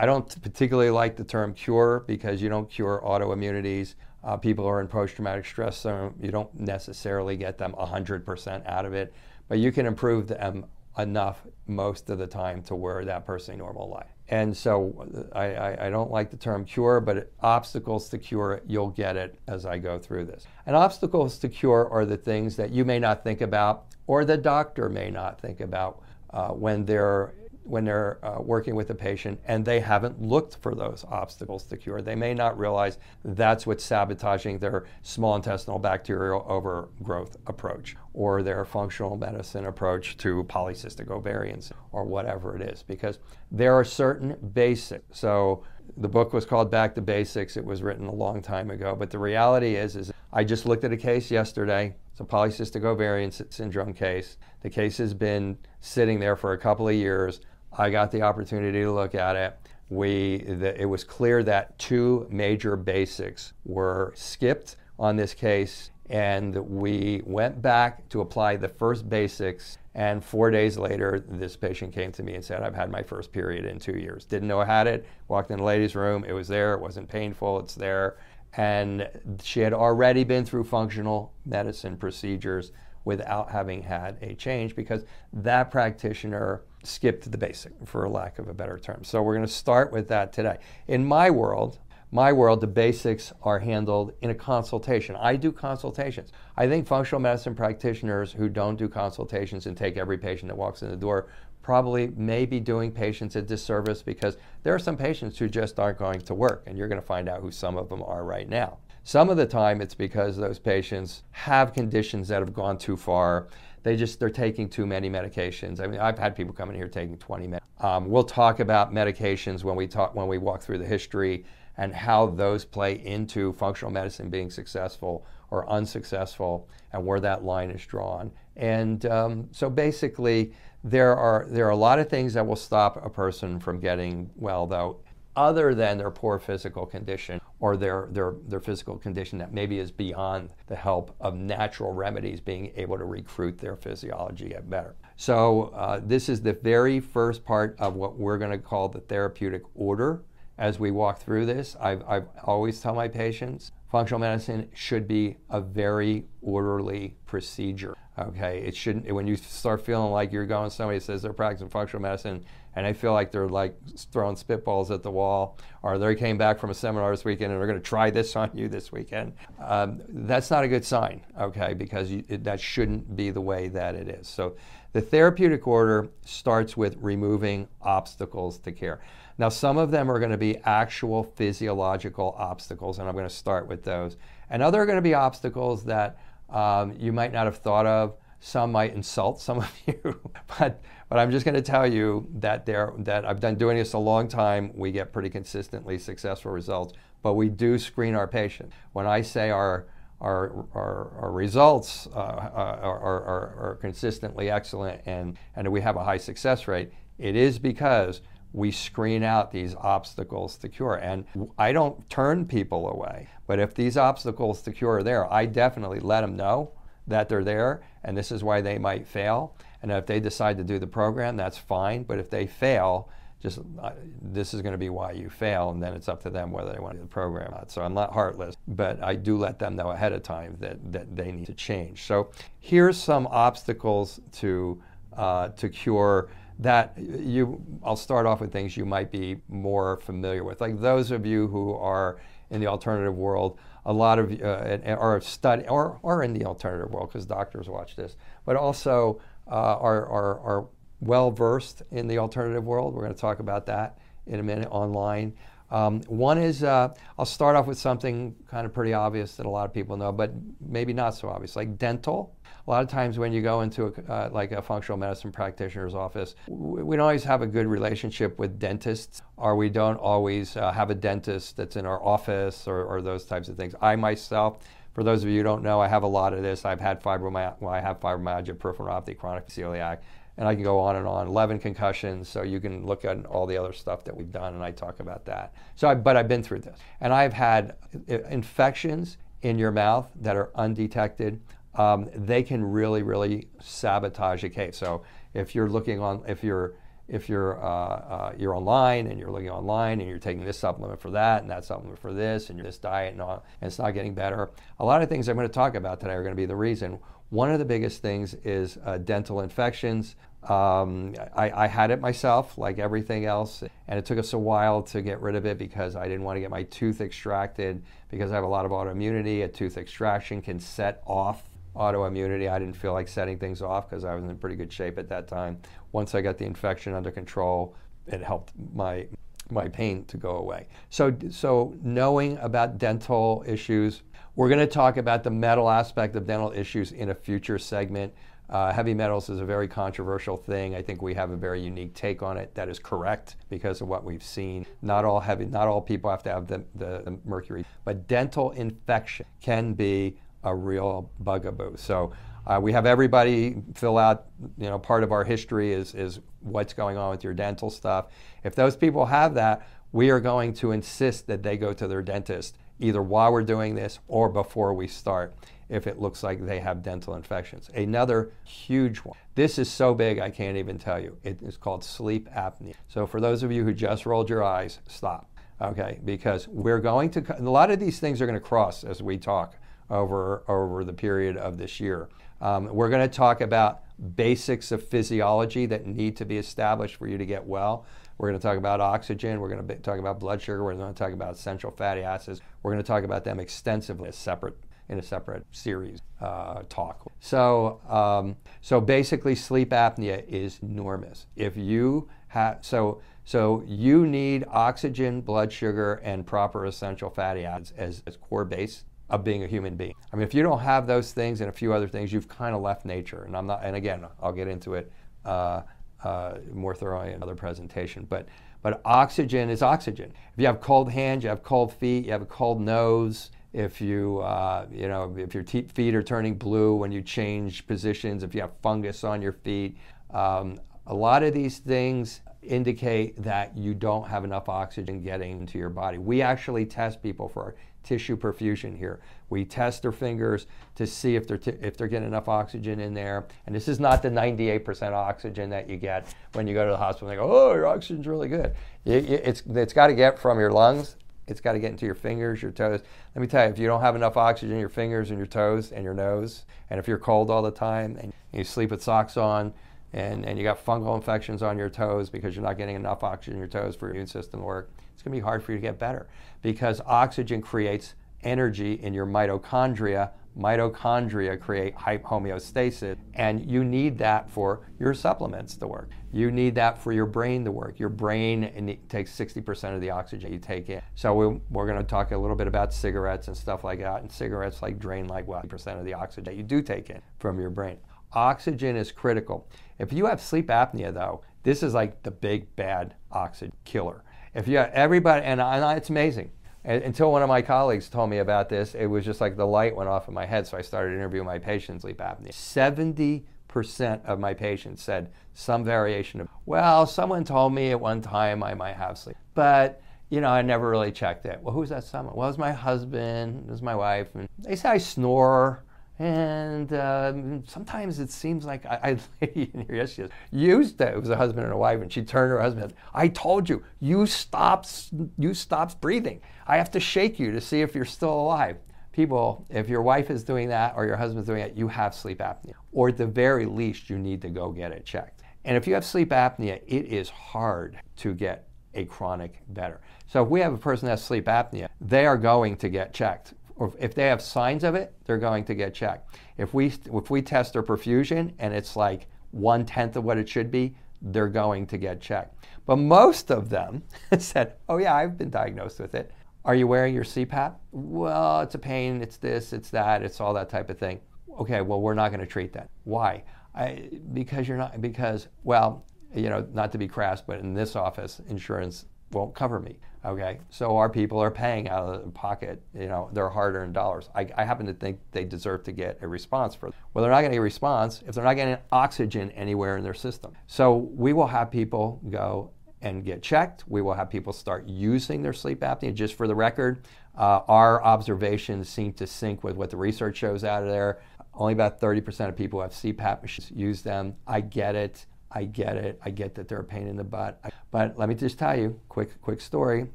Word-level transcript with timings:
I 0.00 0.06
don't 0.06 0.42
particularly 0.42 0.88
like 0.88 1.16
the 1.16 1.24
term 1.24 1.52
cure 1.52 2.04
because 2.06 2.40
you 2.40 2.48
don't 2.48 2.70
cure 2.70 3.02
autoimmunities. 3.04 3.96
Uh, 4.24 4.34
people 4.38 4.66
are 4.66 4.80
in 4.80 4.88
post-traumatic 4.88 5.44
stress 5.44 5.76
syndrome. 5.76 6.14
You 6.22 6.30
don't 6.30 6.58
necessarily 6.58 7.36
get 7.36 7.58
them 7.58 7.74
100% 7.78 8.66
out 8.66 8.86
of 8.86 8.94
it, 8.94 9.12
but 9.48 9.58
you 9.58 9.70
can 9.70 9.84
improve 9.84 10.26
them 10.26 10.64
enough 10.96 11.42
most 11.66 12.08
of 12.08 12.16
the 12.16 12.26
time 12.26 12.62
to 12.62 12.74
where 12.74 13.04
that 13.04 13.26
person 13.26 13.58
normal 13.58 13.90
life. 13.90 14.08
And 14.30 14.56
so 14.56 15.06
I, 15.32 15.54
I, 15.54 15.86
I, 15.86 15.90
don't 15.90 16.10
like 16.10 16.30
the 16.30 16.36
term 16.38 16.64
cure, 16.64 17.00
but 17.00 17.30
obstacles 17.40 18.08
to 18.08 18.18
cure, 18.18 18.62
you'll 18.66 18.90
get 18.90 19.18
it 19.18 19.38
as 19.48 19.66
I 19.66 19.76
go 19.76 19.98
through 19.98 20.24
this. 20.24 20.46
And 20.64 20.74
obstacles 20.74 21.36
to 21.40 21.48
cure 21.50 21.90
are 21.90 22.06
the 22.06 22.16
things 22.16 22.56
that 22.56 22.70
you 22.70 22.86
may 22.86 22.98
not 22.98 23.22
think 23.22 23.42
about 23.42 23.84
or 24.06 24.24
the 24.24 24.38
doctor 24.38 24.88
may 24.88 25.10
not 25.10 25.38
think 25.42 25.60
about 25.60 26.00
uh, 26.30 26.48
when 26.48 26.86
they're 26.86 27.34
when 27.64 27.84
they're 27.84 28.18
uh, 28.24 28.40
working 28.40 28.74
with 28.74 28.90
a 28.90 28.94
patient 28.94 29.40
and 29.46 29.64
they 29.64 29.80
haven't 29.80 30.20
looked 30.20 30.56
for 30.62 30.74
those 30.74 31.04
obstacles 31.08 31.64
to 31.64 31.76
cure. 31.76 32.00
They 32.00 32.14
may 32.14 32.34
not 32.34 32.58
realize 32.58 32.98
that's 33.24 33.66
what's 33.66 33.84
sabotaging 33.84 34.58
their 34.58 34.86
small 35.02 35.36
intestinal 35.36 35.78
bacterial 35.78 36.44
overgrowth 36.48 37.36
approach 37.46 37.96
or 38.12 38.42
their 38.42 38.64
functional 38.64 39.16
medicine 39.16 39.66
approach 39.66 40.16
to 40.18 40.44
polycystic 40.44 41.10
ovarian 41.10 41.60
or 41.92 42.04
whatever 42.04 42.56
it 42.56 42.62
is 42.62 42.82
because 42.82 43.18
there 43.50 43.74
are 43.74 43.84
certain 43.84 44.36
basics. 44.52 45.18
So 45.18 45.64
the 45.96 46.08
book 46.08 46.32
was 46.32 46.46
called 46.46 46.70
Back 46.70 46.94
to 46.94 47.00
Basics. 47.00 47.56
It 47.56 47.64
was 47.64 47.82
written 47.82 48.06
a 48.06 48.14
long 48.14 48.40
time 48.42 48.70
ago, 48.70 48.94
but 48.96 49.10
the 49.10 49.18
reality 49.18 49.74
is 49.76 49.96
is 49.96 50.12
I 50.32 50.44
just 50.44 50.66
looked 50.66 50.84
at 50.84 50.92
a 50.92 50.96
case 50.96 51.30
yesterday. 51.30 51.96
A 52.20 52.24
polycystic 52.24 52.84
ovarian 52.84 53.30
syndrome 53.30 53.94
case. 53.94 54.36
The 54.60 54.68
case 54.68 54.98
has 54.98 55.14
been 55.14 55.56
sitting 55.80 56.20
there 56.20 56.36
for 56.36 56.52
a 56.52 56.58
couple 56.58 56.86
of 56.86 56.94
years. 56.94 57.40
I 57.72 57.88
got 57.88 58.10
the 58.10 58.20
opportunity 58.20 58.82
to 58.82 58.92
look 58.92 59.14
at 59.14 59.36
it. 59.36 59.56
We, 59.88 60.38
the, 60.38 60.78
it 60.78 60.84
was 60.84 61.02
clear 61.02 61.42
that 61.44 61.78
two 61.78 62.28
major 62.30 62.76
basics 62.76 63.54
were 63.64 64.12
skipped 64.14 64.76
on 64.98 65.16
this 65.16 65.32
case, 65.32 65.90
and 66.10 66.54
we 66.56 67.22
went 67.24 67.62
back 67.62 68.06
to 68.10 68.20
apply 68.20 68.56
the 68.56 68.68
first 68.68 69.08
basics. 69.08 69.78
And 69.94 70.22
four 70.22 70.50
days 70.50 70.76
later, 70.76 71.24
this 71.26 71.56
patient 71.56 71.94
came 71.94 72.12
to 72.12 72.22
me 72.22 72.34
and 72.34 72.44
said, 72.44 72.62
I've 72.62 72.74
had 72.74 72.90
my 72.90 73.02
first 73.02 73.32
period 73.32 73.64
in 73.64 73.78
two 73.78 73.96
years. 73.96 74.26
Didn't 74.26 74.46
know 74.46 74.60
I 74.60 74.66
had 74.66 74.86
it. 74.86 75.06
Walked 75.28 75.50
in 75.50 75.56
the 75.56 75.64
ladies' 75.64 75.96
room. 75.96 76.24
It 76.28 76.32
was 76.32 76.48
there. 76.48 76.74
It 76.74 76.80
wasn't 76.80 77.08
painful. 77.08 77.60
It's 77.60 77.74
there. 77.74 78.18
And 78.56 79.08
she 79.42 79.60
had 79.60 79.72
already 79.72 80.24
been 80.24 80.44
through 80.44 80.64
functional 80.64 81.32
medicine 81.46 81.96
procedures 81.96 82.72
without 83.04 83.50
having 83.50 83.82
had 83.82 84.18
a 84.22 84.34
change 84.34 84.76
because 84.76 85.04
that 85.32 85.70
practitioner 85.70 86.62
skipped 86.82 87.30
the 87.30 87.38
basic, 87.38 87.72
for 87.84 88.08
lack 88.08 88.38
of 88.38 88.48
a 88.48 88.54
better 88.54 88.78
term. 88.78 89.04
So 89.04 89.22
we're 89.22 89.34
going 89.34 89.46
to 89.46 89.52
start 89.52 89.92
with 89.92 90.08
that 90.08 90.32
today. 90.32 90.58
In 90.88 91.04
my 91.04 91.30
world, 91.30 91.78
my 92.12 92.32
world, 92.32 92.60
the 92.60 92.66
basics 92.66 93.32
are 93.42 93.60
handled 93.60 94.14
in 94.20 94.30
a 94.30 94.34
consultation. 94.34 95.14
I 95.14 95.36
do 95.36 95.52
consultations. 95.52 96.32
I 96.56 96.66
think 96.66 96.86
functional 96.86 97.20
medicine 97.20 97.54
practitioners 97.54 98.32
who 98.32 98.48
don't 98.48 98.76
do 98.76 98.88
consultations 98.88 99.66
and 99.66 99.76
take 99.76 99.96
every 99.96 100.18
patient 100.18 100.48
that 100.48 100.56
walks 100.56 100.82
in 100.82 100.90
the 100.90 100.96
door 100.96 101.28
probably 101.70 102.08
may 102.16 102.44
be 102.44 102.58
doing 102.58 102.90
patients 102.90 103.36
a 103.36 103.42
disservice 103.42 104.02
because 104.02 104.36
there 104.64 104.74
are 104.74 104.78
some 104.80 104.96
patients 104.96 105.38
who 105.38 105.48
just 105.48 105.78
aren't 105.78 105.98
going 105.98 106.20
to 106.20 106.34
work, 106.34 106.64
and 106.66 106.76
you're 106.76 106.88
going 106.88 107.00
to 107.00 107.06
find 107.06 107.28
out 107.28 107.40
who 107.40 107.52
some 107.52 107.76
of 107.76 107.88
them 107.88 108.02
are 108.02 108.24
right 108.24 108.48
now. 108.48 108.76
Some 109.04 109.30
of 109.30 109.36
the 109.36 109.46
time, 109.46 109.80
it's 109.80 109.94
because 109.94 110.36
those 110.36 110.58
patients 110.58 111.22
have 111.30 111.72
conditions 111.72 112.26
that 112.26 112.40
have 112.40 112.52
gone 112.52 112.76
too 112.76 112.96
far 112.96 113.46
they 113.82 113.96
just 113.96 114.20
they're 114.20 114.28
taking 114.28 114.68
too 114.68 114.86
many 114.86 115.08
medications. 115.08 115.80
I 115.80 115.86
mean, 115.86 116.00
I've 116.00 116.18
had 116.18 116.36
people 116.36 116.52
come 116.52 116.68
in 116.68 116.76
here 116.76 116.88
taking 116.88 117.16
20 117.16 117.48
meds. 117.48 117.60
Um, 117.82 118.10
we'll 118.10 118.24
talk 118.24 118.60
about 118.60 118.92
medications 118.92 119.64
when 119.64 119.74
we 119.74 119.86
talk 119.86 120.14
when 120.14 120.28
we 120.28 120.38
walk 120.38 120.60
through 120.60 120.78
the 120.78 120.86
history 120.86 121.44
and 121.78 121.94
how 121.94 122.26
those 122.26 122.64
play 122.64 123.02
into 123.06 123.54
functional 123.54 123.90
medicine 123.90 124.28
being 124.28 124.50
successful 124.50 125.24
or 125.50 125.68
unsuccessful, 125.70 126.68
and 126.92 127.04
where 127.04 127.20
that 127.20 127.42
line 127.42 127.70
is 127.70 127.84
drawn. 127.84 128.30
And 128.56 129.04
um, 129.06 129.48
so 129.50 129.70
basically, 129.70 130.52
there 130.82 131.16
are 131.16 131.46
there 131.48 131.66
are 131.66 131.70
a 131.70 131.76
lot 131.76 131.98
of 131.98 132.08
things 132.08 132.34
that 132.34 132.46
will 132.46 132.56
stop 132.56 133.04
a 133.04 133.10
person 133.10 133.60
from 133.60 133.80
getting 133.80 134.30
well, 134.36 134.66
though, 134.66 135.00
other 135.36 135.74
than 135.74 135.98
their 135.98 136.10
poor 136.10 136.38
physical 136.38 136.86
condition 136.86 137.40
or 137.60 137.76
their, 137.76 138.08
their, 138.10 138.34
their 138.48 138.60
physical 138.60 138.96
condition 138.96 139.38
that 139.38 139.52
maybe 139.52 139.78
is 139.78 139.90
beyond 139.90 140.50
the 140.66 140.76
help 140.76 141.14
of 141.20 141.34
natural 141.34 141.92
remedies 141.92 142.40
being 142.40 142.72
able 142.76 142.96
to 142.98 143.04
recruit 143.04 143.58
their 143.58 143.76
physiology 143.76 144.48
get 144.48 144.68
better. 144.68 144.96
So, 145.16 145.64
uh, 145.74 146.00
this 146.02 146.28
is 146.28 146.40
the 146.40 146.54
very 146.54 147.00
first 147.00 147.44
part 147.44 147.76
of 147.78 147.94
what 147.94 148.18
we're 148.18 148.38
going 148.38 148.50
to 148.50 148.58
call 148.58 148.88
the 148.88 149.00
therapeutic 149.00 149.62
order. 149.74 150.22
As 150.58 150.78
we 150.78 150.90
walk 150.90 151.20
through 151.20 151.46
this, 151.46 151.76
I've, 151.80 152.02
I've 152.06 152.26
always 152.44 152.80
tell 152.80 152.94
my 152.94 153.08
patients 153.08 153.72
functional 153.90 154.20
medicine 154.20 154.68
should 154.74 155.08
be 155.08 155.36
a 155.48 155.60
very 155.60 156.26
orderly 156.42 157.16
procedure. 157.26 157.96
Okay, 158.20 158.62
it 158.66 158.76
shouldn't. 158.76 159.10
When 159.10 159.26
you 159.26 159.36
start 159.36 159.84
feeling 159.84 160.12
like 160.12 160.30
you're 160.32 160.46
going, 160.46 160.68
somebody 160.70 161.00
says 161.00 161.22
they're 161.22 161.32
practicing 161.32 161.70
functional 161.70 162.02
medicine, 162.02 162.44
and 162.76 162.84
they 162.84 162.92
feel 162.92 163.12
like 163.12 163.32
they're 163.32 163.48
like 163.48 163.74
throwing 164.12 164.36
spitballs 164.36 164.90
at 164.90 165.02
the 165.02 165.10
wall, 165.10 165.56
or 165.82 165.96
they 165.96 166.14
came 166.14 166.36
back 166.36 166.58
from 166.58 166.70
a 166.70 166.74
seminar 166.74 167.10
this 167.10 167.24
weekend 167.24 167.52
and 167.52 167.60
they're 167.60 167.66
going 167.66 167.80
to 167.80 167.84
try 167.84 168.10
this 168.10 168.36
on 168.36 168.50
you 168.54 168.68
this 168.68 168.92
weekend. 168.92 169.32
Um, 169.58 170.02
that's 170.08 170.50
not 170.50 170.64
a 170.64 170.68
good 170.68 170.84
sign. 170.84 171.22
Okay, 171.38 171.74
because 171.74 172.10
you, 172.10 172.22
it, 172.28 172.44
that 172.44 172.60
shouldn't 172.60 173.16
be 173.16 173.30
the 173.30 173.40
way 173.40 173.68
that 173.68 173.94
it 173.94 174.08
is. 174.08 174.28
So, 174.28 174.56
the 174.92 175.00
therapeutic 175.00 175.68
order 175.68 176.08
starts 176.24 176.76
with 176.76 176.96
removing 177.00 177.68
obstacles 177.80 178.58
to 178.58 178.72
care. 178.72 179.00
Now, 179.38 179.48
some 179.48 179.78
of 179.78 179.92
them 179.92 180.10
are 180.10 180.18
going 180.18 180.32
to 180.32 180.36
be 180.36 180.58
actual 180.58 181.22
physiological 181.22 182.34
obstacles, 182.36 182.98
and 182.98 183.08
I'm 183.08 183.14
going 183.14 183.26
to 183.26 183.34
start 183.34 183.68
with 183.68 183.84
those. 183.84 184.16
And 184.50 184.62
other 184.62 184.82
are 184.82 184.86
going 184.86 184.98
to 184.98 185.02
be 185.02 185.14
obstacles 185.14 185.84
that 185.84 186.18
um, 186.50 186.94
you 186.98 187.12
might 187.12 187.32
not 187.32 187.46
have 187.46 187.58
thought 187.58 187.86
of. 187.86 188.14
Some 188.40 188.72
might 188.72 188.94
insult 188.94 189.40
some 189.40 189.58
of 189.58 189.72
you, 189.86 190.30
but 190.58 190.82
but 191.08 191.18
I'm 191.18 191.30
just 191.30 191.44
going 191.44 191.56
to 191.56 191.62
tell 191.62 191.86
you 191.86 192.28
that 192.36 192.64
there 192.64 192.92
that 192.98 193.24
I've 193.24 193.40
been 193.40 193.56
doing 193.56 193.76
this 193.76 193.92
a 193.92 193.98
long 193.98 194.28
time. 194.28 194.72
We 194.74 194.92
get 194.92 195.12
pretty 195.12 195.28
consistently 195.28 195.98
successful 195.98 196.50
results, 196.52 196.94
but 197.22 197.34
we 197.34 197.48
do 197.48 197.78
screen 197.78 198.14
our 198.14 198.26
patients. 198.26 198.74
When 198.92 199.06
I 199.06 199.22
say 199.22 199.50
our 199.50 199.86
our, 200.20 200.66
our, 200.74 201.12
our 201.18 201.32
results 201.32 202.06
uh, 202.14 202.18
uh 202.18 202.78
are, 202.82 203.00
are, 203.00 203.70
are 203.70 203.78
consistently 203.80 204.50
excellent 204.50 205.00
and, 205.06 205.38
and 205.56 205.66
we 205.72 205.80
have 205.80 205.96
a 205.96 206.04
high 206.04 206.18
success 206.18 206.68
rate, 206.68 206.92
it 207.18 207.36
is 207.36 207.58
because 207.58 208.20
we 208.52 208.70
screen 208.70 209.22
out 209.22 209.52
these 209.52 209.74
obstacles 209.76 210.56
to 210.58 210.68
cure. 210.68 210.96
And 210.96 211.24
I 211.58 211.72
don't 211.72 212.08
turn 212.10 212.46
people 212.46 212.88
away, 212.88 213.28
but 213.46 213.58
if 213.58 213.74
these 213.74 213.96
obstacles 213.96 214.62
to 214.62 214.72
cure 214.72 214.96
are 214.96 215.02
there, 215.02 215.32
I 215.32 215.46
definitely 215.46 216.00
let 216.00 216.22
them 216.22 216.36
know 216.36 216.72
that 217.06 217.28
they're 217.28 217.44
there 217.44 217.82
and 218.04 218.16
this 218.16 218.32
is 218.32 218.42
why 218.42 218.60
they 218.60 218.78
might 218.78 219.06
fail. 219.06 219.54
And 219.82 219.90
if 219.90 220.06
they 220.06 220.20
decide 220.20 220.58
to 220.58 220.64
do 220.64 220.78
the 220.78 220.86
program, 220.86 221.36
that's 221.36 221.58
fine. 221.58 222.02
But 222.02 222.18
if 222.18 222.30
they 222.30 222.46
fail, 222.46 223.08
just 223.42 223.58
uh, 223.80 223.92
this 224.20 224.52
is 224.52 224.60
going 224.60 224.72
to 224.72 224.78
be 224.78 224.90
why 224.90 225.12
you 225.12 225.30
fail, 225.30 225.70
and 225.70 225.82
then 225.82 225.94
it's 225.94 226.08
up 226.08 226.22
to 226.22 226.30
them 226.30 226.50
whether 226.50 226.72
they 226.72 226.78
want 226.78 226.92
to 226.92 226.98
do 226.98 227.02
the 227.04 227.08
program. 227.08 227.54
So 227.68 227.82
I'm 227.82 227.94
not 227.94 228.12
heartless, 228.12 228.56
but 228.68 229.02
I 229.02 229.14
do 229.14 229.38
let 229.38 229.58
them 229.58 229.76
know 229.76 229.90
ahead 229.90 230.12
of 230.12 230.22
time 230.22 230.56
that, 230.60 230.92
that 230.92 231.16
they 231.16 231.32
need 231.32 231.46
to 231.46 231.54
change. 231.54 232.02
So 232.02 232.30
here's 232.58 232.98
some 232.98 233.26
obstacles 233.28 234.20
to 234.32 234.82
uh, 235.14 235.48
to 235.48 235.68
cure 235.68 236.28
that 236.60 236.94
you 236.98 237.62
I'll 237.82 237.96
start 237.96 238.26
off 238.26 238.40
with 238.40 238.52
things 238.52 238.76
you 238.76 238.84
might 238.84 239.10
be 239.10 239.38
more 239.48 239.96
familiar 239.98 240.44
with. 240.44 240.60
Like 240.60 240.80
those 240.80 241.10
of 241.10 241.24
you 241.24 241.48
who 241.48 241.74
are 241.74 242.20
in 242.50 242.60
the 242.60 242.66
alternative 242.66 243.16
world, 243.16 243.58
a 243.86 243.92
lot 243.92 244.18
of 244.18 244.30
uh, 244.42 244.78
are 244.86 245.20
study 245.20 245.66
or 245.68 245.98
or 246.02 246.22
in 246.22 246.32
the 246.34 246.44
alternative 246.44 246.92
world 246.92 247.08
because 247.08 247.24
doctors 247.24 247.68
watch 247.68 247.96
this, 247.96 248.16
but 248.44 248.56
also 248.56 249.20
uh, 249.50 249.76
are, 249.78 250.06
are 250.06 250.40
are 250.40 250.66
well 251.00 251.30
versed 251.30 251.82
in 251.90 252.06
the 252.06 252.18
alternative 252.18 252.64
world. 252.64 252.94
We're 252.94 253.02
going 253.02 253.14
to 253.14 253.20
talk 253.20 253.40
about 253.40 253.66
that 253.66 253.98
in 254.26 254.38
a 254.38 254.42
minute 254.42 254.68
online. 254.70 255.32
Um, 255.70 256.00
one 256.02 256.36
is 256.36 256.62
uh, 256.62 256.92
I'll 257.18 257.24
start 257.24 257.56
off 257.56 257.66
with 257.66 257.78
something 257.78 258.34
kind 258.50 258.66
of 258.66 258.74
pretty 258.74 258.92
obvious 258.92 259.36
that 259.36 259.46
a 259.46 259.50
lot 259.50 259.64
of 259.66 259.72
people 259.72 259.96
know, 259.96 260.12
but 260.12 260.32
maybe 260.60 260.92
not 260.92 261.14
so 261.14 261.28
obvious, 261.28 261.56
like 261.56 261.78
dental. 261.78 262.36
A 262.66 262.70
lot 262.70 262.82
of 262.82 262.88
times 262.88 263.18
when 263.18 263.32
you 263.32 263.42
go 263.42 263.62
into 263.62 263.86
a, 263.86 264.12
uh, 264.12 264.30
like 264.32 264.52
a 264.52 264.62
functional 264.62 264.98
medicine 264.98 265.32
practitioner's 265.32 265.94
office, 265.94 266.34
we 266.48 266.96
don't 266.96 267.04
always 267.04 267.24
have 267.24 267.42
a 267.42 267.46
good 267.46 267.66
relationship 267.66 268.38
with 268.38 268.58
dentists, 268.58 269.22
or 269.36 269.56
we 269.56 269.68
don't 269.68 269.96
always 269.96 270.56
uh, 270.56 270.70
have 270.72 270.90
a 270.90 270.94
dentist 270.94 271.56
that's 271.56 271.76
in 271.76 271.86
our 271.86 272.02
office, 272.02 272.66
or, 272.68 272.84
or, 272.84 273.02
those 273.02 273.24
types 273.24 273.48
of 273.48 273.56
things. 273.56 273.74
I 273.80 273.96
myself, 273.96 274.58
for 274.92 275.02
those 275.02 275.22
of 275.22 275.30
you 275.30 275.38
who 275.38 275.42
don't 275.42 275.62
know, 275.62 275.80
I 275.80 275.88
have 275.88 276.02
a 276.02 276.08
lot 276.08 276.32
of 276.32 276.42
this. 276.42 276.64
I've 276.64 276.80
had 276.80 277.02
fibromyalgia, 277.02 277.60
well, 277.60 277.72
I 277.72 277.80
have 277.80 277.98
fibromyalgia, 278.00 278.58
peripheral 278.58 278.88
neuropathy, 278.88 279.16
chronic 279.16 279.48
celiac, 279.48 279.98
and 280.36 280.48
I 280.48 280.54
can 280.54 280.64
go 280.64 280.78
on 280.78 280.96
and 280.96 281.06
on. 281.06 281.26
11 281.26 281.58
concussions, 281.58 282.28
so 282.28 282.42
you 282.42 282.60
can 282.60 282.86
look 282.86 283.04
at 283.04 283.26
all 283.26 283.46
the 283.46 283.56
other 283.56 283.72
stuff 283.72 284.04
that 284.04 284.16
we've 284.16 284.32
done, 284.32 284.54
and 284.54 284.62
I 284.62 284.70
talk 284.70 285.00
about 285.00 285.24
that. 285.26 285.52
So, 285.76 285.88
I, 285.88 285.94
but 285.94 286.16
I've 286.16 286.28
been 286.28 286.42
through 286.42 286.60
this, 286.60 286.78
and 287.00 287.12
I've 287.12 287.32
had 287.32 287.76
uh, 288.08 288.20
infections 288.22 289.18
in 289.42 289.58
your 289.58 289.70
mouth 289.70 290.10
that 290.20 290.36
are 290.36 290.50
undetected. 290.54 291.40
Um, 291.74 292.10
they 292.14 292.42
can 292.42 292.64
really, 292.64 293.02
really 293.02 293.48
sabotage 293.60 294.42
a 294.44 294.48
case. 294.48 294.76
So, 294.76 295.02
if 295.34 295.54
you're 295.54 295.68
looking 295.68 296.00
on, 296.00 296.24
if 296.26 296.42
you're 296.42 296.74
if 297.10 297.28
you're 297.28 297.62
uh, 297.62 297.66
uh, 297.66 298.32
you're 298.38 298.54
online 298.54 299.08
and 299.08 299.18
you're 299.18 299.30
looking 299.30 299.50
online 299.50 300.00
and 300.00 300.08
you're 300.08 300.18
taking 300.18 300.44
this 300.44 300.58
supplement 300.58 301.00
for 301.00 301.10
that 301.10 301.42
and 301.42 301.50
that 301.50 301.64
supplement 301.64 301.98
for 301.98 302.12
this 302.12 302.50
and 302.50 302.60
this 302.60 302.78
diet 302.78 303.12
and 303.12 303.20
all, 303.20 303.44
and 303.60 303.68
it's 303.68 303.78
not 303.78 303.90
getting 303.90 304.14
better. 304.14 304.50
A 304.78 304.84
lot 304.84 305.02
of 305.02 305.08
things 305.08 305.28
I'm 305.28 305.36
going 305.36 305.48
to 305.48 305.52
talk 305.52 305.74
about 305.74 306.00
today 306.00 306.12
are 306.12 306.22
going 306.22 306.34
to 306.34 306.40
be 306.40 306.46
the 306.46 306.56
reason. 306.56 307.00
One 307.30 307.50
of 307.50 307.58
the 307.58 307.64
biggest 307.64 308.00
things 308.00 308.34
is 308.34 308.78
uh, 308.84 308.98
dental 308.98 309.40
infections. 309.40 310.16
Um, 310.42 311.14
I, 311.36 311.50
I, 311.64 311.66
had 311.66 311.90
it 311.90 312.00
myself, 312.00 312.56
like 312.56 312.78
everything 312.78 313.26
else, 313.26 313.62
and 313.86 313.98
it 313.98 314.06
took 314.06 314.16
us 314.16 314.32
a 314.32 314.38
while 314.38 314.82
to 314.84 315.02
get 315.02 315.20
rid 315.20 315.34
of 315.34 315.44
it 315.44 315.58
because 315.58 315.96
I 315.96 316.04
didn't 316.04 316.22
want 316.22 316.36
to 316.36 316.40
get 316.40 316.48
my 316.48 316.62
tooth 316.62 317.02
extracted 317.02 317.84
because 318.10 318.32
I 318.32 318.36
have 318.36 318.44
a 318.44 318.48
lot 318.48 318.64
of 318.64 318.70
autoimmunity. 318.70 319.44
A 319.44 319.48
tooth 319.48 319.76
extraction 319.76 320.40
can 320.40 320.58
set 320.58 321.02
off 321.06 321.49
autoimmunity. 321.76 322.50
I 322.50 322.58
didn't 322.58 322.76
feel 322.76 322.92
like 322.92 323.08
setting 323.08 323.38
things 323.38 323.62
off 323.62 323.88
because 323.88 324.04
I 324.04 324.14
was 324.14 324.24
in 324.24 324.36
pretty 324.36 324.56
good 324.56 324.72
shape 324.72 324.98
at 324.98 325.08
that 325.08 325.28
time. 325.28 325.58
Once 325.92 326.14
I 326.14 326.20
got 326.20 326.38
the 326.38 326.44
infection 326.44 326.94
under 326.94 327.10
control, 327.10 327.74
it 328.06 328.22
helped 328.22 328.52
my 328.74 329.06
my 329.50 329.68
pain 329.68 330.04
to 330.04 330.16
go 330.16 330.36
away. 330.36 330.68
So, 330.90 331.12
so 331.30 331.74
knowing 331.82 332.38
about 332.38 332.78
dental 332.78 333.42
issues, 333.46 334.02
we're 334.36 334.48
going 334.48 334.60
to 334.60 334.66
talk 334.66 334.96
about 334.96 335.24
the 335.24 335.30
metal 335.30 335.68
aspect 335.68 336.16
of 336.16 336.26
dental 336.26 336.52
issues 336.52 336.92
in 336.92 337.10
a 337.10 337.14
future 337.14 337.58
segment. 337.58 338.14
Uh, 338.48 338.72
heavy 338.72 338.94
metals 338.94 339.28
is 339.28 339.40
a 339.40 339.44
very 339.44 339.68
controversial 339.68 340.36
thing. 340.36 340.74
I 340.74 340.82
think 340.82 341.02
we 341.02 341.14
have 341.14 341.30
a 341.30 341.36
very 341.36 341.60
unique 341.60 341.94
take 341.94 342.22
on 342.22 342.36
it 342.36 342.52
that 342.54 342.68
is 342.68 342.80
correct 342.80 343.36
because 343.48 343.80
of 343.80 343.88
what 343.88 344.02
we've 344.02 344.22
seen. 344.22 344.66
Not 344.82 345.04
all 345.04 345.20
heavy, 345.20 345.46
not 345.46 345.68
all 345.68 345.80
people 345.80 346.10
have 346.10 346.22
to 346.24 346.30
have 346.30 346.46
the, 346.48 346.64
the, 346.74 347.02
the 347.04 347.18
mercury, 347.24 347.64
but 347.84 348.08
dental 348.08 348.50
infection 348.50 349.26
can 349.40 349.74
be 349.74 350.18
a 350.44 350.54
real 350.54 351.10
bugaboo. 351.20 351.76
So 351.76 352.12
uh, 352.46 352.58
we 352.60 352.72
have 352.72 352.86
everybody 352.86 353.56
fill 353.74 353.98
out, 353.98 354.26
you 354.56 354.68
know, 354.68 354.78
part 354.78 355.02
of 355.02 355.12
our 355.12 355.24
history 355.24 355.72
is, 355.72 355.94
is 355.94 356.20
what's 356.40 356.72
going 356.72 356.96
on 356.96 357.10
with 357.10 357.22
your 357.22 357.34
dental 357.34 357.70
stuff. 357.70 358.06
If 358.44 358.54
those 358.54 358.76
people 358.76 359.06
have 359.06 359.34
that, 359.34 359.66
we 359.92 360.10
are 360.10 360.20
going 360.20 360.54
to 360.54 360.72
insist 360.72 361.26
that 361.26 361.42
they 361.42 361.56
go 361.56 361.72
to 361.72 361.86
their 361.86 362.02
dentist 362.02 362.56
either 362.78 363.02
while 363.02 363.32
we're 363.32 363.42
doing 363.42 363.74
this 363.74 363.98
or 364.08 364.28
before 364.28 364.72
we 364.72 364.86
start 364.86 365.34
if 365.68 365.86
it 365.86 366.00
looks 366.00 366.22
like 366.22 366.44
they 366.44 366.58
have 366.58 366.82
dental 366.82 367.14
infections. 367.14 367.70
Another 367.74 368.32
huge 368.44 368.98
one. 368.98 369.16
This 369.34 369.58
is 369.58 369.70
so 369.70 369.94
big 369.94 370.18
I 370.18 370.30
can't 370.30 370.56
even 370.56 370.78
tell 370.78 370.98
you. 370.98 371.16
It 371.22 371.40
is 371.42 371.56
called 371.56 371.84
sleep 371.84 372.28
apnea. 372.30 372.74
So 372.88 373.06
for 373.06 373.20
those 373.20 373.42
of 373.42 373.52
you 373.52 373.64
who 373.64 373.72
just 373.72 374.06
rolled 374.06 374.28
your 374.28 374.42
eyes, 374.42 374.80
stop. 374.88 375.26
Okay, 375.62 376.00
because 376.06 376.48
we're 376.48 376.80
going 376.80 377.10
to 377.10 377.36
a 377.38 377.42
lot 377.42 377.70
of 377.70 377.78
these 377.78 378.00
things 378.00 378.22
are 378.22 378.26
going 378.26 378.38
to 378.38 378.44
cross 378.44 378.82
as 378.82 379.02
we 379.02 379.18
talk 379.18 379.56
over 379.90 380.44
over 380.48 380.84
the 380.84 380.92
period 380.92 381.36
of 381.36 381.58
this 381.58 381.80
year. 381.80 382.08
Um, 382.40 382.66
we're 382.66 382.88
going 382.88 383.06
to 383.06 383.14
talk 383.14 383.40
about 383.40 383.82
basics 384.16 384.72
of 384.72 384.86
physiology 384.86 385.66
that 385.66 385.86
need 385.86 386.16
to 386.16 386.24
be 386.24 386.38
established 386.38 386.96
for 386.96 387.06
you 387.06 387.18
to 387.18 387.26
get 387.26 387.44
well. 387.44 387.84
We're 388.16 388.28
going 388.28 388.40
to 388.40 388.46
talk 388.46 388.56
about 388.56 388.80
oxygen. 388.80 389.40
We're 389.40 389.48
going 389.48 389.66
to 389.66 389.74
talk 389.76 389.98
about 389.98 390.20
blood 390.20 390.40
sugar. 390.40 390.64
We're 390.64 390.74
going 390.74 390.92
to 390.92 390.98
talk 390.98 391.12
about 391.12 391.34
essential 391.34 391.70
fatty 391.70 392.02
acids. 392.02 392.40
We're 392.62 392.72
going 392.72 392.82
to 392.82 392.86
talk 392.86 393.04
about 393.04 393.24
them 393.24 393.40
extensively 393.40 394.08
as 394.08 394.16
separate 394.16 394.56
in 394.88 394.98
a 394.98 395.02
separate 395.02 395.46
series 395.52 396.00
uh, 396.20 396.62
talk. 396.68 397.10
So, 397.20 397.80
um, 397.88 398.36
so 398.60 398.80
basically, 398.80 399.34
sleep 399.34 399.70
apnea 399.70 400.26
is 400.26 400.58
enormous. 400.62 401.26
If 401.36 401.56
you 401.56 402.08
have 402.28 402.58
so 402.62 403.00
so 403.24 403.62
you 403.66 404.06
need 404.06 404.44
oxygen, 404.48 405.20
blood 405.20 405.52
sugar, 405.52 406.00
and 406.02 406.26
proper 406.26 406.66
essential 406.66 407.10
fatty 407.10 407.44
acids 407.44 407.72
as, 407.76 408.02
as 408.06 408.16
core 408.16 408.44
base 408.44 408.84
of 409.10 409.24
being 409.24 409.44
a 409.44 409.46
human 409.46 409.76
being. 409.76 409.94
I 410.12 410.16
mean, 410.16 410.22
if 410.22 410.34
you 410.34 410.42
don't 410.42 410.60
have 410.60 410.86
those 410.86 411.12
things 411.12 411.40
and 411.40 411.48
a 411.48 411.52
few 411.52 411.72
other 411.72 411.88
things, 411.88 412.12
you've 412.12 412.28
kind 412.28 412.54
of 412.54 412.62
left 412.62 412.84
nature. 412.84 413.24
And 413.24 413.36
I'm 413.36 413.46
not. 413.46 413.60
And 413.62 413.76
again, 413.76 414.06
I'll 414.22 414.32
get 414.32 414.48
into 414.48 414.74
it 414.74 414.90
uh, 415.24 415.62
uh, 416.02 416.38
more 416.52 416.74
thoroughly 416.74 417.08
in 417.08 417.16
another 417.16 417.34
presentation. 417.34 418.06
But 418.08 418.26
but 418.62 418.80
oxygen 418.84 419.50
is 419.50 419.62
oxygen. 419.62 420.12
If 420.32 420.38
you 420.38 420.46
have 420.46 420.60
cold 420.60 420.90
hands, 420.90 421.24
you 421.24 421.30
have 421.30 421.42
cold 421.42 421.72
feet, 421.72 422.04
you 422.04 422.12
have 422.12 422.22
a 422.22 422.26
cold 422.26 422.60
nose, 422.60 423.30
if 423.52 423.80
you, 423.80 424.18
uh, 424.18 424.66
you 424.70 424.86
know, 424.86 425.14
if 425.16 425.34
your 425.34 425.44
feet 425.44 425.94
are 425.94 426.02
turning 426.02 426.34
blue 426.34 426.76
when 426.76 426.92
you 426.92 427.02
change 427.02 427.66
positions, 427.66 428.22
if 428.22 428.34
you 428.34 428.42
have 428.42 428.52
fungus 428.62 429.02
on 429.02 429.22
your 429.22 429.32
feet. 429.32 429.76
Um, 430.12 430.60
a 430.86 430.94
lot 430.94 431.22
of 431.22 431.34
these 431.34 431.58
things 431.58 432.20
indicate 432.42 433.20
that 433.22 433.56
you 433.56 433.74
don't 433.74 434.08
have 434.08 434.24
enough 434.24 434.48
oxygen 434.48 435.02
getting 435.02 435.40
into 435.40 435.58
your 435.58 435.68
body. 435.68 435.98
We 435.98 436.22
actually 436.22 436.66
test 436.66 437.02
people 437.02 437.28
for 437.28 437.54
tissue 437.82 438.16
perfusion 438.16 438.76
here. 438.76 439.00
We 439.28 439.44
test 439.44 439.82
their 439.82 439.92
fingers 439.92 440.46
to 440.74 440.86
see 440.86 441.16
if 441.16 441.26
they're, 441.26 441.40
if 441.60 441.76
they're 441.76 441.88
getting 441.88 442.08
enough 442.08 442.28
oxygen 442.28 442.80
in 442.80 442.94
there. 442.94 443.26
And 443.46 443.54
this 443.54 443.68
is 443.68 443.80
not 443.80 444.02
the 444.02 444.08
98% 444.08 444.92
oxygen 444.92 445.50
that 445.50 445.68
you 445.68 445.76
get 445.76 446.14
when 446.32 446.46
you 446.46 446.54
go 446.54 446.64
to 446.64 446.70
the 446.70 446.76
hospital 446.76 447.08
and 447.08 447.18
they 447.18 447.22
go, 447.22 447.30
oh, 447.30 447.54
your 447.54 447.66
oxygen's 447.66 448.06
really 448.06 448.28
good. 448.28 448.54
It, 448.84 449.08
it's 449.08 449.42
it's 449.46 449.72
got 449.72 449.88
to 449.88 449.94
get 449.94 450.18
from 450.18 450.38
your 450.38 450.50
lungs. 450.50 450.96
It's 451.26 451.40
got 451.40 451.52
to 451.52 451.60
get 451.60 451.70
into 451.70 451.86
your 451.86 451.94
fingers, 451.94 452.42
your 452.42 452.50
toes. 452.50 452.80
Let 453.14 453.22
me 453.22 453.28
tell 453.28 453.44
you, 453.44 453.52
if 453.52 453.58
you 453.58 453.68
don't 453.68 453.82
have 453.82 453.94
enough 453.94 454.16
oxygen 454.16 454.54
in 454.54 454.60
your 454.60 454.68
fingers 454.68 455.10
and 455.10 455.18
your 455.18 455.28
toes 455.28 455.70
and 455.70 455.84
your 455.84 455.94
nose, 455.94 456.44
and 456.70 456.80
if 456.80 456.88
you're 456.88 456.98
cold 456.98 457.30
all 457.30 457.42
the 457.42 457.52
time 457.52 457.96
and 458.00 458.12
you 458.32 458.42
sleep 458.42 458.70
with 458.70 458.82
socks 458.82 459.16
on, 459.16 459.52
and, 459.92 460.24
and 460.24 460.38
you 460.38 460.44
got 460.44 460.64
fungal 460.64 460.94
infections 460.94 461.42
on 461.42 461.58
your 461.58 461.68
toes 461.68 462.10
because 462.10 462.34
you're 462.34 462.44
not 462.44 462.56
getting 462.56 462.76
enough 462.76 463.02
oxygen 463.02 463.34
in 463.34 463.38
your 463.38 463.48
toes 463.48 463.74
for 463.74 463.86
your 463.86 463.94
immune 463.94 464.06
system 464.06 464.40
to 464.40 464.46
work, 464.46 464.70
it's 465.00 465.04
going 465.06 465.16
to 465.16 465.22
be 465.22 465.24
hard 465.24 465.42
for 465.42 465.52
you 465.52 465.56
to 465.56 465.62
get 465.62 465.78
better 465.78 466.06
because 466.42 466.82
oxygen 466.84 467.40
creates 467.40 467.94
energy 468.22 468.74
in 468.74 468.92
your 468.92 469.06
mitochondria. 469.06 470.10
Mitochondria 470.38 471.40
create 471.40 471.74
homeostasis, 471.74 472.98
and 473.14 473.50
you 473.50 473.64
need 473.64 473.96
that 473.96 474.30
for 474.30 474.68
your 474.78 474.92
supplements 474.92 475.56
to 475.56 475.66
work. 475.66 475.88
You 476.12 476.30
need 476.30 476.54
that 476.56 476.76
for 476.76 476.92
your 476.92 477.06
brain 477.06 477.46
to 477.46 477.50
work. 477.50 477.80
Your 477.80 477.88
brain 477.88 478.78
takes 478.90 479.10
60% 479.18 479.74
of 479.74 479.80
the 479.80 479.88
oxygen 479.88 480.34
you 480.34 480.38
take 480.38 480.68
in. 480.68 480.82
So 480.96 481.14
we, 481.14 481.40
we're 481.50 481.66
going 481.66 481.78
to 481.78 481.84
talk 481.84 482.10
a 482.10 482.18
little 482.18 482.36
bit 482.36 482.46
about 482.46 482.74
cigarettes 482.74 483.28
and 483.28 483.36
stuff 483.36 483.64
like 483.64 483.78
that. 483.78 484.02
And 484.02 484.12
cigarettes 484.12 484.60
like 484.60 484.78
drain 484.78 485.08
like 485.08 485.26
what 485.26 485.48
percent 485.48 485.78
of 485.78 485.86
the 485.86 485.94
oxygen 485.94 486.24
that 486.24 486.36
you 486.36 486.42
do 486.42 486.60
take 486.60 486.90
in 486.90 487.00
from 487.18 487.40
your 487.40 487.50
brain. 487.50 487.78
Oxygen 488.12 488.76
is 488.76 488.92
critical. 488.92 489.48
If 489.78 489.94
you 489.94 490.04
have 490.04 490.20
sleep 490.20 490.48
apnea, 490.48 490.92
though, 490.92 491.22
this 491.42 491.62
is 491.62 491.72
like 491.72 492.02
the 492.02 492.10
big 492.10 492.54
bad 492.54 492.96
oxygen 493.10 493.54
killer. 493.64 494.04
If 494.34 494.46
you 494.46 494.58
everybody, 494.58 495.24
and, 495.24 495.40
and 495.40 495.78
it's 495.78 495.90
amazing. 495.90 496.30
Until 496.64 497.10
one 497.10 497.22
of 497.22 497.28
my 497.28 497.40
colleagues 497.40 497.88
told 497.88 498.10
me 498.10 498.18
about 498.18 498.48
this, 498.48 498.74
it 498.74 498.86
was 498.86 499.04
just 499.04 499.20
like 499.20 499.36
the 499.36 499.46
light 499.46 499.74
went 499.74 499.88
off 499.88 500.08
in 500.08 500.14
my 500.14 500.26
head. 500.26 500.46
So 500.46 500.58
I 500.58 500.62
started 500.62 500.94
interviewing 500.94 501.26
my 501.26 501.38
patients 501.38 501.82
sleep 501.82 501.98
apnea. 501.98 502.32
70% 502.32 504.04
of 504.04 504.20
my 504.20 504.34
patients 504.34 504.82
said 504.82 505.10
some 505.32 505.64
variation 505.64 506.20
of, 506.20 506.28
well, 506.44 506.86
someone 506.86 507.24
told 507.24 507.54
me 507.54 507.70
at 507.70 507.80
one 507.80 508.02
time 508.02 508.42
I 508.42 508.54
might 508.54 508.76
have 508.76 508.98
sleep, 508.98 509.16
but 509.34 509.80
you 510.10 510.20
know, 510.20 510.28
I 510.28 510.42
never 510.42 510.68
really 510.68 510.92
checked 510.92 511.24
it. 511.24 511.38
Well, 511.40 511.54
who's 511.54 511.70
that 511.70 511.84
someone? 511.84 512.14
Well, 512.14 512.28
it's 512.28 512.36
my 512.36 512.52
husband, 512.52 513.44
it 513.48 513.50
was 513.50 513.62
my 513.62 513.76
wife, 513.76 514.14
and 514.14 514.28
they 514.38 514.56
say 514.56 514.68
I 514.68 514.78
snore. 514.78 515.64
And 516.00 516.72
um, 516.72 517.44
sometimes 517.46 518.00
it 518.00 518.10
seems 518.10 518.46
like 518.46 518.64
I, 518.64 518.96
I 519.20 519.26
in 519.26 519.66
here 519.66 519.76
yesterday 519.76 520.10
used 520.32 520.78
to, 520.78 520.88
it 520.88 520.98
was 520.98 521.10
a 521.10 521.16
husband 521.16 521.44
and 521.44 521.52
a 521.52 521.58
wife, 521.58 521.82
and 521.82 521.92
she 521.92 522.00
turned 522.00 522.30
to 522.30 522.36
her 522.36 522.40
husband. 522.40 522.72
I 522.94 523.08
told 523.08 523.50
you, 523.50 523.62
you 523.80 524.06
stopped, 524.06 524.92
you 525.18 525.34
stopped 525.34 525.78
breathing. 525.82 526.22
I 526.46 526.56
have 526.56 526.70
to 526.70 526.80
shake 526.80 527.18
you 527.18 527.32
to 527.32 527.40
see 527.40 527.60
if 527.60 527.74
you're 527.74 527.84
still 527.84 528.18
alive. 528.18 528.56
People, 528.92 529.46
if 529.50 529.68
your 529.68 529.82
wife 529.82 530.10
is 530.10 530.24
doing 530.24 530.48
that 530.48 530.72
or 530.74 530.86
your 530.86 530.96
husband's 530.96 531.28
doing 531.28 531.42
it, 531.42 531.54
you 531.54 531.68
have 531.68 531.94
sleep 531.94 532.20
apnea, 532.20 532.54
or 532.72 532.88
at 532.88 532.96
the 532.96 533.06
very 533.06 533.44
least, 533.44 533.90
you 533.90 533.98
need 533.98 534.22
to 534.22 534.30
go 534.30 534.50
get 534.50 534.72
it 534.72 534.86
checked. 534.86 535.20
And 535.44 535.54
if 535.54 535.66
you 535.66 535.74
have 535.74 535.84
sleep 535.84 536.12
apnea, 536.12 536.62
it 536.66 536.86
is 536.86 537.10
hard 537.10 537.78
to 537.96 538.14
get 538.14 538.48
a 538.72 538.86
chronic 538.86 539.42
better. 539.48 539.82
So 540.06 540.22
if 540.22 540.30
we 540.30 540.40
have 540.40 540.54
a 540.54 540.58
person 540.58 540.86
that 540.86 540.92
has 540.92 541.04
sleep 541.04 541.26
apnea, 541.26 541.68
they 541.78 542.06
are 542.06 542.16
going 542.16 542.56
to 542.56 542.70
get 542.70 542.94
checked 542.94 543.34
or 543.60 543.70
if 543.78 543.94
they 543.94 544.06
have 544.06 544.22
signs 544.22 544.64
of 544.64 544.74
it, 544.74 544.94
they're 545.04 545.18
going 545.18 545.44
to 545.44 545.54
get 545.54 545.74
checked. 545.74 546.16
If 546.38 546.54
we 546.54 546.72
if 546.92 547.10
we 547.10 547.20
test 547.20 547.52
their 547.52 547.62
perfusion 547.62 548.32
and 548.38 548.54
it's 548.54 548.74
like 548.74 549.06
one 549.32 549.66
tenth 549.66 549.96
of 549.96 550.02
what 550.02 550.16
it 550.16 550.28
should 550.28 550.50
be, 550.50 550.74
they're 551.02 551.28
going 551.28 551.66
to 551.66 551.76
get 551.76 552.00
checked. 552.00 552.46
But 552.64 552.76
most 552.76 553.30
of 553.30 553.50
them 553.50 553.82
said, 554.18 554.54
"Oh 554.68 554.78
yeah, 554.78 554.94
I've 554.94 555.18
been 555.18 555.28
diagnosed 555.28 555.78
with 555.78 555.94
it." 555.94 556.10
Are 556.42 556.54
you 556.54 556.66
wearing 556.66 556.94
your 556.94 557.04
CPAP? 557.04 557.54
Well, 557.70 558.40
it's 558.40 558.54
a 558.54 558.58
pain. 558.58 559.02
It's 559.02 559.18
this. 559.18 559.52
It's 559.52 559.68
that. 559.70 560.02
It's 560.02 560.22
all 560.22 560.32
that 560.34 560.48
type 560.48 560.70
of 560.70 560.78
thing. 560.78 561.00
Okay, 561.38 561.60
well, 561.60 561.82
we're 561.82 561.94
not 561.94 562.08
going 562.08 562.20
to 562.20 562.26
treat 562.26 562.54
that. 562.54 562.70
Why? 562.84 563.22
I, 563.54 563.90
because 564.14 564.48
you're 564.48 564.56
not. 564.56 564.80
Because 564.80 565.28
well, 565.44 565.84
you 566.14 566.30
know, 566.30 566.46
not 566.54 566.72
to 566.72 566.78
be 566.78 566.88
crass, 566.88 567.20
but 567.20 567.40
in 567.40 567.52
this 567.52 567.76
office, 567.76 568.22
insurance 568.30 568.86
won't 569.12 569.34
cover 569.34 569.60
me. 569.60 569.78
Okay, 570.02 570.38
so 570.48 570.78
our 570.78 570.88
people 570.88 571.18
are 571.18 571.30
paying 571.30 571.68
out 571.68 571.94
of 571.94 572.04
the 572.04 572.10
pocket, 572.10 572.62
you 572.74 572.86
know, 572.86 573.10
their 573.12 573.28
hard-earned 573.28 573.74
dollars. 573.74 574.08
I, 574.14 574.26
I 574.34 574.44
happen 574.44 574.64
to 574.64 574.72
think 574.72 574.98
they 575.12 575.26
deserve 575.26 575.62
to 575.64 575.72
get 575.72 575.98
a 576.00 576.08
response 576.08 576.54
for. 576.54 576.70
Well, 576.94 577.02
they're 577.02 577.12
not 577.12 577.20
getting 577.20 577.36
a 577.36 577.42
response 577.42 578.02
if 578.06 578.14
they're 578.14 578.24
not 578.24 578.36
getting 578.36 578.56
oxygen 578.72 579.30
anywhere 579.32 579.76
in 579.76 579.84
their 579.84 579.92
system. 579.92 580.32
So 580.46 580.74
we 580.74 581.12
will 581.12 581.26
have 581.26 581.50
people 581.50 582.00
go 582.08 582.50
and 582.80 583.04
get 583.04 583.22
checked. 583.22 583.64
We 583.68 583.82
will 583.82 583.92
have 583.92 584.08
people 584.08 584.32
start 584.32 584.66
using 584.66 585.20
their 585.20 585.34
sleep 585.34 585.60
apnea. 585.60 585.92
Just 585.92 586.14
for 586.14 586.26
the 586.26 586.34
record, 586.34 586.86
uh, 587.18 587.40
our 587.46 587.82
observations 587.84 588.70
seem 588.70 588.94
to 588.94 589.06
sync 589.06 589.44
with 589.44 589.56
what 589.56 589.68
the 589.68 589.76
research 589.76 590.16
shows 590.16 590.44
out 590.44 590.62
of 590.62 590.70
there. 590.70 591.02
Only 591.34 591.52
about 591.52 591.78
30% 591.78 592.28
of 592.28 592.36
people 592.36 592.58
who 592.58 592.62
have 592.62 592.72
CPAP 592.72 593.22
machines 593.22 593.52
use 593.54 593.82
them. 593.82 594.16
I 594.26 594.40
get 594.40 594.74
it. 594.74 595.04
I 595.32 595.44
get 595.44 595.76
it. 595.76 596.00
I 596.04 596.10
get 596.10 596.34
that 596.34 596.48
they're 596.48 596.60
a 596.60 596.64
pain 596.64 596.86
in 596.86 596.96
the 596.96 597.04
butt. 597.04 597.40
But 597.70 597.98
let 597.98 598.08
me 598.08 598.14
just 598.14 598.38
tell 598.38 598.58
you, 598.58 598.80
quick, 598.88 599.20
quick 599.22 599.40
story. 599.40 599.86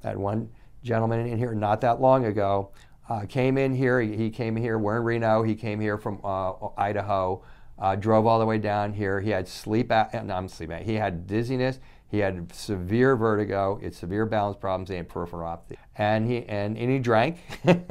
I 0.04 0.10
had 0.10 0.18
one 0.18 0.50
gentleman 0.84 1.28
in 1.28 1.38
here 1.38 1.54
not 1.54 1.82
that 1.82 2.00
long 2.00 2.26
ago. 2.26 2.72
Uh, 3.10 3.26
came 3.28 3.58
in 3.58 3.74
here. 3.76 4.02
He, 4.02 4.30
came 4.30 4.56
here. 4.56 4.80
We're 4.80 4.98
in 4.98 5.04
Reno. 5.04 5.44
He 5.44 5.56
came 5.56 5.80
here 5.80 5.98
from 5.98 6.20
uh, 6.24 6.54
Idaho. 6.78 7.44
Uh, 7.78 7.96
drove 7.96 8.26
all 8.26 8.40
the 8.40 8.46
way 8.46 8.58
down 8.58 8.94
here. 8.94 9.20
He 9.20 9.30
had 9.30 9.48
sleep. 9.48 9.92
A- 9.92 10.10
no, 10.24 10.36
I'm. 10.36 10.50
He 10.84 10.96
had 10.96 11.28
dizziness. 11.28 11.80
He 12.08 12.20
had 12.20 12.54
severe 12.54 13.16
vertigo. 13.16 13.80
Had 13.82 13.94
severe 13.94 14.26
balance 14.26 14.58
problems. 14.58 14.90
Had 14.90 15.10
peripheral. 15.10 15.62
And 15.98 16.26
he 16.26 16.46
and, 16.46 16.78
and 16.78 16.90
he 16.90 17.00
drank. 17.00 17.38
and 17.64 17.84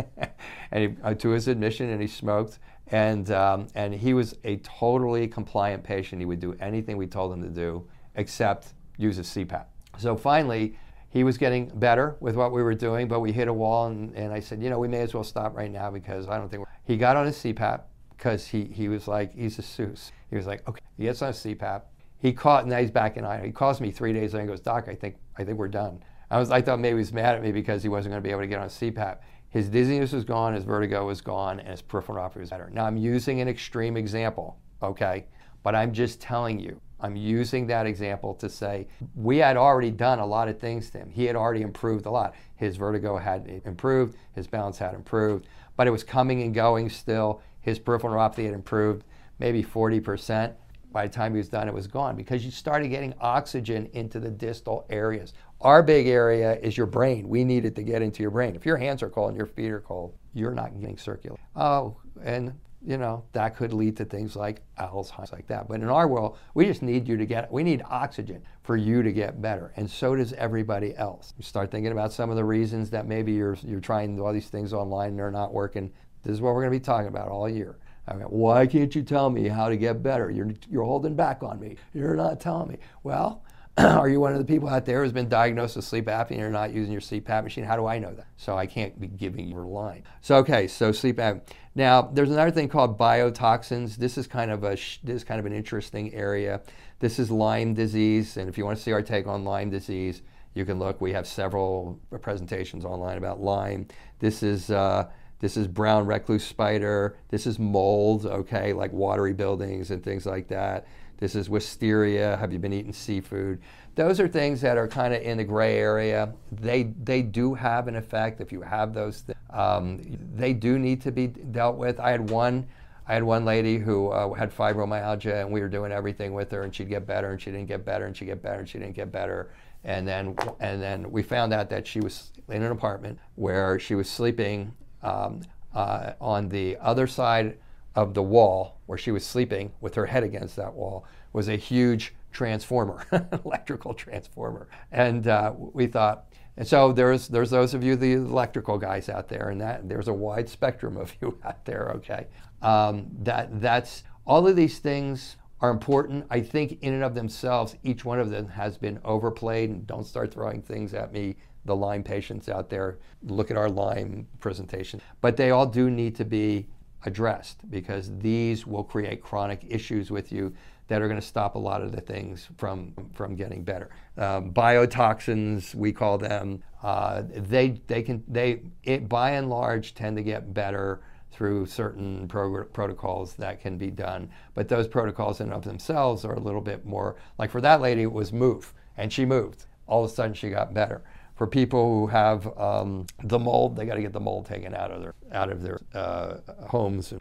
he, 0.73 0.97
uh, 1.03 1.15
to 1.15 1.29
his 1.31 1.47
admission, 1.47 1.91
and 1.91 2.01
he 2.01 2.09
smoked. 2.09 2.59
And, 2.88 3.31
um, 3.31 3.69
and 3.75 3.95
he 3.95 4.14
was 4.14 4.37
a 4.45 4.57
totally 4.57 5.26
compliant 5.26 5.83
patient. 5.83 6.21
He 6.21 6.26
would 6.26 6.41
do 6.41 6.55
anything 6.61 6.97
we 6.97 7.07
told 7.07 7.33
him 7.33 7.43
to 7.43 7.49
do 7.49 7.88
except 8.14 8.75
use 8.99 9.19
a 9.19 9.23
CPAP. 9.23 9.64
So 9.99 10.17
finally, 10.17 10.76
he 11.09 11.23
was 11.23 11.38
getting 11.38 11.67
better 11.67 12.17
with 12.21 12.35
what 12.35 12.53
we 12.53 12.62
were 12.62 12.75
doing, 12.75 13.07
but 13.07 13.21
we 13.21 13.31
hit 13.31 13.47
a 13.47 13.53
wall, 13.53 13.87
and, 13.87 14.14
and 14.17 14.33
I 14.33 14.41
said, 14.41 14.61
you 14.61 14.69
know, 14.69 14.79
we 14.81 14.88
may 14.88 15.00
as 15.00 15.14
well 15.14 15.23
stop 15.23 15.57
right 15.57 15.71
now 15.71 15.91
because 15.91 16.29
I 16.29 16.38
don't 16.38 16.50
think 16.50 16.67
he 16.85 16.97
got 16.97 17.17
on 17.17 17.26
his 17.26 17.37
CPAP 17.37 17.83
because 18.17 18.49
he, 18.49 18.64
he 18.64 18.88
was 18.88 19.07
like, 19.07 19.33
he's 19.33 19.59
a 19.59 19.62
Seuss. 19.62 20.11
He 20.29 20.37
was 20.37 20.47
like, 20.47 20.67
okay, 20.69 20.81
he 20.97 21.05
gets 21.05 21.23
on 21.23 21.29
a 21.29 21.33
CPAP. 21.33 21.83
He 22.19 22.33
caught, 22.33 22.67
now 22.67 22.79
he's 22.79 22.91
back 22.91 23.17
in 23.17 23.25
Idaho. 23.25 23.47
He 23.47 23.53
calls 23.53 23.81
me 23.81 23.91
three 23.91 24.12
days 24.12 24.35
later 24.35 24.41
and 24.41 24.49
goes, 24.49 24.61
Doc, 24.61 24.88
I 24.88 24.95
think, 24.95 25.17
I 25.37 25.45
think 25.45 25.59
we're 25.59 25.69
done. 25.69 26.03
I 26.31 26.38
was, 26.38 26.50
I 26.50 26.61
thought 26.62 26.81
maybe 26.81 26.95
he 26.95 26.99
was 26.99 27.12
mad 27.12 27.37
at 27.37 27.43
me 27.43 27.53
because 27.53 27.83
he 27.83 27.88
wasn't 27.88 28.12
going 28.12 28.23
to 28.23 28.26
be 28.26 28.33
able 28.33 28.41
to 28.41 28.47
get 28.49 28.59
on 28.59 28.67
a 28.67 28.69
CPAP. 28.69 29.19
His 29.54 29.68
dizziness 29.68 30.11
was 30.11 30.25
gone, 30.25 30.52
his 30.52 30.64
vertigo 30.64 31.06
was 31.06 31.20
gone, 31.20 31.61
and 31.61 31.68
his 31.68 31.80
peripheral 31.80 32.18
neuropathy 32.18 32.40
was 32.40 32.50
better. 32.50 32.68
Now, 32.73 32.87
I'm 32.87 32.96
using 32.96 33.40
an 33.40 33.46
extreme 33.46 33.96
example, 33.96 34.58
okay? 34.82 35.26
But 35.62 35.76
I'm 35.76 35.92
just 35.92 36.20
telling 36.20 36.58
you, 36.58 36.80
I'm 36.99 37.14
using 37.14 37.68
that 37.68 37.87
example 37.87 38.34
to 38.34 38.49
say 38.49 38.88
we 39.14 39.38
had 39.38 39.56
already 39.56 39.92
done 39.92 40.18
a 40.18 40.26
lot 40.26 40.49
of 40.49 40.58
things 40.58 40.90
to 40.90 40.99
him. 40.99 41.08
He 41.08 41.25
had 41.25 41.37
already 41.37 41.62
improved 41.62 42.06
a 42.06 42.11
lot. 42.11 42.34
His 42.56 42.76
vertigo 42.76 43.16
had 43.16 43.62
improved, 43.64 44.16
his 44.32 44.49
balance 44.49 44.76
had 44.78 44.92
improved, 44.92 45.46
but 45.76 45.87
it 45.87 45.92
was 45.92 46.02
coming 46.02 46.42
and 46.42 46.52
going 46.52 46.90
still. 46.90 47.40
His 47.61 47.78
peripheral 47.78 48.12
neuropathy 48.12 48.46
had 48.46 48.54
improved 48.54 49.04
maybe 49.38 49.62
40%. 49.62 50.52
By 50.90 51.06
the 51.06 51.12
time 51.12 51.32
he 51.32 51.38
was 51.38 51.49
done, 51.49 51.68
it 51.68 51.75
was 51.75 51.87
gone 51.87 52.16
because 52.16 52.44
you 52.44 52.50
started 52.50 52.88
getting 52.88 53.14
oxygen 53.20 53.88
into 53.92 54.18
the 54.18 54.30
distal 54.30 54.84
areas. 54.90 55.32
Our 55.64 55.83
big 55.83 56.09
area 56.09 56.59
is 56.61 56.76
your 56.76 56.87
brain. 56.87 57.26
We 57.26 57.42
need 57.42 57.64
it 57.64 57.75
to 57.76 57.83
get 57.83 58.02
into 58.02 58.23
your 58.23 58.30
brain. 58.30 58.54
If 58.54 58.66
your 58.66 58.76
hands 58.76 59.02
are 59.02 59.09
cold 59.09 59.30
and 59.30 59.37
your 59.37 59.47
feet 59.47 59.71
are 59.71 59.80
cold, 59.80 60.14
you're 60.35 60.52
not 60.52 60.78
getting 60.78 60.99
circulation. 60.99 61.42
Oh, 61.56 61.97
and 62.23 62.52
you 62.87 62.99
know 62.99 63.25
that 63.33 63.56
could 63.56 63.73
lead 63.73 63.97
to 63.97 64.04
things 64.04 64.37
like 64.37 64.61
Alzheimer's, 64.78 65.33
like 65.33 65.47
that. 65.47 65.66
But 65.66 65.80
in 65.80 65.88
our 65.88 66.06
world, 66.06 66.37
we 66.52 66.66
just 66.66 66.83
need 66.83 67.09
you 67.09 67.16
to 67.16 67.25
get. 67.25 67.50
We 67.50 67.62
need 67.62 67.83
oxygen 67.88 68.42
for 68.62 68.76
you 68.76 69.02
to 69.02 69.11
get 69.11 69.40
better, 69.40 69.73
and 69.76 69.90
so 69.90 70.14
does 70.14 70.35
everybody 70.35 70.94
else. 70.99 71.33
You 71.38 71.44
start 71.44 71.71
thinking 71.71 71.92
about 71.92 72.12
some 72.12 72.28
of 72.28 72.37
the 72.37 72.44
reasons 72.44 72.90
that 72.90 73.06
maybe 73.06 73.33
you're 73.33 73.56
you're 73.62 73.80
trying 73.80 74.21
all 74.21 74.35
these 74.35 74.49
things 74.49 74.75
online 74.75 75.11
and 75.11 75.18
they're 75.18 75.30
not 75.30 75.54
working. 75.54 75.90
This 76.25 76.35
is 76.35 76.40
what 76.42 76.54
we're 76.54 76.61
going 76.61 76.75
to 76.75 76.78
be 76.78 76.85
talking 76.85 77.09
about 77.09 77.28
all 77.28 77.49
year. 77.49 77.78
I 78.06 78.14
mean, 78.14 78.25
why 78.25 78.66
can't 78.66 78.94
you 78.94 79.02
tell 79.02 79.30
me 79.30 79.49
how 79.49 79.71
to 79.71 79.78
get 79.78 80.02
better? 80.02 80.30
You're, 80.30 80.50
you're 80.68 80.85
holding 80.85 81.16
back 81.16 81.42
on 81.42 81.59
me. 81.59 81.76
You're 81.94 82.16
not 82.16 82.38
telling 82.38 82.68
me. 82.68 82.76
Well, 83.02 83.44
are 83.78 84.09
you 84.09 84.21
one 84.21 84.33
of 84.33 84.38
the 84.38 84.45
people 84.45 84.69
out 84.69 84.85
there 84.85 85.02
who's 85.02 85.12
been 85.12 85.28
diagnosed 85.28 85.75
with 85.75 85.85
sleep 85.85 86.07
apnea 86.07 86.31
and 86.31 86.38
you're 86.38 86.50
not 86.50 86.73
using 86.73 86.93
your 86.93 87.00
CPAP 87.00 87.43
machine? 87.43 87.64
How 87.64 87.75
do 87.75 87.87
I 87.87 87.99
know 87.99 88.14
that? 88.14 88.26
So 88.37 88.57
I 88.57 88.66
can't 88.66 89.00
be 89.00 89.09
giving 89.09 89.49
you 89.49 89.59
a 89.59 89.62
line. 89.62 90.04
So 90.21 90.37
okay, 90.37 90.69
so 90.69 90.93
sleep 90.93 91.16
apnea. 91.16 91.43
Now 91.75 92.02
there's 92.02 92.31
another 92.31 92.52
thing 92.52 92.69
called 92.69 92.97
biotoxins. 92.97 93.97
This 93.97 94.16
is 94.16 94.28
kind 94.28 94.52
of 94.52 94.62
a 94.62 94.76
this 94.76 95.02
is 95.04 95.25
kind 95.25 95.40
of 95.40 95.47
an 95.47 95.52
interesting 95.52 96.14
area. 96.14 96.61
This 97.00 97.19
is 97.19 97.33
Lyme 97.33 97.75
disease, 97.75 98.37
and 98.37 98.49
if 98.49 98.57
you 98.57 98.64
want 98.64 98.78
to 98.78 98.83
see 98.83 98.93
our 98.93 99.02
take 99.02 99.26
on 99.26 99.45
Lyme 99.45 99.71
disease, 99.71 100.23
you 100.54 100.64
can 100.64 100.78
look. 100.78 101.00
We 101.00 101.12
have 101.12 101.26
several 101.26 101.99
presentations 102.21 102.85
online 102.85 103.19
about 103.19 103.40
Lyme. 103.40 103.88
This 104.21 104.45
is 104.45 104.71
uh, 104.71 105.09
this 105.40 105.57
is 105.57 105.66
brown 105.66 106.07
recluse 106.07 106.45
spider. 106.45 107.16
This 107.28 107.45
is 107.45 107.59
mold. 107.59 108.25
Okay, 108.25 108.73
like 108.73 108.93
watery 108.93 109.33
buildings 109.33 109.90
and 109.90 110.02
things 110.02 110.26
like 110.26 110.47
that. 110.49 110.87
This 111.18 111.35
is 111.35 111.49
Pfiesteria. 111.49 112.37
Have 112.37 112.52
you 112.52 112.59
been 112.59 112.73
eating 112.73 112.92
seafood? 112.92 113.61
Those 113.94 114.18
are 114.18 114.26
things 114.26 114.61
that 114.62 114.76
are 114.76 114.88
kind 114.88 115.14
of 115.14 115.23
in 115.23 115.38
the 115.38 115.44
gray 115.44 115.78
area. 115.78 116.33
They 116.50 116.85
they 117.02 117.23
do 117.23 117.54
have 117.54 117.87
an 117.87 117.97
effect 117.97 118.40
if 118.40 118.50
you 118.50 118.62
have 118.62 118.92
those. 118.92 119.23
Th- 119.23 119.38
um, 119.50 120.02
they 120.35 120.52
do 120.52 120.78
need 120.78 121.00
to 121.02 121.12
be 121.12 121.28
dealt 121.28 121.76
with. 121.76 122.00
I 122.00 122.11
had 122.11 122.28
one. 122.30 122.66
I 123.06 123.14
had 123.14 123.23
one 123.23 123.44
lady 123.44 123.78
who 123.78 124.09
uh, 124.09 124.33
had 124.33 124.54
fibromyalgia, 124.54 125.42
and 125.42 125.52
we 125.52 125.61
were 125.61 125.68
doing 125.68 125.92
everything 125.92 126.33
with 126.33 126.50
her, 126.50 126.62
and 126.62 126.75
she'd 126.75 126.88
get 126.88 127.06
better, 127.06 127.30
and 127.30 127.40
she 127.40 127.50
didn't 127.50 127.66
get 127.66 127.85
better, 127.85 128.06
and 128.06 128.16
she'd 128.16 128.25
get 128.25 128.42
better, 128.42 128.61
and 128.61 128.68
she 128.68 128.78
didn't 128.78 128.97
get 128.97 129.12
better. 129.12 129.50
And 129.85 130.09
then, 130.09 130.35
and 130.61 130.83
then 130.83 131.11
we 131.11 131.23
found 131.23 131.52
out 131.52 131.68
that 131.68 131.87
she 131.87 132.00
was 132.00 132.33
in 132.49 132.62
an 132.62 132.73
apartment 132.73 133.18
where 133.35 133.78
she 133.78 133.94
was 133.94 134.09
sleeping 134.09 134.73
um, 135.02 135.42
uh, 135.75 136.12
on 136.18 136.49
the 136.49 136.78
other 136.78 137.06
side 137.06 137.59
of 137.95 138.15
the 138.15 138.23
wall, 138.23 138.81
where 138.87 138.99
she 138.99 139.11
was 139.11 139.25
sleeping 139.25 139.73
with 139.81 139.95
her 139.95 140.07
head 140.07 140.23
against 140.23 140.57
that 140.57 140.75
wall, 140.75 141.07
was 141.33 141.49
a 141.49 141.57
huge 141.57 142.15
transformer, 142.33 143.07
electrical 143.45 143.95
transformer. 143.95 144.69
And 144.93 145.27
uh, 145.29 145.53
we 145.57 145.87
thought, 145.87 146.27
and 146.57 146.67
so 146.67 146.93
there's 146.93 147.29
there's 147.29 147.51
those 147.51 147.75
of 147.75 147.83
you 147.83 147.97
the 147.97 148.13
electrical 148.13 148.79
guys 148.79 149.09
out 149.09 149.29
there, 149.29 149.51
and 149.51 149.61
that 149.61 149.89
there's 149.89 150.09
a 150.09 150.13
wide 150.13 150.49
spectrum 150.49 150.97
of 150.97 151.15
you 151.21 151.39
out 151.45 151.65
there. 151.65 151.93
Okay, 151.97 152.27
um, 152.63 153.07
that 153.23 153.61
that's 153.61 154.05
all 154.27 154.47
of 154.47 154.57
these 154.57 154.79
things 154.79 155.37
are 155.61 155.71
important. 155.71 156.27
I 156.31 156.41
think 156.41 156.83
in 156.83 156.93
and 156.93 157.03
of 157.03 157.15
themselves, 157.15 157.77
each 157.83 158.05
one 158.05 158.21
of 158.21 158.31
them 158.31 158.49
has 158.49 158.77
been 158.77 159.01
overplayed. 159.05 159.71
And 159.71 159.87
don't 159.87 160.05
start 160.05 160.33
throwing 160.33 160.61
things 160.61 160.93
at 160.95 161.13
me, 161.13 161.37
the 161.65 161.75
Lyme 161.75 162.03
patients 162.03 162.49
out 162.49 162.69
there. 162.69 162.99
Look 163.23 163.51
at 163.51 163.57
our 163.57 163.71
Lyme 163.71 164.27
presentation. 164.41 165.01
But 165.21 165.37
they 165.37 165.51
all 165.51 165.67
do 165.67 165.91
need 165.91 166.17
to 166.17 166.25
be 166.25 166.67
addressed 167.04 167.68
because 167.70 168.11
these 168.18 168.66
will 168.66 168.84
create 168.84 169.23
chronic 169.23 169.64
issues 169.68 170.11
with 170.11 170.32
you 170.32 170.54
that 170.88 171.00
are 171.00 171.08
going 171.08 171.20
to 171.20 171.26
stop 171.26 171.54
a 171.54 171.58
lot 171.58 171.82
of 171.82 171.92
the 171.92 172.00
things 172.00 172.49
from 172.56 172.92
from 173.14 173.34
getting 173.34 173.64
better. 173.64 173.90
Um, 174.18 174.52
biotoxins, 174.52 175.75
we 175.75 175.92
call 175.92 176.18
them, 176.18 176.62
uh, 176.82 177.23
they 177.28 177.80
they 177.87 178.02
can 178.02 178.23
they 178.28 178.62
it, 178.82 179.08
by 179.08 179.30
and 179.32 179.49
large 179.49 179.94
tend 179.94 180.16
to 180.16 180.23
get 180.23 180.52
better 180.52 181.00
through 181.32 181.66
certain 181.66 182.28
prog- 182.28 182.73
protocols 182.73 183.34
that 183.34 183.61
can 183.61 183.76
be 183.76 183.90
done. 183.90 184.30
But 184.54 184.68
those 184.68 184.87
protocols 184.87 185.40
in 185.40 185.46
and 185.46 185.54
of 185.54 185.64
themselves 185.64 186.25
are 186.25 186.34
a 186.34 186.40
little 186.40 186.61
bit 186.61 186.84
more 186.84 187.16
like 187.38 187.50
for 187.50 187.61
that 187.61 187.80
lady, 187.80 188.02
it 188.02 188.12
was 188.12 188.32
move, 188.32 188.73
and 188.96 189.12
she 189.12 189.25
moved. 189.25 189.66
All 189.87 190.04
of 190.04 190.11
a 190.11 190.14
sudden, 190.14 190.34
she 190.34 190.49
got 190.49 190.73
better. 190.73 191.02
For 191.37 191.47
people 191.47 191.99
who 191.99 192.07
have 192.07 192.57
um, 192.59 193.07
the 193.25 193.38
mold, 193.38 193.76
they 193.76 193.87
got 193.87 193.95
to 193.95 194.03
get 194.03 194.12
the 194.12 194.21
mold 194.21 194.47
taken 194.47 194.75
out 194.75 194.91
of 194.93 195.03
their 195.03 195.14
out 195.33 195.50
of 195.50 195.62
their 195.62 195.81
uh, 195.93 196.37
homes, 196.69 197.12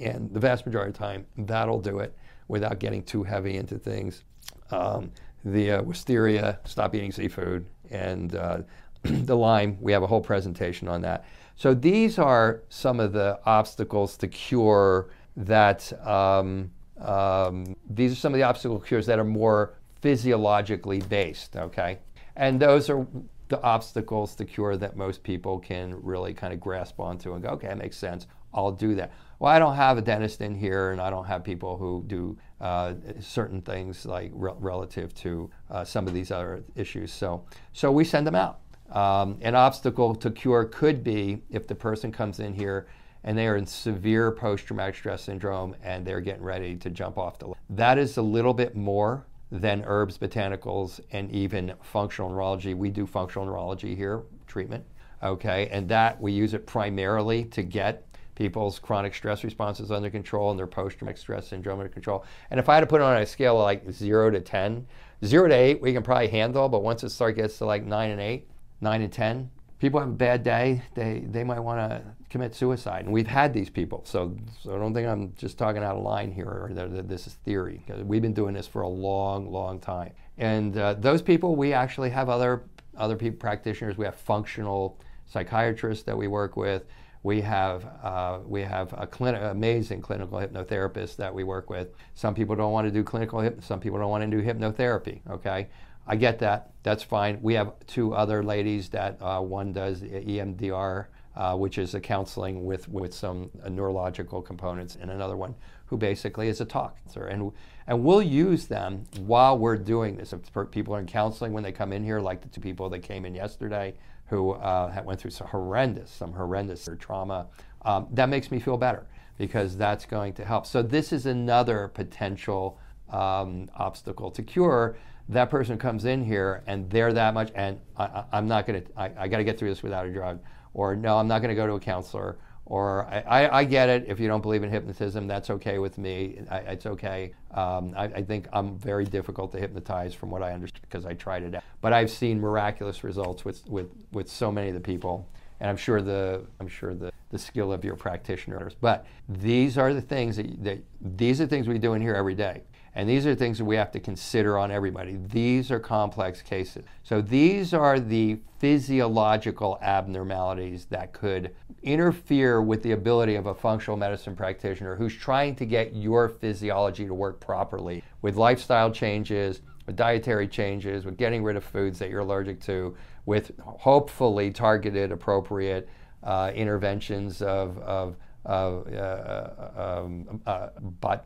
and 0.00 0.32
the 0.32 0.40
vast 0.40 0.66
majority 0.66 0.90
of 0.90 0.94
the 0.94 0.98
time, 0.98 1.26
that'll 1.38 1.80
do 1.80 2.00
it 2.00 2.14
without 2.48 2.78
getting 2.78 3.02
too 3.02 3.22
heavy 3.22 3.56
into 3.56 3.78
things. 3.78 4.24
Um, 4.70 5.10
the 5.44 5.72
uh, 5.72 5.82
Pfiesteria, 5.82 6.58
stop 6.64 6.94
eating 6.94 7.12
seafood, 7.12 7.66
and 7.90 8.34
uh, 8.34 8.58
the 9.02 9.36
Lyme. 9.36 9.78
we 9.80 9.92
have 9.92 10.02
a 10.02 10.06
whole 10.06 10.20
presentation 10.20 10.88
on 10.88 11.00
that. 11.02 11.24
So 11.56 11.74
these 11.74 12.18
are 12.18 12.62
some 12.68 13.00
of 13.00 13.12
the 13.12 13.38
obstacles 13.44 14.16
to 14.18 14.28
cure 14.28 15.10
that, 15.36 15.92
um, 16.06 16.70
um, 17.00 17.76
these 17.88 18.12
are 18.12 18.16
some 18.16 18.32
of 18.32 18.38
the 18.38 18.44
obstacle 18.44 18.78
cures 18.78 19.06
that 19.06 19.18
are 19.18 19.24
more 19.24 19.74
physiologically 20.00 21.00
based, 21.00 21.56
okay? 21.56 21.98
And 22.36 22.58
those 22.58 22.88
are 22.90 23.06
the 23.52 23.62
obstacles 23.62 24.34
to 24.34 24.44
cure 24.44 24.76
that 24.76 24.96
most 24.96 25.22
people 25.22 25.58
can 25.58 25.94
really 26.02 26.32
kind 26.34 26.52
of 26.52 26.58
grasp 26.58 26.98
onto 26.98 27.34
and 27.34 27.42
go, 27.42 27.50
okay, 27.50 27.68
that 27.68 27.78
makes 27.78 27.96
sense. 27.96 28.26
I'll 28.54 28.72
do 28.72 28.94
that. 28.96 29.12
Well, 29.38 29.52
I 29.52 29.58
don't 29.58 29.76
have 29.76 29.98
a 29.98 30.02
dentist 30.02 30.40
in 30.40 30.54
here, 30.54 30.90
and 30.90 31.00
I 31.00 31.10
don't 31.10 31.26
have 31.26 31.44
people 31.44 31.76
who 31.76 32.02
do 32.06 32.36
uh, 32.60 32.94
certain 33.20 33.60
things 33.60 34.06
like 34.06 34.30
re- 34.34 34.52
relative 34.58 35.14
to 35.16 35.50
uh, 35.70 35.84
some 35.84 36.06
of 36.06 36.14
these 36.14 36.30
other 36.30 36.64
issues. 36.74 37.12
So, 37.12 37.44
so 37.72 37.92
we 37.92 38.04
send 38.04 38.26
them 38.26 38.34
out. 38.34 38.60
Um, 38.90 39.38
an 39.42 39.54
obstacle 39.54 40.14
to 40.14 40.30
cure 40.30 40.64
could 40.64 41.04
be 41.04 41.42
if 41.50 41.66
the 41.66 41.74
person 41.74 42.10
comes 42.10 42.40
in 42.40 42.54
here 42.54 42.88
and 43.24 43.38
they 43.38 43.46
are 43.46 43.56
in 43.56 43.66
severe 43.66 44.32
post-traumatic 44.32 44.96
stress 44.96 45.22
syndrome 45.22 45.76
and 45.82 46.04
they're 46.04 46.20
getting 46.20 46.42
ready 46.42 46.76
to 46.76 46.90
jump 46.90 47.18
off 47.18 47.38
the. 47.38 47.52
That 47.70 47.98
is 47.98 48.16
a 48.16 48.22
little 48.22 48.52
bit 48.52 48.74
more 48.74 49.24
than 49.52 49.84
herbs, 49.86 50.16
botanicals, 50.16 50.98
and 51.12 51.30
even 51.30 51.74
functional 51.82 52.30
neurology. 52.30 52.72
We 52.72 52.88
do 52.88 53.06
functional 53.06 53.46
neurology 53.46 53.94
here, 53.94 54.22
treatment, 54.46 54.82
okay, 55.22 55.68
and 55.70 55.86
that 55.90 56.18
we 56.18 56.32
use 56.32 56.54
it 56.54 56.66
primarily 56.66 57.44
to 57.44 57.62
get 57.62 58.06
people's 58.34 58.78
chronic 58.78 59.14
stress 59.14 59.44
responses 59.44 59.90
under 59.90 60.08
control 60.08 60.50
and 60.50 60.58
their 60.58 60.66
post-traumatic 60.66 61.18
stress 61.18 61.48
syndrome 61.48 61.80
under 61.80 61.92
control. 61.92 62.24
And 62.50 62.58
if 62.58 62.70
I 62.70 62.74
had 62.74 62.80
to 62.80 62.86
put 62.86 63.02
it 63.02 63.04
on 63.04 63.18
a 63.18 63.26
scale 63.26 63.58
of 63.58 63.64
like 63.64 63.92
zero 63.92 64.30
to 64.30 64.40
10, 64.40 64.86
zero 65.22 65.46
to 65.46 65.54
eight, 65.54 65.82
we 65.82 65.92
can 65.92 66.02
probably 66.02 66.28
handle, 66.28 66.70
but 66.70 66.82
once 66.82 67.04
it 67.04 67.10
starts 67.10 67.36
gets 67.36 67.58
to 67.58 67.66
like 67.66 67.84
nine 67.84 68.10
and 68.10 68.22
eight, 68.22 68.48
nine 68.80 69.02
and 69.02 69.12
10, 69.12 69.50
people 69.82 69.98
have 69.98 70.08
a 70.08 70.12
bad 70.12 70.44
day, 70.44 70.80
they, 70.94 71.24
they 71.28 71.42
might 71.42 71.58
want 71.58 71.80
to 71.80 72.00
commit 72.30 72.54
suicide. 72.54 73.04
And 73.04 73.12
we've 73.12 73.26
had 73.26 73.52
these 73.52 73.68
people. 73.68 74.02
So, 74.06 74.36
so 74.62 74.76
I 74.76 74.78
don't 74.78 74.94
think 74.94 75.08
I'm 75.08 75.34
just 75.34 75.58
talking 75.58 75.82
out 75.82 75.96
of 75.96 76.04
line 76.04 76.30
here 76.30 76.46
or 76.46 76.70
that, 76.74 76.94
that 76.94 77.08
this 77.08 77.26
is 77.26 77.34
theory. 77.44 77.82
We've 78.04 78.22
been 78.22 78.32
doing 78.32 78.54
this 78.54 78.68
for 78.68 78.82
a 78.82 78.88
long, 78.88 79.50
long 79.50 79.80
time. 79.80 80.12
And 80.38 80.78
uh, 80.78 80.94
those 80.94 81.20
people, 81.20 81.56
we 81.56 81.72
actually 81.72 82.10
have 82.10 82.28
other, 82.28 82.62
other 82.96 83.16
people, 83.16 83.40
practitioners. 83.40 83.98
We 83.98 84.04
have 84.04 84.14
functional 84.14 85.00
psychiatrists 85.26 86.04
that 86.04 86.16
we 86.16 86.28
work 86.28 86.56
with. 86.56 86.84
We 87.24 87.40
have, 87.40 87.84
uh, 88.04 88.38
we 88.46 88.62
have 88.62 88.92
a 88.92 89.08
clin- 89.08 89.50
amazing 89.50 90.00
clinical 90.00 90.38
hypnotherapist 90.38 91.16
that 91.16 91.34
we 91.34 91.42
work 91.42 91.70
with. 91.70 91.88
Some 92.14 92.36
people 92.36 92.54
don't 92.54 92.72
want 92.72 92.86
to 92.86 92.92
do 92.92 93.02
clinical 93.02 93.40
hyp- 93.40 93.64
some 93.64 93.80
people 93.80 93.98
don't 93.98 94.10
want 94.10 94.22
to 94.22 94.30
do 94.30 94.44
hypnotherapy, 94.44 95.22
okay? 95.28 95.66
I 96.06 96.16
get 96.16 96.38
that. 96.40 96.72
That's 96.82 97.02
fine. 97.02 97.38
We 97.42 97.54
have 97.54 97.74
two 97.86 98.14
other 98.14 98.42
ladies 98.42 98.88
that 98.90 99.20
uh, 99.20 99.40
one 99.40 99.72
does 99.72 100.02
EMDR, 100.02 101.06
uh, 101.36 101.56
which 101.56 101.78
is 101.78 101.94
a 101.94 102.00
counseling 102.00 102.64
with, 102.64 102.88
with 102.88 103.14
some 103.14 103.50
neurological 103.68 104.42
components, 104.42 104.96
and 105.00 105.10
another 105.10 105.36
one 105.36 105.54
who 105.86 105.96
basically 105.96 106.48
is 106.48 106.60
a 106.60 106.64
talk. 106.64 106.96
And, 107.14 107.52
and 107.86 108.04
we'll 108.04 108.22
use 108.22 108.66
them 108.66 109.04
while 109.20 109.56
we're 109.56 109.76
doing 109.76 110.16
this. 110.16 110.32
If 110.32 110.40
people 110.70 110.94
are 110.94 111.00
in 111.00 111.06
counseling 111.06 111.52
when 111.52 111.62
they 111.62 111.72
come 111.72 111.92
in 111.92 112.02
here, 112.02 112.20
like 112.20 112.40
the 112.40 112.48
two 112.48 112.60
people 112.60 112.88
that 112.90 113.00
came 113.00 113.24
in 113.24 113.34
yesterday 113.34 113.94
who 114.26 114.52
uh, 114.52 115.02
went 115.04 115.20
through 115.20 115.30
some 115.30 115.46
horrendous, 115.46 116.10
some 116.10 116.32
horrendous 116.32 116.88
trauma, 116.98 117.46
um, 117.84 118.08
that 118.12 118.28
makes 118.28 118.50
me 118.50 118.58
feel 118.58 118.76
better 118.76 119.06
because 119.38 119.76
that's 119.76 120.06
going 120.06 120.32
to 120.34 120.44
help. 120.44 120.66
So 120.66 120.82
this 120.82 121.12
is 121.12 121.26
another 121.26 121.88
potential 121.88 122.78
um, 123.10 123.70
obstacle 123.76 124.30
to 124.30 124.42
cure 124.42 124.96
that 125.32 125.50
person 125.50 125.78
comes 125.78 126.04
in 126.04 126.24
here 126.24 126.62
and 126.66 126.88
they're 126.90 127.12
that 127.12 127.34
much, 127.34 127.50
and 127.54 127.80
I, 127.96 128.24
am 128.32 128.46
not 128.46 128.66
going 128.66 128.82
to, 128.82 128.88
I, 128.96 129.28
got 129.28 129.38
to 129.38 129.44
get 129.44 129.58
through 129.58 129.70
this 129.70 129.82
without 129.82 130.06
a 130.06 130.12
drug, 130.12 130.40
or 130.74 130.96
no, 130.96 131.18
I'm 131.18 131.28
not 131.28 131.40
going 131.40 131.50
to 131.50 131.54
go 131.54 131.66
to 131.66 131.74
a 131.74 131.80
counselor, 131.80 132.38
or 132.66 133.04
I, 133.06 133.20
I, 133.20 133.58
I, 133.58 133.64
get 133.64 133.88
it. 133.88 134.04
If 134.08 134.20
you 134.20 134.28
don't 134.28 134.40
believe 134.40 134.62
in 134.62 134.70
hypnotism, 134.70 135.26
that's 135.26 135.50
okay 135.50 135.78
with 135.78 135.98
me. 135.98 136.40
I, 136.50 136.58
it's 136.58 136.86
okay. 136.86 137.34
Um, 137.52 137.92
I, 137.96 138.22
think 138.22 138.48
I'm 138.52 138.78
very 138.78 139.04
difficult 139.04 139.52
to 139.52 139.58
hypnotize 139.58 140.14
from 140.14 140.30
what 140.30 140.42
I 140.42 140.52
understand 140.52 140.82
because 140.82 141.04
I 141.04 141.14
tried 141.14 141.42
it 141.42 141.54
out. 141.54 141.64
But 141.80 141.92
I've 141.92 142.10
seen 142.10 142.40
miraculous 142.40 143.04
results 143.04 143.44
with, 143.44 143.68
with, 143.68 143.90
with 144.12 144.30
so 144.30 144.52
many 144.52 144.68
of 144.68 144.74
the 144.74 144.80
people. 144.80 145.28
And 145.60 145.70
I'm 145.70 145.76
sure 145.76 146.02
the 146.02 146.44
I'm 146.58 146.66
sure 146.66 146.92
the, 146.92 147.12
the 147.30 147.38
skill 147.38 147.72
of 147.72 147.84
your 147.84 147.94
practitioners. 147.94 148.74
But 148.80 149.06
these 149.28 149.78
are 149.78 149.94
the 149.94 150.00
things 150.00 150.36
that, 150.36 150.64
that 150.64 150.82
these 151.00 151.40
are 151.40 151.46
things 151.46 151.68
we 151.68 151.78
do 151.78 151.94
in 151.94 152.02
here 152.02 152.14
every 152.14 152.34
day. 152.34 152.62
And 152.94 153.08
these 153.08 153.26
are 153.26 153.34
things 153.34 153.58
that 153.58 153.64
we 153.64 153.76
have 153.76 153.90
to 153.92 154.00
consider 154.00 154.58
on 154.58 154.70
everybody. 154.70 155.18
These 155.28 155.70
are 155.70 155.80
complex 155.80 156.42
cases. 156.42 156.84
So 157.02 157.22
these 157.22 157.72
are 157.72 157.98
the 157.98 158.38
physiological 158.58 159.78
abnormalities 159.80 160.84
that 160.90 161.12
could 161.12 161.54
interfere 161.82 162.60
with 162.60 162.82
the 162.82 162.92
ability 162.92 163.34
of 163.34 163.46
a 163.46 163.54
functional 163.54 163.96
medicine 163.96 164.36
practitioner 164.36 164.94
who's 164.94 165.14
trying 165.14 165.56
to 165.56 165.64
get 165.64 165.94
your 165.96 166.28
physiology 166.28 167.06
to 167.06 167.14
work 167.14 167.40
properly 167.40 168.04
with 168.20 168.36
lifestyle 168.36 168.90
changes, 168.90 169.62
with 169.86 169.96
dietary 169.96 170.46
changes, 170.46 171.06
with 171.06 171.16
getting 171.16 171.42
rid 171.42 171.56
of 171.56 171.64
foods 171.64 171.98
that 171.98 172.10
you're 172.10 172.20
allergic 172.20 172.60
to, 172.60 172.94
with 173.24 173.52
hopefully 173.60 174.50
targeted, 174.50 175.10
appropriate 175.12 175.88
uh, 176.22 176.52
interventions 176.54 177.40
of, 177.42 177.78
of 177.78 178.16
um, 178.46 180.40
uh, 180.46 180.68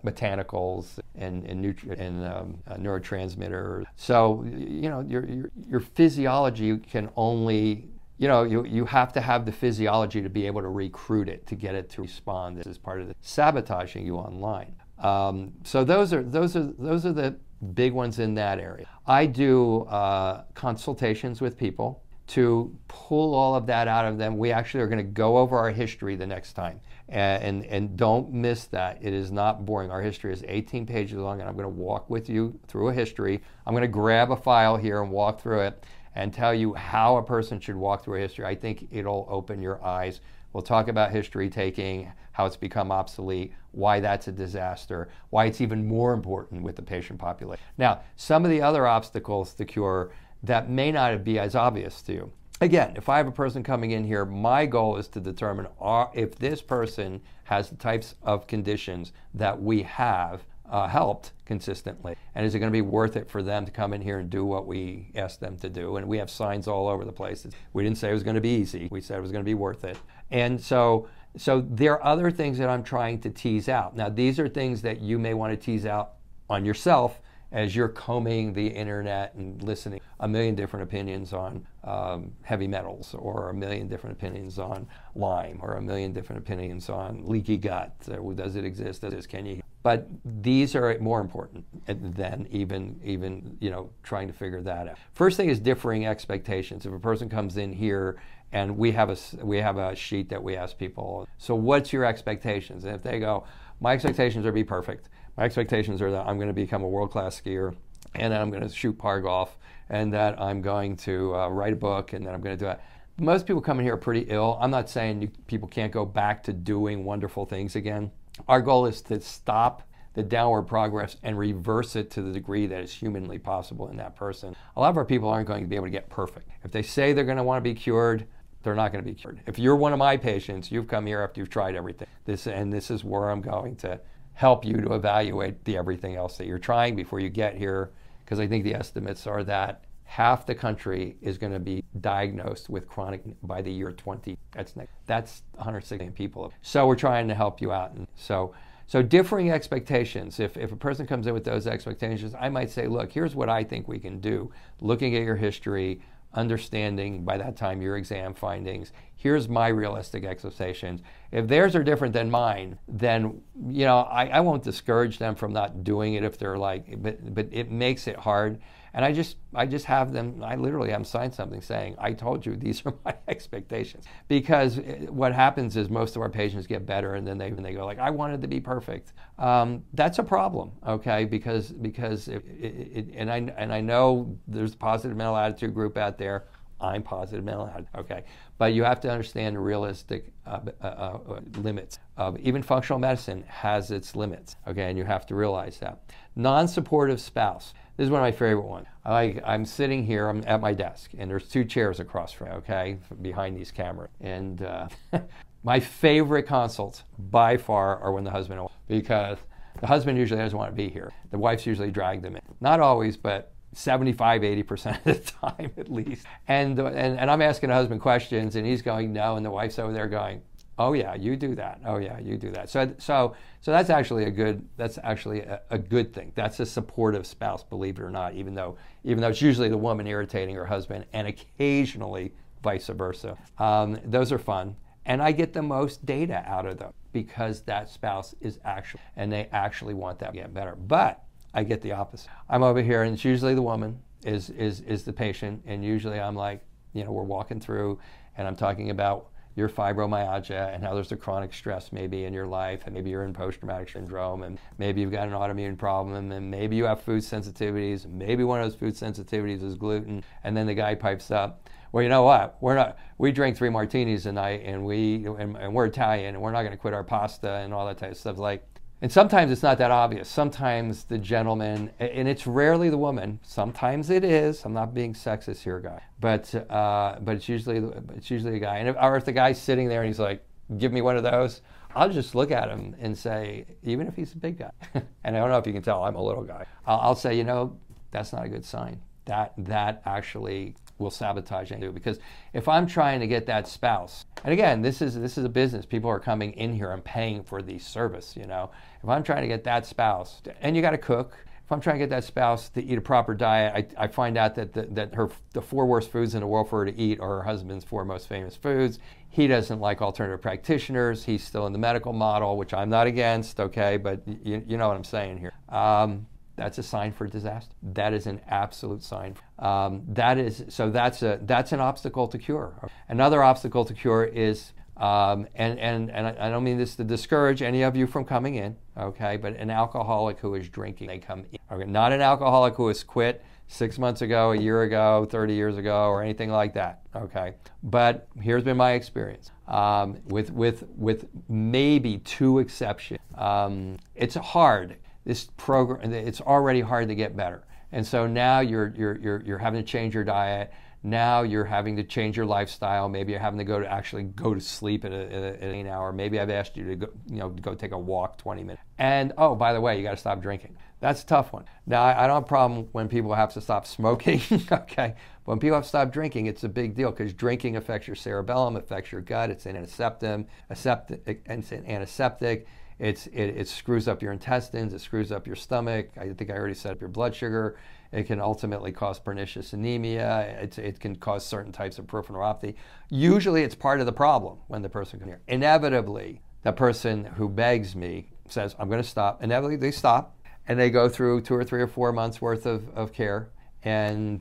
botanicals 0.04 0.98
and, 1.14 1.44
and, 1.46 1.64
nutri- 1.64 1.98
and 1.98 2.24
um, 2.26 2.58
uh, 2.66 2.74
neurotransmitters. 2.74 3.84
So, 3.96 4.44
you 4.44 4.88
know, 4.90 5.00
your, 5.00 5.26
your, 5.26 5.50
your, 5.68 5.80
physiology 5.80 6.76
can 6.78 7.08
only, 7.16 7.88
you 8.18 8.28
know, 8.28 8.42
you, 8.42 8.64
you 8.64 8.84
have 8.84 9.12
to 9.14 9.20
have 9.20 9.46
the 9.46 9.52
physiology 9.52 10.20
to 10.20 10.28
be 10.28 10.46
able 10.46 10.60
to 10.60 10.68
recruit 10.68 11.28
it, 11.28 11.46
to 11.46 11.54
get 11.54 11.74
it 11.74 11.88
to 11.90 12.02
respond. 12.02 12.58
This 12.58 12.66
is 12.66 12.78
part 12.78 13.00
of 13.00 13.08
the 13.08 13.14
sabotaging 13.22 14.04
you 14.04 14.16
online. 14.16 14.74
Um, 14.98 15.52
so 15.64 15.84
those 15.84 16.12
are, 16.12 16.22
those, 16.22 16.56
are, 16.56 16.72
those 16.78 17.06
are 17.06 17.12
the 17.12 17.36
big 17.74 17.92
ones 17.92 18.18
in 18.18 18.34
that 18.34 18.58
area. 18.58 18.86
I 19.06 19.26
do 19.26 19.82
uh, 19.84 20.44
consultations 20.54 21.40
with 21.40 21.56
people 21.56 22.02
to 22.28 22.76
pull 22.88 23.34
all 23.34 23.54
of 23.54 23.66
that 23.66 23.86
out 23.86 24.04
of 24.04 24.18
them. 24.18 24.36
We 24.36 24.50
actually 24.50 24.80
are 24.80 24.88
going 24.88 24.98
to 24.98 25.04
go 25.04 25.38
over 25.38 25.56
our 25.56 25.70
history 25.70 26.16
the 26.16 26.26
next 26.26 26.54
time. 26.54 26.80
And, 27.08 27.42
and, 27.42 27.66
and, 27.66 27.96
don't 27.96 28.32
miss 28.32 28.64
that. 28.66 28.98
It 29.00 29.12
is 29.12 29.30
not 29.30 29.64
boring. 29.64 29.92
Our 29.92 30.02
history 30.02 30.32
is 30.32 30.44
18 30.48 30.86
pages 30.86 31.18
long, 31.18 31.40
and 31.40 31.48
I'm 31.48 31.54
going 31.54 31.62
to 31.62 31.68
walk 31.68 32.10
with 32.10 32.28
you 32.28 32.58
through 32.66 32.88
a 32.88 32.92
history. 32.92 33.40
I'm 33.64 33.74
going 33.74 33.82
to 33.82 33.88
grab 33.88 34.32
a 34.32 34.36
file 34.36 34.76
here 34.76 35.00
and 35.00 35.12
walk 35.12 35.40
through 35.40 35.60
it 35.60 35.86
and 36.16 36.34
tell 36.34 36.52
you 36.52 36.74
how 36.74 37.16
a 37.16 37.22
person 37.22 37.60
should 37.60 37.76
walk 37.76 38.02
through 38.02 38.16
a 38.16 38.20
history. 38.20 38.44
I 38.44 38.56
think 38.56 38.88
it'll 38.90 39.24
open 39.30 39.62
your 39.62 39.80
eyes. 39.84 40.20
We'll 40.52 40.62
talk 40.62 40.88
about 40.88 41.12
history 41.12 41.48
taking, 41.48 42.10
how 42.32 42.46
it's 42.46 42.56
become 42.56 42.90
obsolete, 42.90 43.52
why 43.72 44.00
that's 44.00 44.26
a 44.26 44.32
disaster, 44.32 45.08
why 45.30 45.44
it's 45.44 45.60
even 45.60 45.86
more 45.86 46.12
important 46.12 46.62
with 46.62 46.76
the 46.76 46.82
patient 46.82 47.18
population. 47.18 47.62
Now, 47.78 48.00
some 48.16 48.44
of 48.44 48.50
the 48.50 48.62
other 48.62 48.86
obstacles 48.86 49.54
to 49.54 49.64
cure 49.64 50.10
that 50.46 50.70
may 50.70 50.92
not 50.92 51.24
be 51.24 51.38
as 51.38 51.54
obvious 51.54 52.02
to 52.02 52.12
you. 52.12 52.32
Again, 52.60 52.94
if 52.96 53.08
I 53.08 53.18
have 53.18 53.26
a 53.26 53.32
person 53.32 53.62
coming 53.62 53.90
in 53.90 54.04
here, 54.04 54.24
my 54.24 54.64
goal 54.64 54.96
is 54.96 55.08
to 55.08 55.20
determine 55.20 55.66
are, 55.78 56.10
if 56.14 56.36
this 56.36 56.62
person 56.62 57.20
has 57.44 57.68
the 57.68 57.76
types 57.76 58.14
of 58.22 58.46
conditions 58.46 59.12
that 59.34 59.60
we 59.60 59.82
have 59.82 60.42
uh, 60.70 60.88
helped 60.88 61.32
consistently. 61.44 62.16
And 62.34 62.46
is 62.46 62.54
it 62.54 62.58
going 62.58 62.70
to 62.70 62.76
be 62.76 62.80
worth 62.82 63.16
it 63.16 63.28
for 63.28 63.42
them 63.42 63.66
to 63.66 63.70
come 63.70 63.92
in 63.92 64.00
here 64.00 64.18
and 64.18 64.30
do 64.30 64.44
what 64.44 64.66
we 64.66 65.10
asked 65.14 65.40
them 65.40 65.56
to 65.58 65.68
do? 65.68 65.96
And 65.96 66.08
we 66.08 66.18
have 66.18 66.30
signs 66.30 66.66
all 66.66 66.88
over 66.88 67.04
the 67.04 67.12
place. 67.12 67.46
We 67.72 67.84
didn't 67.84 67.98
say 67.98 68.10
it 68.10 68.14
was 68.14 68.22
going 68.22 68.34
to 68.34 68.40
be 68.40 68.56
easy. 68.56 68.88
We 68.90 69.00
said 69.00 69.18
it 69.18 69.22
was 69.22 69.32
going 69.32 69.44
to 69.44 69.48
be 69.48 69.54
worth 69.54 69.84
it. 69.84 69.98
And 70.30 70.60
so, 70.60 71.08
so 71.36 71.60
there 71.60 71.92
are 71.92 72.04
other 72.04 72.30
things 72.30 72.58
that 72.58 72.68
I'm 72.68 72.82
trying 72.82 73.20
to 73.20 73.30
tease 73.30 73.68
out. 73.68 73.94
Now, 73.94 74.08
these 74.08 74.40
are 74.40 74.48
things 74.48 74.82
that 74.82 75.00
you 75.00 75.18
may 75.18 75.34
want 75.34 75.52
to 75.52 75.56
tease 75.56 75.86
out 75.86 76.14
on 76.48 76.64
yourself 76.64 77.20
as 77.52 77.76
you're 77.76 77.88
combing 77.88 78.52
the 78.52 78.66
internet 78.66 79.34
and 79.34 79.62
listening 79.62 80.00
a 80.20 80.28
million 80.28 80.54
different 80.54 80.82
opinions 80.82 81.32
on 81.32 81.66
um, 81.84 82.32
heavy 82.42 82.66
metals 82.66 83.14
or 83.18 83.50
a 83.50 83.54
million 83.54 83.88
different 83.88 84.16
opinions 84.16 84.58
on 84.58 84.86
Lyme 85.14 85.58
or 85.62 85.74
a 85.74 85.82
million 85.82 86.12
different 86.12 86.40
opinions 86.40 86.88
on 86.88 87.26
leaky 87.26 87.56
gut. 87.56 87.94
does 88.34 88.56
it 88.56 88.64
exist? 88.64 89.02
Does 89.02 89.12
it, 89.12 89.28
can 89.28 89.46
you? 89.46 89.62
But 89.82 90.08
these 90.24 90.74
are 90.74 90.98
more 90.98 91.20
important 91.20 91.64
than 91.86 92.48
even 92.50 93.00
even 93.04 93.56
you 93.60 93.70
know 93.70 93.90
trying 94.02 94.26
to 94.26 94.34
figure 94.34 94.60
that 94.62 94.88
out. 94.88 94.98
First 95.12 95.36
thing 95.36 95.48
is 95.48 95.60
differing 95.60 96.06
expectations. 96.06 96.86
If 96.86 96.92
a 96.92 96.98
person 96.98 97.28
comes 97.28 97.56
in 97.56 97.72
here 97.72 98.20
and 98.50 98.76
we 98.76 98.90
have 98.92 99.10
a 99.10 99.16
we 99.44 99.58
have 99.58 99.76
a 99.76 99.94
sheet 99.94 100.28
that 100.30 100.42
we 100.42 100.56
ask 100.56 100.76
people, 100.76 101.28
so 101.38 101.54
what's 101.54 101.92
your 101.92 102.04
expectations? 102.04 102.84
And 102.84 102.96
if 102.96 103.02
they 103.04 103.20
go, 103.20 103.44
my 103.78 103.92
expectations 103.92 104.44
are 104.44 104.52
be 104.52 104.64
perfect 104.64 105.08
my 105.36 105.44
expectations 105.44 106.00
are 106.02 106.10
that 106.10 106.26
I'm 106.26 106.36
going 106.36 106.48
to 106.48 106.54
become 106.54 106.82
a 106.82 106.88
world 106.88 107.10
class 107.10 107.40
skier 107.40 107.74
and 108.14 108.32
that 108.32 108.40
I'm 108.40 108.50
going 108.50 108.62
to 108.62 108.68
shoot 108.68 108.96
par 108.96 109.20
golf 109.20 109.56
and 109.88 110.12
that 110.14 110.40
I'm 110.40 110.62
going 110.62 110.96
to 110.98 111.34
uh, 111.34 111.48
write 111.48 111.72
a 111.72 111.76
book 111.76 112.12
and 112.12 112.26
that 112.26 112.34
I'm 112.34 112.40
going 112.40 112.56
to 112.56 112.58
do 112.58 112.66
that. 112.66 112.84
Most 113.18 113.46
people 113.46 113.62
coming 113.62 113.84
here 113.84 113.94
are 113.94 113.98
pretty 113.98 114.26
ill. 114.28 114.58
I'm 114.60 114.70
not 114.70 114.90
saying 114.90 115.22
you, 115.22 115.28
people 115.46 115.68
can't 115.68 115.92
go 115.92 116.04
back 116.04 116.42
to 116.44 116.52
doing 116.52 117.04
wonderful 117.04 117.46
things 117.46 117.76
again. 117.76 118.10
Our 118.48 118.60
goal 118.60 118.86
is 118.86 119.00
to 119.02 119.20
stop 119.20 119.82
the 120.14 120.22
downward 120.22 120.62
progress 120.62 121.16
and 121.22 121.38
reverse 121.38 121.94
it 121.96 122.10
to 122.12 122.22
the 122.22 122.32
degree 122.32 122.66
that 122.66 122.80
is 122.80 122.92
humanly 122.92 123.38
possible 123.38 123.88
in 123.88 123.96
that 123.98 124.16
person. 124.16 124.56
A 124.76 124.80
lot 124.80 124.88
of 124.88 124.96
our 124.96 125.04
people 125.04 125.28
aren't 125.28 125.46
going 125.46 125.62
to 125.62 125.68
be 125.68 125.76
able 125.76 125.86
to 125.86 125.90
get 125.90 126.08
perfect. 126.08 126.48
If 126.64 126.72
they 126.72 126.82
say 126.82 127.12
they're 127.12 127.24
going 127.24 127.36
to 127.36 127.42
want 127.42 127.58
to 127.58 127.68
be 127.68 127.74
cured, 127.74 128.26
they're 128.62 128.74
not 128.74 128.92
going 128.92 129.04
to 129.04 129.10
be 129.10 129.14
cured. 129.14 129.40
If 129.46 129.58
you're 129.58 129.76
one 129.76 129.92
of 129.92 129.98
my 129.98 130.16
patients, 130.16 130.72
you've 130.72 130.88
come 130.88 131.06
here 131.06 131.20
after 131.20 131.40
you've 131.40 131.50
tried 131.50 131.76
everything. 131.76 132.08
This 132.24 132.46
and 132.46 132.72
this 132.72 132.90
is 132.90 133.04
where 133.04 133.30
I'm 133.30 133.42
going 133.42 133.76
to 133.76 134.00
help 134.36 134.66
you 134.66 134.76
to 134.82 134.92
evaluate 134.92 135.64
the 135.64 135.78
everything 135.78 136.14
else 136.14 136.36
that 136.36 136.46
you're 136.46 136.58
trying 136.58 136.94
before 136.94 137.18
you 137.18 137.30
get 137.30 137.56
here. 137.56 137.90
Because 138.22 138.38
I 138.38 138.46
think 138.46 138.64
the 138.64 138.74
estimates 138.74 139.26
are 139.26 139.42
that 139.44 139.84
half 140.04 140.44
the 140.44 140.54
country 140.54 141.16
is 141.22 141.38
going 141.38 141.54
to 141.54 141.58
be 141.58 141.82
diagnosed 142.00 142.68
with 142.68 142.86
chronic 142.86 143.22
by 143.42 143.62
the 143.62 143.72
year 143.72 143.92
20. 143.92 144.36
That's 144.52 144.76
next. 144.76 144.92
That's 145.06 145.42
160 145.54 145.96
million 145.96 146.12
people. 146.12 146.52
So 146.60 146.86
we're 146.86 146.96
trying 146.96 147.28
to 147.28 147.34
help 147.34 147.62
you 147.62 147.72
out. 147.72 147.92
And 147.92 148.06
so, 148.14 148.54
so 148.86 149.00
differing 149.00 149.50
expectations. 149.50 150.38
If, 150.38 150.58
if 150.58 150.70
a 150.70 150.76
person 150.76 151.06
comes 151.06 151.26
in 151.26 151.32
with 151.32 151.44
those 151.44 151.66
expectations, 151.66 152.34
I 152.38 152.50
might 152.50 152.68
say, 152.68 152.88
look, 152.88 153.10
here's 153.12 153.34
what 153.34 153.48
I 153.48 153.64
think 153.64 153.88
we 153.88 153.98
can 153.98 154.20
do. 154.20 154.52
Looking 154.82 155.16
at 155.16 155.22
your 155.22 155.36
history, 155.36 156.02
understanding 156.34 157.24
by 157.24 157.38
that 157.38 157.56
time 157.56 157.80
your 157.80 157.96
exam 157.96 158.34
findings. 158.34 158.92
Here's 159.14 159.48
my 159.48 159.68
realistic 159.68 160.24
expectations. 160.24 161.00
If 161.32 161.48
theirs 161.48 161.74
are 161.74 161.82
different 161.82 162.14
than 162.14 162.30
mine, 162.30 162.78
then 162.88 163.42
you 163.68 163.84
know 163.84 163.98
I, 163.98 164.26
I 164.26 164.40
won't 164.40 164.62
discourage 164.62 165.18
them 165.18 165.34
from 165.34 165.52
not 165.52 165.84
doing 165.84 166.14
it 166.14 166.24
if 166.24 166.38
they're 166.38 166.58
like, 166.58 167.02
but 167.02 167.34
but 167.34 167.48
it 167.50 167.70
makes 167.70 168.06
it 168.06 168.16
hard. 168.16 168.60
And 168.94 169.04
I 169.04 169.12
just 169.12 169.36
I 169.54 169.66
just 169.66 169.84
have 169.84 170.12
them. 170.12 170.42
I 170.42 170.56
literally 170.56 170.90
have 170.90 171.06
signed 171.06 171.34
something 171.34 171.60
saying, 171.60 171.96
"I 171.98 172.14
told 172.14 172.46
you 172.46 172.56
these 172.56 172.82
are 172.86 172.94
my 173.04 173.14
expectations." 173.28 174.06
Because 174.26 174.78
eh, 174.78 175.06
what 175.10 175.34
happens 175.34 175.76
is 175.76 175.90
most 175.90 176.16
of 176.16 176.22
our 176.22 176.30
patients 176.30 176.66
get 176.66 176.86
better, 176.86 177.14
and 177.14 177.26
then 177.26 177.36
they 177.36 177.50
they 177.50 177.74
go 177.74 177.84
like, 177.84 177.98
"I 177.98 178.08
wanted 178.08 178.40
to 178.40 178.48
be 178.48 178.58
perfect." 178.58 179.12
Um, 179.38 179.84
that's 179.92 180.18
a 180.18 180.22
problem, 180.22 180.72
okay? 180.86 181.26
Because 181.26 181.72
because 181.72 182.28
it, 182.28 182.42
it, 182.46 182.90
it, 182.94 183.06
and 183.14 183.30
I 183.30 183.36
and 183.58 183.70
I 183.70 183.82
know 183.82 184.38
there's 184.48 184.72
a 184.72 184.78
positive 184.78 185.14
mental 185.14 185.36
attitude 185.36 185.74
group 185.74 185.98
out 185.98 186.16
there. 186.16 186.44
I'm 186.80 187.02
positive 187.02 187.44
mental 187.44 187.66
attitude, 187.66 187.88
okay? 187.96 188.24
But 188.58 188.74
you 188.74 188.84
have 188.84 189.00
to 189.00 189.10
understand 189.10 189.56
the 189.56 189.60
realistic 189.60 190.32
uh, 190.46 190.60
uh, 190.82 190.86
uh, 190.86 191.40
limits. 191.58 191.98
Of, 192.16 192.38
even 192.38 192.62
functional 192.62 192.98
medicine 192.98 193.44
has 193.48 193.90
its 193.90 194.14
limits, 194.14 194.56
okay? 194.66 194.88
And 194.88 194.98
you 194.98 195.04
have 195.04 195.26
to 195.26 195.34
realize 195.34 195.78
that. 195.78 196.02
Non-supportive 196.34 197.20
spouse. 197.20 197.72
This 197.96 198.04
is 198.04 198.10
one 198.10 198.20
of 198.20 198.24
my 198.24 198.32
favorite 198.32 198.66
ones. 198.66 198.86
I, 199.04 199.40
I'm 199.44 199.64
sitting 199.64 200.04
here, 200.04 200.28
I'm 200.28 200.42
at 200.46 200.60
my 200.60 200.74
desk, 200.74 201.12
and 201.16 201.30
there's 201.30 201.48
two 201.48 201.64
chairs 201.64 201.98
across 201.98 202.32
from 202.32 202.48
me, 202.48 202.54
okay, 202.56 202.98
behind 203.22 203.56
these 203.56 203.70
cameras. 203.70 204.10
And 204.20 204.62
uh, 204.62 204.88
my 205.64 205.80
favorite 205.80 206.44
consults 206.44 207.04
by 207.18 207.56
far 207.56 207.98
are 208.00 208.12
when 208.12 208.24
the 208.24 208.30
husband, 208.30 208.60
because 208.86 209.38
the 209.80 209.86
husband 209.86 210.18
usually 210.18 210.40
doesn't 210.40 210.56
want 210.56 210.70
to 210.70 210.76
be 210.76 210.88
here. 210.88 211.12
The 211.30 211.38
wife's 211.38 211.66
usually 211.66 211.90
dragged 211.90 212.22
them 212.22 212.36
in. 212.36 212.42
Not 212.60 212.80
always, 212.80 213.16
but 213.16 213.52
75, 213.76 214.42
80% 214.42 214.96
of 214.96 215.04
the 215.04 215.32
time 215.32 215.70
at 215.76 215.90
least. 215.90 216.26
And, 216.48 216.78
and, 216.78 217.18
and 217.18 217.30
I'm 217.30 217.42
asking 217.42 217.68
the 217.68 217.74
husband 217.74 218.00
questions, 218.00 218.56
and 218.56 218.66
he's 218.66 218.82
going, 218.82 219.12
no, 219.12 219.36
and 219.36 219.44
the 219.44 219.50
wife's 219.50 219.78
over 219.78 219.92
there 219.92 220.08
going, 220.08 220.42
Oh 220.78 220.92
yeah, 220.92 221.14
you 221.14 221.36
do 221.36 221.54
that. 221.54 221.80
Oh 221.86 221.96
yeah, 221.96 222.18
you 222.18 222.36
do 222.36 222.50
that. 222.50 222.68
So 222.68 222.92
so 222.98 223.34
so 223.62 223.70
that's 223.70 223.88
actually 223.88 224.24
a 224.24 224.30
good 224.30 224.66
that's 224.76 224.98
actually 225.02 225.40
a, 225.40 225.60
a, 225.70 225.78
good 225.78 226.12
thing. 226.12 226.32
That's 226.34 226.60
a 226.60 226.66
supportive 226.66 227.26
spouse, 227.26 227.64
believe 227.64 227.98
it 227.98 228.02
or 228.02 228.10
not. 228.10 228.34
Even 228.34 228.54
though 228.54 228.76
even 229.02 229.22
though 229.22 229.28
it's 229.28 229.40
usually 229.40 229.70
the 229.70 229.78
woman 229.78 230.06
irritating 230.06 230.54
her 230.54 230.66
husband, 230.66 231.06
and 231.12 231.26
occasionally 231.26 232.32
vice 232.62 232.88
versa. 232.88 233.38
Um, 233.58 233.98
those 234.04 234.32
are 234.32 234.38
fun, 234.38 234.76
and 235.06 235.22
I 235.22 235.32
get 235.32 235.54
the 235.54 235.62
most 235.62 236.04
data 236.04 236.42
out 236.46 236.66
of 236.66 236.78
them 236.78 236.92
because 237.12 237.62
that 237.62 237.88
spouse 237.88 238.34
is 238.40 238.58
actually 238.64 239.00
and 239.16 239.32
they 239.32 239.48
actually 239.52 239.94
want 239.94 240.18
that 240.18 240.32
to 240.32 240.36
get 240.36 240.52
better. 240.52 240.76
But 240.76 241.22
I 241.56 241.64
get 241.64 241.80
the 241.80 241.92
opposite. 241.92 242.28
I'm 242.50 242.62
over 242.62 242.82
here, 242.82 243.02
and 243.02 243.14
it's 243.14 243.24
usually 243.24 243.54
the 243.54 243.62
woman 243.62 243.98
is 244.24 244.50
is 244.50 244.82
is 244.82 245.04
the 245.04 245.12
patient, 245.12 245.62
and 245.66 245.82
usually 245.82 246.20
I'm 246.20 246.36
like, 246.36 246.62
you 246.92 247.02
know, 247.02 247.10
we're 247.10 247.22
walking 247.22 247.60
through, 247.60 247.98
and 248.36 248.46
I'm 248.46 248.56
talking 248.56 248.90
about 248.90 249.30
your 249.54 249.70
fibromyalgia 249.70 250.74
and 250.74 250.84
how 250.84 250.92
there's 250.92 251.12
a 251.12 251.16
chronic 251.16 251.54
stress 251.54 251.92
maybe 251.92 252.24
in 252.24 252.34
your 252.34 252.46
life, 252.46 252.82
and 252.84 252.94
maybe 252.94 253.08
you're 253.08 253.24
in 253.24 253.32
post 253.32 253.58
traumatic 253.58 253.88
syndrome, 253.88 254.42
and 254.42 254.58
maybe 254.76 255.00
you've 255.00 255.10
got 255.10 255.28
an 255.28 255.32
autoimmune 255.32 255.78
problem, 255.78 256.30
and 256.30 256.50
maybe 256.50 256.76
you 256.76 256.84
have 256.84 257.00
food 257.00 257.22
sensitivities, 257.22 258.06
maybe 258.06 258.44
one 258.44 258.60
of 258.60 258.70
those 258.70 258.78
food 258.78 258.94
sensitivities 258.94 259.62
is 259.62 259.76
gluten, 259.76 260.22
and 260.44 260.54
then 260.54 260.66
the 260.66 260.74
guy 260.74 260.94
pipes 260.94 261.30
up. 261.30 261.70
Well, 261.90 262.02
you 262.02 262.10
know 262.10 262.24
what? 262.24 262.58
We're 262.60 262.74
not. 262.74 262.98
We 263.16 263.32
drink 263.32 263.56
three 263.56 263.70
martinis 263.70 264.26
a 264.26 264.32
night, 264.32 264.60
and 264.62 264.84
we 264.84 265.24
and, 265.24 265.56
and 265.56 265.74
we're 265.74 265.86
Italian, 265.86 266.34
and 266.34 266.42
we're 266.42 266.52
not 266.52 266.60
going 266.64 266.72
to 266.72 266.76
quit 266.76 266.92
our 266.92 267.04
pasta 267.04 267.50
and 267.50 267.72
all 267.72 267.86
that 267.86 267.96
type 267.96 268.12
of 268.12 268.18
stuff. 268.18 268.36
Like, 268.36 268.62
and 269.06 269.12
sometimes 269.12 269.52
it's 269.52 269.62
not 269.62 269.78
that 269.78 269.92
obvious. 269.92 270.28
Sometimes 270.28 271.04
the 271.04 271.16
gentleman, 271.16 271.92
and 272.00 272.26
it's 272.26 272.44
rarely 272.44 272.90
the 272.90 272.98
woman. 272.98 273.38
Sometimes 273.44 274.10
it 274.10 274.24
is. 274.24 274.64
I'm 274.64 274.72
not 274.72 274.94
being 274.94 275.14
sexist 275.14 275.62
here, 275.62 275.78
guy, 275.78 276.02
but 276.18 276.52
uh, 276.68 277.14
but 277.20 277.36
it's 277.36 277.48
usually 277.48 277.76
it's 278.16 278.32
usually 278.32 278.56
a 278.56 278.58
guy. 278.58 278.78
And 278.78 278.88
if, 278.88 278.96
or 279.00 279.16
if 279.16 279.24
the 279.24 279.30
guy's 279.30 279.62
sitting 279.62 279.88
there 279.88 280.00
and 280.00 280.08
he's 280.08 280.18
like, 280.18 280.44
"Give 280.78 280.92
me 280.92 281.02
one 281.02 281.16
of 281.16 281.22
those," 281.22 281.62
I'll 281.94 282.10
just 282.10 282.34
look 282.34 282.50
at 282.50 282.68
him 282.68 282.96
and 282.98 283.16
say, 283.16 283.66
even 283.84 284.08
if 284.08 284.16
he's 284.16 284.32
a 284.32 284.38
big 284.38 284.58
guy, 284.58 284.72
and 285.22 285.36
I 285.36 285.38
don't 285.38 285.50
know 285.50 285.58
if 285.58 285.68
you 285.68 285.72
can 285.72 285.82
tell, 285.82 286.02
I'm 286.02 286.16
a 286.16 286.20
little 286.24 286.42
guy. 286.42 286.66
I'll, 286.84 286.98
I'll 286.98 287.14
say, 287.14 287.38
you 287.38 287.44
know, 287.44 287.78
that's 288.10 288.32
not 288.32 288.44
a 288.44 288.48
good 288.48 288.64
sign. 288.64 289.00
That 289.26 289.52
that 289.56 290.02
actually 290.04 290.74
will 290.98 291.10
sabotage 291.10 291.70
do 291.70 291.92
because 291.92 292.18
if 292.52 292.68
I'm 292.68 292.86
trying 292.86 293.20
to 293.20 293.26
get 293.26 293.46
that 293.46 293.68
spouse, 293.68 294.24
and 294.44 294.52
again, 294.52 294.82
this 294.82 295.02
is 295.02 295.18
this 295.18 295.36
is 295.36 295.44
a 295.44 295.48
business. 295.48 295.84
People 295.84 296.10
are 296.10 296.20
coming 296.20 296.52
in 296.52 296.72
here 296.72 296.92
and 296.92 297.04
paying 297.04 297.42
for 297.42 297.62
the 297.62 297.78
service. 297.78 298.34
You 298.36 298.46
know, 298.46 298.70
if 299.02 299.08
I'm 299.08 299.22
trying 299.22 299.42
to 299.42 299.48
get 299.48 299.64
that 299.64 299.86
spouse, 299.86 300.42
and 300.60 300.74
you 300.76 300.82
got 300.82 300.90
to 300.90 300.98
cook. 300.98 301.36
If 301.64 301.72
I'm 301.72 301.80
trying 301.80 301.96
to 301.96 301.98
get 301.98 302.10
that 302.10 302.22
spouse 302.22 302.68
to 302.70 302.84
eat 302.84 302.96
a 302.96 303.00
proper 303.00 303.34
diet, 303.34 303.90
I, 303.98 304.04
I 304.04 304.06
find 304.06 304.38
out 304.38 304.54
that 304.54 304.72
the, 304.72 304.82
that 304.92 305.16
her 305.16 305.28
the 305.52 305.60
four 305.60 305.84
worst 305.84 306.12
foods 306.12 306.36
in 306.36 306.40
the 306.40 306.46
world 306.46 306.70
for 306.70 306.84
her 306.84 306.92
to 306.92 306.96
eat 306.96 307.18
are 307.18 307.38
her 307.38 307.42
husband's 307.42 307.84
four 307.84 308.04
most 308.04 308.28
famous 308.28 308.54
foods. 308.54 309.00
He 309.30 309.48
doesn't 309.48 309.80
like 309.80 310.00
alternative 310.00 310.40
practitioners. 310.40 311.24
He's 311.24 311.42
still 311.42 311.66
in 311.66 311.72
the 311.72 311.78
medical 311.80 312.12
model, 312.12 312.56
which 312.56 312.72
I'm 312.72 312.88
not 312.88 313.08
against. 313.08 313.58
Okay, 313.58 313.96
but 313.96 314.22
you, 314.44 314.62
you 314.64 314.76
know 314.76 314.86
what 314.86 314.96
I'm 314.96 315.02
saying 315.02 315.38
here. 315.38 315.54
Um, 315.68 316.28
that's 316.56 316.78
a 316.78 316.82
sign 316.82 317.12
for 317.12 317.26
disaster. 317.26 317.74
That 317.82 318.12
is 318.12 318.26
an 318.26 318.40
absolute 318.48 319.02
sign. 319.02 319.36
Um, 319.58 320.02
that 320.08 320.38
is 320.38 320.64
so. 320.68 320.90
That's 320.90 321.22
a 321.22 321.38
that's 321.42 321.72
an 321.72 321.80
obstacle 321.80 322.28
to 322.28 322.38
cure. 322.38 322.74
Another 323.08 323.42
obstacle 323.42 323.84
to 323.84 323.94
cure 323.94 324.24
is 324.24 324.72
um, 324.96 325.46
and, 325.54 325.78
and, 325.78 326.10
and 326.10 326.26
I 326.26 326.48
don't 326.48 326.64
mean 326.64 326.78
this 326.78 326.96
to 326.96 327.04
discourage 327.04 327.60
any 327.60 327.82
of 327.82 327.96
you 327.96 328.06
from 328.06 328.24
coming 328.24 328.54
in, 328.54 328.76
okay, 328.96 329.36
but 329.36 329.54
an 329.56 329.70
alcoholic 329.70 330.38
who 330.38 330.54
is 330.54 330.70
drinking, 330.70 331.08
they 331.08 331.18
come 331.18 331.44
in. 331.52 331.58
Okay, 331.70 331.84
not 331.84 332.12
an 332.12 332.22
alcoholic 332.22 332.74
who 332.76 332.88
has 332.88 333.04
quit 333.04 333.44
six 333.68 333.98
months 333.98 334.22
ago, 334.22 334.52
a 334.52 334.56
year 334.56 334.82
ago, 334.82 335.26
30 335.30 335.54
years 335.54 335.76
ago, 335.76 336.08
or 336.08 336.22
anything 336.22 336.50
like 336.50 336.72
that, 336.74 337.02
okay? 337.14 337.54
But 337.82 338.26
here's 338.40 338.64
been 338.64 338.76
my 338.78 338.92
experience 338.92 339.50
um, 339.68 340.16
with, 340.26 340.50
with, 340.50 340.84
with 340.96 341.26
maybe 341.48 342.18
two 342.18 342.60
exceptions. 342.60 343.20
Um, 343.34 343.98
it's 344.14 344.36
hard. 344.36 344.96
This 345.26 345.50
program, 345.58 346.14
it's 346.14 346.40
already 346.40 346.80
hard 346.80 347.08
to 347.08 347.14
get 347.14 347.36
better. 347.36 347.66
And 347.92 348.06
so 348.06 348.26
now 348.26 348.60
you're, 348.60 348.94
you're, 348.96 349.18
you're, 349.18 349.42
you're 349.42 349.58
having 349.58 349.84
to 349.84 349.86
change 349.86 350.14
your 350.14 350.24
diet 350.24 350.72
now 351.06 351.42
you're 351.42 351.64
having 351.64 351.96
to 351.96 352.02
change 352.02 352.36
your 352.36 352.46
lifestyle. 352.46 353.08
Maybe 353.08 353.30
you're 353.30 353.40
having 353.40 353.58
to 353.58 353.64
go 353.64 353.78
to 353.78 353.90
actually 353.90 354.24
go 354.24 354.54
to 354.54 354.60
sleep 354.60 355.04
at, 355.04 355.12
a, 355.12 355.62
at, 355.62 355.62
an 355.62 355.86
hour. 355.86 356.12
Maybe 356.12 356.40
I've 356.40 356.50
asked 356.50 356.76
you 356.76 356.84
to 356.84 356.96
go, 356.96 357.06
you 357.28 357.36
know, 357.36 357.48
go 357.48 357.74
take 357.74 357.92
a 357.92 357.98
walk 357.98 358.38
20 358.38 358.62
minutes. 358.62 358.82
And 358.98 359.32
oh, 359.38 359.54
by 359.54 359.72
the 359.72 359.80
way, 359.80 359.96
you 359.96 360.02
got 360.02 360.10
to 360.10 360.16
stop 360.16 360.42
drinking. 360.42 360.76
That's 360.98 361.22
a 361.22 361.26
tough 361.26 361.52
one. 361.52 361.66
Now 361.86 362.02
I, 362.02 362.26
don't 362.26 362.34
have 362.34 362.42
a 362.42 362.46
problem 362.46 362.88
when 362.90 363.08
people 363.08 363.32
have 363.34 363.52
to 363.54 363.60
stop 363.60 363.86
smoking. 363.86 364.40
okay, 364.72 365.14
but 365.44 365.52
when 365.52 365.60
people 365.60 365.76
have 365.76 365.84
to 365.84 365.88
stop 365.88 366.10
drinking, 366.10 366.46
it's 366.46 366.64
a 366.64 366.68
big 366.68 366.96
deal 366.96 367.12
because 367.12 367.32
drinking 367.32 367.76
affects 367.76 368.08
your 368.08 368.16
cerebellum, 368.16 368.74
affects 368.74 369.12
your 369.12 369.20
gut. 369.20 369.50
It's 369.50 369.66
an 369.66 369.76
antiseptic. 369.76 370.48
It's 370.68 371.72
an 371.72 371.86
antiseptic. 371.86 372.66
It's, 372.98 373.26
it, 373.26 373.56
it 373.56 373.68
screws 373.68 374.08
up 374.08 374.22
your 374.22 374.32
intestines. 374.32 374.94
It 374.94 375.00
screws 375.00 375.30
up 375.30 375.46
your 375.46 375.56
stomach. 375.56 376.10
I 376.18 376.28
think 376.30 376.50
I 376.50 376.54
already 376.54 376.74
said 376.74 376.92
up 376.92 377.00
your 377.00 377.10
blood 377.10 377.34
sugar. 377.34 377.78
It 378.12 378.24
can 378.24 378.40
ultimately 378.40 378.92
cause 378.92 379.18
pernicious 379.18 379.72
anemia. 379.72 380.58
It, 380.62 380.78
it 380.78 381.00
can 381.00 381.16
cause 381.16 381.44
certain 381.44 381.72
types 381.72 381.98
of 381.98 382.06
peripheral 382.06 382.40
neuropathy. 382.40 382.74
Usually, 383.10 383.62
it's 383.62 383.74
part 383.74 384.00
of 384.00 384.06
the 384.06 384.12
problem 384.12 384.58
when 384.68 384.82
the 384.82 384.88
person 384.88 385.18
comes 385.18 385.30
here. 385.30 385.42
Inevitably, 385.48 386.40
the 386.62 386.72
person 386.72 387.24
who 387.24 387.48
begs 387.48 387.94
me 387.94 388.30
says, 388.48 388.74
I'm 388.78 388.88
going 388.88 389.02
to 389.02 389.08
stop. 389.08 389.42
Inevitably, 389.42 389.76
they 389.76 389.90
stop 389.90 390.36
and 390.68 390.78
they 390.78 390.90
go 390.90 391.08
through 391.08 391.42
two 391.42 391.54
or 391.54 391.64
three 391.64 391.82
or 391.82 391.86
four 391.86 392.12
months 392.12 392.40
worth 392.40 392.66
of, 392.66 392.88
of 392.94 393.12
care 393.12 393.50
and 393.82 394.40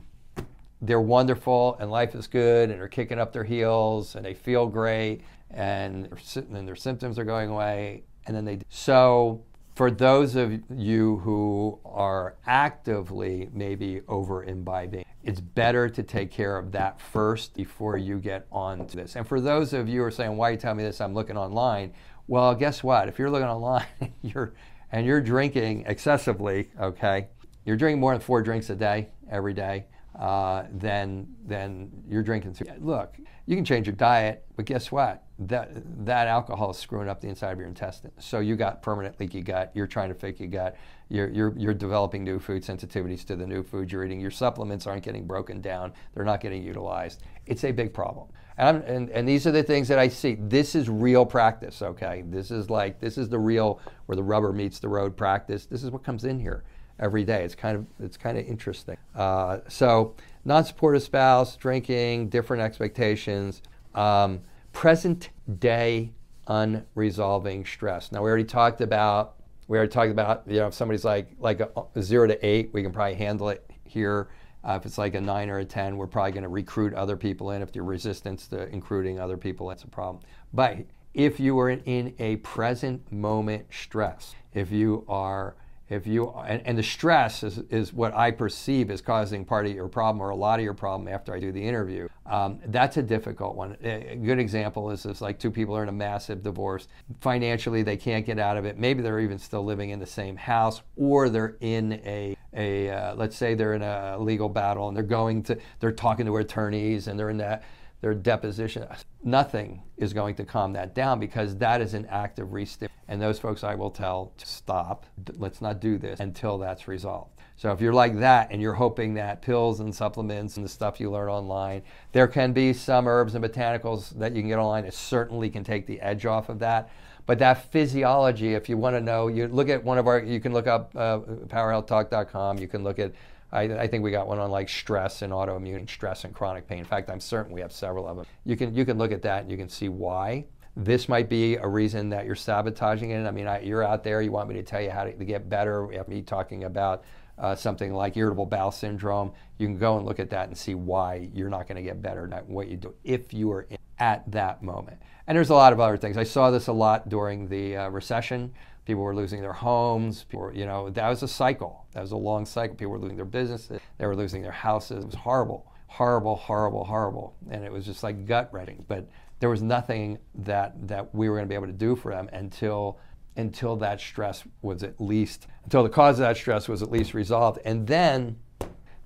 they're 0.82 1.00
wonderful 1.00 1.76
and 1.80 1.90
life 1.90 2.14
is 2.14 2.26
good 2.26 2.70
and 2.70 2.80
they're 2.80 2.88
kicking 2.88 3.18
up 3.18 3.32
their 3.32 3.44
heels 3.44 4.16
and 4.16 4.24
they 4.24 4.34
feel 4.34 4.66
great 4.66 5.22
and, 5.50 6.08
and 6.36 6.68
their 6.68 6.76
symptoms 6.76 7.18
are 7.18 7.24
going 7.24 7.50
away 7.50 8.02
and 8.26 8.36
then 8.36 8.44
they 8.44 8.58
so 8.68 9.42
for 9.76 9.90
those 9.90 10.36
of 10.36 10.58
you 10.74 11.18
who 11.18 11.78
are 11.84 12.34
actively 12.46 13.50
maybe 13.52 14.00
over 14.08 14.42
imbibing, 14.42 15.04
it's 15.22 15.38
better 15.38 15.86
to 15.90 16.02
take 16.02 16.30
care 16.30 16.56
of 16.56 16.72
that 16.72 16.98
first 16.98 17.52
before 17.54 17.98
you 17.98 18.18
get 18.18 18.46
on 18.50 18.86
to 18.86 18.96
this. 18.96 19.16
And 19.16 19.28
for 19.28 19.38
those 19.38 19.74
of 19.74 19.86
you 19.86 20.00
who 20.00 20.06
are 20.06 20.10
saying, 20.10 20.34
why 20.34 20.48
are 20.48 20.52
you 20.52 20.56
telling 20.56 20.78
me 20.78 20.82
this? 20.82 20.98
I'm 21.02 21.12
looking 21.12 21.36
online. 21.36 21.92
Well, 22.26 22.54
guess 22.54 22.82
what? 22.82 23.06
If 23.08 23.18
you're 23.18 23.28
looking 23.28 23.48
online 23.48 23.84
you're, 24.22 24.54
and 24.92 25.04
you're 25.04 25.20
drinking 25.20 25.84
excessively, 25.86 26.70
okay, 26.80 27.28
you're 27.66 27.76
drinking 27.76 28.00
more 28.00 28.12
than 28.12 28.22
four 28.22 28.40
drinks 28.40 28.70
a 28.70 28.76
day 28.76 29.10
every 29.30 29.52
day, 29.52 29.84
uh, 30.18 30.62
then, 30.72 31.26
then 31.44 31.90
you're 32.08 32.22
drinking. 32.22 32.54
Too. 32.54 32.64
Look, 32.78 33.14
you 33.44 33.56
can 33.56 33.64
change 33.64 33.86
your 33.86 33.96
diet, 33.96 34.46
but 34.56 34.64
guess 34.64 34.90
what? 34.90 35.25
That, 35.38 35.70
that 36.06 36.28
alcohol 36.28 36.70
is 36.70 36.78
screwing 36.78 37.10
up 37.10 37.20
the 37.20 37.28
inside 37.28 37.52
of 37.52 37.58
your 37.58 37.68
intestine. 37.68 38.10
So 38.18 38.40
you 38.40 38.56
got 38.56 38.80
permanent 38.80 39.20
leaky 39.20 39.42
gut. 39.42 39.70
You're 39.74 39.86
trying 39.86 40.08
to 40.08 40.14
fake 40.14 40.40
your 40.40 40.48
gut. 40.48 40.76
You're, 41.10 41.28
you're, 41.28 41.54
you're 41.58 41.74
developing 41.74 42.24
new 42.24 42.38
food 42.38 42.62
sensitivities 42.62 43.24
to 43.26 43.36
the 43.36 43.46
new 43.46 43.62
food 43.62 43.92
you're 43.92 44.04
eating. 44.04 44.18
Your 44.18 44.30
supplements 44.30 44.86
aren't 44.86 45.02
getting 45.02 45.26
broken 45.26 45.60
down. 45.60 45.92
They're 46.14 46.24
not 46.24 46.40
getting 46.40 46.62
utilized. 46.62 47.22
It's 47.44 47.64
a 47.64 47.70
big 47.70 47.92
problem. 47.92 48.28
And, 48.56 48.82
and, 48.84 49.10
and 49.10 49.28
these 49.28 49.46
are 49.46 49.52
the 49.52 49.62
things 49.62 49.88
that 49.88 49.98
I 49.98 50.08
see. 50.08 50.38
This 50.40 50.74
is 50.74 50.88
real 50.88 51.26
practice, 51.26 51.82
okay? 51.82 52.24
This 52.26 52.50
is 52.50 52.70
like, 52.70 52.98
this 52.98 53.18
is 53.18 53.28
the 53.28 53.38
real, 53.38 53.80
where 54.06 54.16
the 54.16 54.22
rubber 54.22 54.54
meets 54.54 54.78
the 54.78 54.88
road 54.88 55.18
practice. 55.18 55.66
This 55.66 55.84
is 55.84 55.90
what 55.90 56.02
comes 56.02 56.24
in 56.24 56.40
here 56.40 56.64
every 56.98 57.24
day. 57.24 57.44
It's 57.44 57.54
kind 57.54 57.76
of, 57.76 57.86
it's 58.00 58.16
kind 58.16 58.38
of 58.38 58.46
interesting. 58.46 58.96
Uh, 59.14 59.58
so 59.68 60.14
non-supportive 60.46 61.02
spouse, 61.02 61.56
drinking, 61.56 62.30
different 62.30 62.62
expectations, 62.62 63.60
um, 63.94 64.40
present 64.76 65.30
day 65.58 66.12
unresolving 66.48 67.64
stress. 67.66 68.12
Now 68.12 68.22
we 68.22 68.28
already 68.28 68.44
talked 68.44 68.82
about 68.82 69.36
we 69.68 69.78
already 69.78 69.90
talked 69.90 70.10
about 70.10 70.42
you 70.46 70.58
know 70.58 70.66
if 70.66 70.74
somebody's 70.74 71.02
like 71.02 71.30
like 71.38 71.60
a, 71.60 71.70
a 71.94 72.02
zero 72.02 72.26
to 72.26 72.46
eight, 72.46 72.74
we 72.74 72.82
can 72.82 72.92
probably 72.92 73.14
handle 73.14 73.48
it 73.48 73.68
here. 73.84 74.28
Uh, 74.62 74.76
if 74.78 74.84
it's 74.84 74.98
like 74.98 75.14
a 75.14 75.20
nine 75.20 75.48
or 75.48 75.60
a 75.60 75.64
ten, 75.64 75.96
we're 75.96 76.06
probably 76.06 76.32
going 76.32 76.42
to 76.42 76.50
recruit 76.50 76.92
other 76.92 77.16
people 77.16 77.52
in. 77.52 77.62
If 77.62 77.74
you're 77.74 77.84
resistant 77.84 78.40
to 78.50 78.68
recruiting 78.70 79.18
other 79.18 79.38
people, 79.38 79.66
that's 79.68 79.84
a 79.84 79.88
problem. 79.88 80.22
But 80.52 80.80
if 81.14 81.40
you 81.40 81.58
are 81.58 81.70
in 81.70 82.14
a 82.18 82.36
present 82.36 83.10
moment 83.10 83.64
stress, 83.70 84.34
if 84.52 84.70
you 84.70 85.06
are 85.08 85.56
if 85.88 86.06
you 86.06 86.30
and, 86.30 86.62
and, 86.64 86.76
the 86.76 86.82
stress 86.82 87.42
is, 87.42 87.58
is 87.70 87.92
what 87.92 88.12
I 88.14 88.32
perceive 88.32 88.90
is 88.90 89.00
causing 89.00 89.44
part 89.44 89.66
of 89.66 89.72
your 89.72 89.88
problem 89.88 90.20
or 90.20 90.30
a 90.30 90.36
lot 90.36 90.58
of 90.58 90.64
your 90.64 90.74
problem 90.74 91.06
after 91.06 91.32
I 91.32 91.38
do 91.38 91.52
the 91.52 91.62
interview. 91.62 92.08
Um, 92.26 92.58
that's 92.66 92.96
a 92.96 93.02
difficult 93.02 93.54
one. 93.54 93.76
A 93.82 94.16
good 94.16 94.40
example 94.40 94.90
is 94.90 95.04
this: 95.04 95.20
like 95.20 95.38
two 95.38 95.50
people 95.50 95.76
are 95.76 95.84
in 95.84 95.88
a 95.88 95.92
massive 95.92 96.42
divorce. 96.42 96.88
Financially, 97.20 97.82
they 97.82 97.96
can't 97.96 98.26
get 98.26 98.38
out 98.38 98.56
of 98.56 98.64
it. 98.64 98.78
Maybe 98.78 99.02
they're 99.02 99.20
even 99.20 99.38
still 99.38 99.64
living 99.64 99.90
in 99.90 100.00
the 100.00 100.06
same 100.06 100.36
house, 100.36 100.82
or 100.96 101.28
they're 101.28 101.56
in 101.60 101.94
a 102.04 102.36
a 102.56 102.90
uh, 102.90 103.14
let's 103.14 103.36
say 103.36 103.54
they're 103.54 103.74
in 103.74 103.82
a 103.82 104.18
legal 104.18 104.48
battle 104.48 104.88
and 104.88 104.96
they're 104.96 105.04
going 105.04 105.42
to 105.44 105.58
they're 105.78 105.92
talking 105.92 106.26
to 106.26 106.36
attorneys 106.36 107.06
and 107.06 107.18
they're 107.18 107.30
in 107.30 107.36
that 107.36 107.62
their 108.06 108.14
deposition. 108.14 108.86
Nothing 109.24 109.82
is 109.96 110.12
going 110.12 110.36
to 110.36 110.44
calm 110.44 110.72
that 110.74 110.94
down 110.94 111.18
because 111.18 111.56
that 111.56 111.80
is 111.80 111.92
an 111.92 112.06
act 112.06 112.38
of 112.38 112.50
restim. 112.50 112.86
And 113.08 113.20
those 113.20 113.40
folks 113.40 113.64
I 113.64 113.74
will 113.74 113.90
tell 113.90 114.32
to 114.38 114.46
stop, 114.46 115.06
let's 115.38 115.60
not 115.60 115.80
do 115.80 115.98
this 115.98 116.20
until 116.20 116.56
that's 116.56 116.86
resolved. 116.86 117.32
So 117.56 117.72
if 117.72 117.80
you're 117.80 117.92
like 117.92 118.20
that 118.20 118.52
and 118.52 118.62
you're 118.62 118.74
hoping 118.74 119.14
that 119.14 119.42
pills 119.42 119.80
and 119.80 119.92
supplements 119.92 120.56
and 120.56 120.64
the 120.64 120.68
stuff 120.68 121.00
you 121.00 121.10
learn 121.10 121.28
online, 121.28 121.82
there 122.12 122.28
can 122.28 122.52
be 122.52 122.72
some 122.72 123.08
herbs 123.08 123.34
and 123.34 123.44
botanicals 123.44 124.16
that 124.20 124.36
you 124.36 124.42
can 124.42 124.50
get 124.50 124.60
online 124.60 124.84
that 124.84 124.94
certainly 124.94 125.50
can 125.50 125.64
take 125.64 125.88
the 125.88 126.00
edge 126.00 126.26
off 126.26 126.48
of 126.48 126.60
that. 126.60 126.90
But 127.26 127.40
that 127.40 127.72
physiology, 127.72 128.54
if 128.54 128.68
you 128.68 128.76
want 128.76 128.94
to 128.94 129.00
know, 129.00 129.26
you 129.26 129.48
look 129.48 129.68
at 129.68 129.82
one 129.82 129.98
of 129.98 130.06
our, 130.06 130.20
you 130.20 130.38
can 130.38 130.52
look 130.52 130.68
up 130.68 130.94
uh, 130.94 131.18
powerhealthtalk.com, 131.48 132.58
you 132.58 132.68
can 132.68 132.84
look 132.84 133.00
at 133.00 133.10
I, 133.56 133.62
I, 133.62 133.86
think 133.86 134.04
we 134.04 134.10
got 134.10 134.26
one 134.26 134.38
on 134.38 134.50
like 134.50 134.68
stress 134.68 135.22
and 135.22 135.32
autoimmune 135.32 135.88
stress 135.88 136.24
and 136.24 136.34
chronic 136.34 136.68
pain. 136.68 136.78
In 136.78 136.84
fact, 136.84 137.08
I'm 137.08 137.20
certain 137.20 137.52
we 137.52 137.60
have 137.62 137.72
several 137.72 138.06
of 138.06 138.16
them. 138.16 138.26
You 138.44 138.56
can 138.56 138.74
you 138.74 138.84
can 138.84 138.98
look 138.98 139.12
at 139.12 139.22
that 139.22 139.42
and 139.42 139.50
you 139.50 139.56
can 139.56 139.68
see 139.68 139.88
why. 139.88 140.44
This 140.76 141.08
might 141.08 141.30
be 141.30 141.56
a 141.56 141.66
reason 141.66 142.10
that 142.10 142.26
you're 142.26 142.34
sabotaging 142.34 143.10
it. 143.10 143.26
I 143.26 143.30
mean, 143.30 143.46
I, 143.46 143.60
you're 143.60 143.82
out 143.82 144.04
there. 144.04 144.20
You 144.20 144.30
want 144.30 144.50
me 144.50 144.56
to 144.56 144.62
tell 144.62 144.82
you 144.82 144.90
how 144.90 145.04
to, 145.04 145.12
to 145.12 145.24
get 145.24 145.48
better. 145.48 145.86
We 145.86 145.96
have 145.96 146.06
me 146.06 146.20
talking 146.20 146.64
about 146.64 147.04
uh, 147.38 147.54
something 147.54 147.94
like 147.94 148.14
irritable 148.18 148.44
bowel 148.44 148.70
syndrome. 148.70 149.32
You 149.56 149.66
can 149.66 149.78
go 149.78 149.96
and 149.96 150.04
look 150.04 150.20
at 150.20 150.28
that 150.30 150.48
and 150.48 150.56
see 150.56 150.74
why 150.74 151.30
you're 151.32 151.48
not 151.48 151.66
going 151.66 151.76
to 151.76 151.82
get 151.82 152.02
better 152.02 152.28
at 152.30 152.46
what 152.46 152.68
you 152.68 152.76
do 152.76 152.94
if 153.04 153.32
you 153.32 153.50
are 153.52 153.66
at 153.98 154.30
that 154.30 154.62
moment. 154.62 154.98
And 155.26 155.34
there's 155.34 155.48
a 155.48 155.54
lot 155.54 155.72
of 155.72 155.80
other 155.80 155.96
things. 155.96 156.18
I 156.18 156.24
saw 156.24 156.50
this 156.50 156.66
a 156.66 156.72
lot 156.72 157.08
during 157.08 157.48
the 157.48 157.76
uh, 157.78 157.88
recession 157.88 158.52
People 158.86 159.02
were 159.02 159.16
losing 159.16 159.40
their 159.40 159.52
homes. 159.52 160.24
People 160.24 160.42
were, 160.42 160.54
you 160.54 160.64
know, 160.64 160.90
that 160.90 161.08
was 161.08 161.24
a 161.24 161.28
cycle. 161.28 161.85
That 161.96 162.02
was 162.02 162.12
a 162.12 162.16
long 162.18 162.44
cycle. 162.44 162.76
People 162.76 162.92
were 162.92 162.98
losing 162.98 163.16
their 163.16 163.24
businesses. 163.24 163.80
They 163.96 164.06
were 164.06 164.14
losing 164.14 164.42
their 164.42 164.52
houses. 164.52 165.02
It 165.02 165.06
was 165.06 165.14
horrible, 165.14 165.72
horrible, 165.86 166.36
horrible, 166.36 166.84
horrible. 166.84 167.34
And 167.50 167.64
it 167.64 167.72
was 167.72 167.86
just 167.86 168.02
like 168.02 168.26
gut 168.26 168.50
wrenching. 168.52 168.84
But 168.86 169.08
there 169.40 169.48
was 169.48 169.62
nothing 169.62 170.18
that 170.34 170.88
that 170.88 171.14
we 171.14 171.30
were 171.30 171.36
going 171.36 171.46
to 171.46 171.48
be 171.48 171.54
able 171.54 171.68
to 171.68 171.72
do 171.72 171.96
for 171.96 172.12
them 172.12 172.28
until 172.34 172.98
until 173.38 173.76
that 173.76 173.98
stress 173.98 174.44
was 174.60 174.82
at 174.82 175.00
least 175.00 175.46
until 175.64 175.82
the 175.82 175.88
cause 175.88 176.18
of 176.18 176.26
that 176.26 176.36
stress 176.36 176.68
was 176.68 176.82
at 176.82 176.90
least 176.90 177.14
resolved. 177.14 177.60
And 177.64 177.86
then 177.86 178.36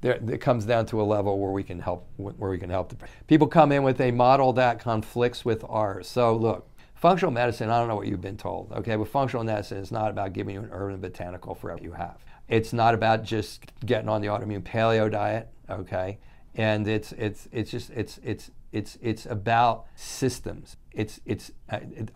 there, 0.00 0.18
it 0.28 0.40
comes 0.40 0.64
down 0.64 0.86
to 0.86 1.00
a 1.00 1.04
level 1.04 1.38
where 1.38 1.52
we 1.52 1.62
can 1.62 1.78
help 1.78 2.08
where 2.16 2.50
we 2.50 2.58
can 2.58 2.70
help 2.70 2.88
the 2.88 2.96
people 3.28 3.46
come 3.46 3.70
in 3.70 3.84
with 3.84 4.00
a 4.00 4.10
model 4.10 4.52
that 4.54 4.80
conflicts 4.80 5.44
with 5.44 5.64
ours. 5.68 6.08
So 6.08 6.34
look, 6.34 6.70
Functional 7.00 7.32
medicine, 7.32 7.70
I 7.70 7.78
don't 7.78 7.88
know 7.88 7.96
what 7.96 8.08
you've 8.08 8.20
been 8.20 8.36
told, 8.36 8.72
okay, 8.72 8.94
but 8.94 9.08
functional 9.08 9.42
medicine 9.42 9.78
is 9.78 9.90
not 9.90 10.10
about 10.10 10.34
giving 10.34 10.54
you 10.54 10.60
an 10.60 10.68
herb 10.70 10.92
and 10.92 11.00
botanical 11.00 11.54
for 11.54 11.72
what 11.72 11.82
you 11.82 11.92
have. 11.92 12.18
It's 12.50 12.72
not 12.72 12.94
about 12.94 13.22
just 13.22 13.64
getting 13.86 14.08
on 14.08 14.20
the 14.20 14.26
autoimmune 14.26 14.62
paleo 14.62 15.10
diet, 15.10 15.48
okay? 15.70 16.18
And 16.56 16.86
it's 16.86 17.12
it's 17.12 17.48
it's 17.52 17.70
just 17.70 17.90
it's 17.90 18.18
it's 18.24 18.50
it's 18.72 18.98
it's 19.00 19.26
about 19.26 19.86
systems. 19.94 20.76
It's 20.90 21.20
it's 21.24 21.52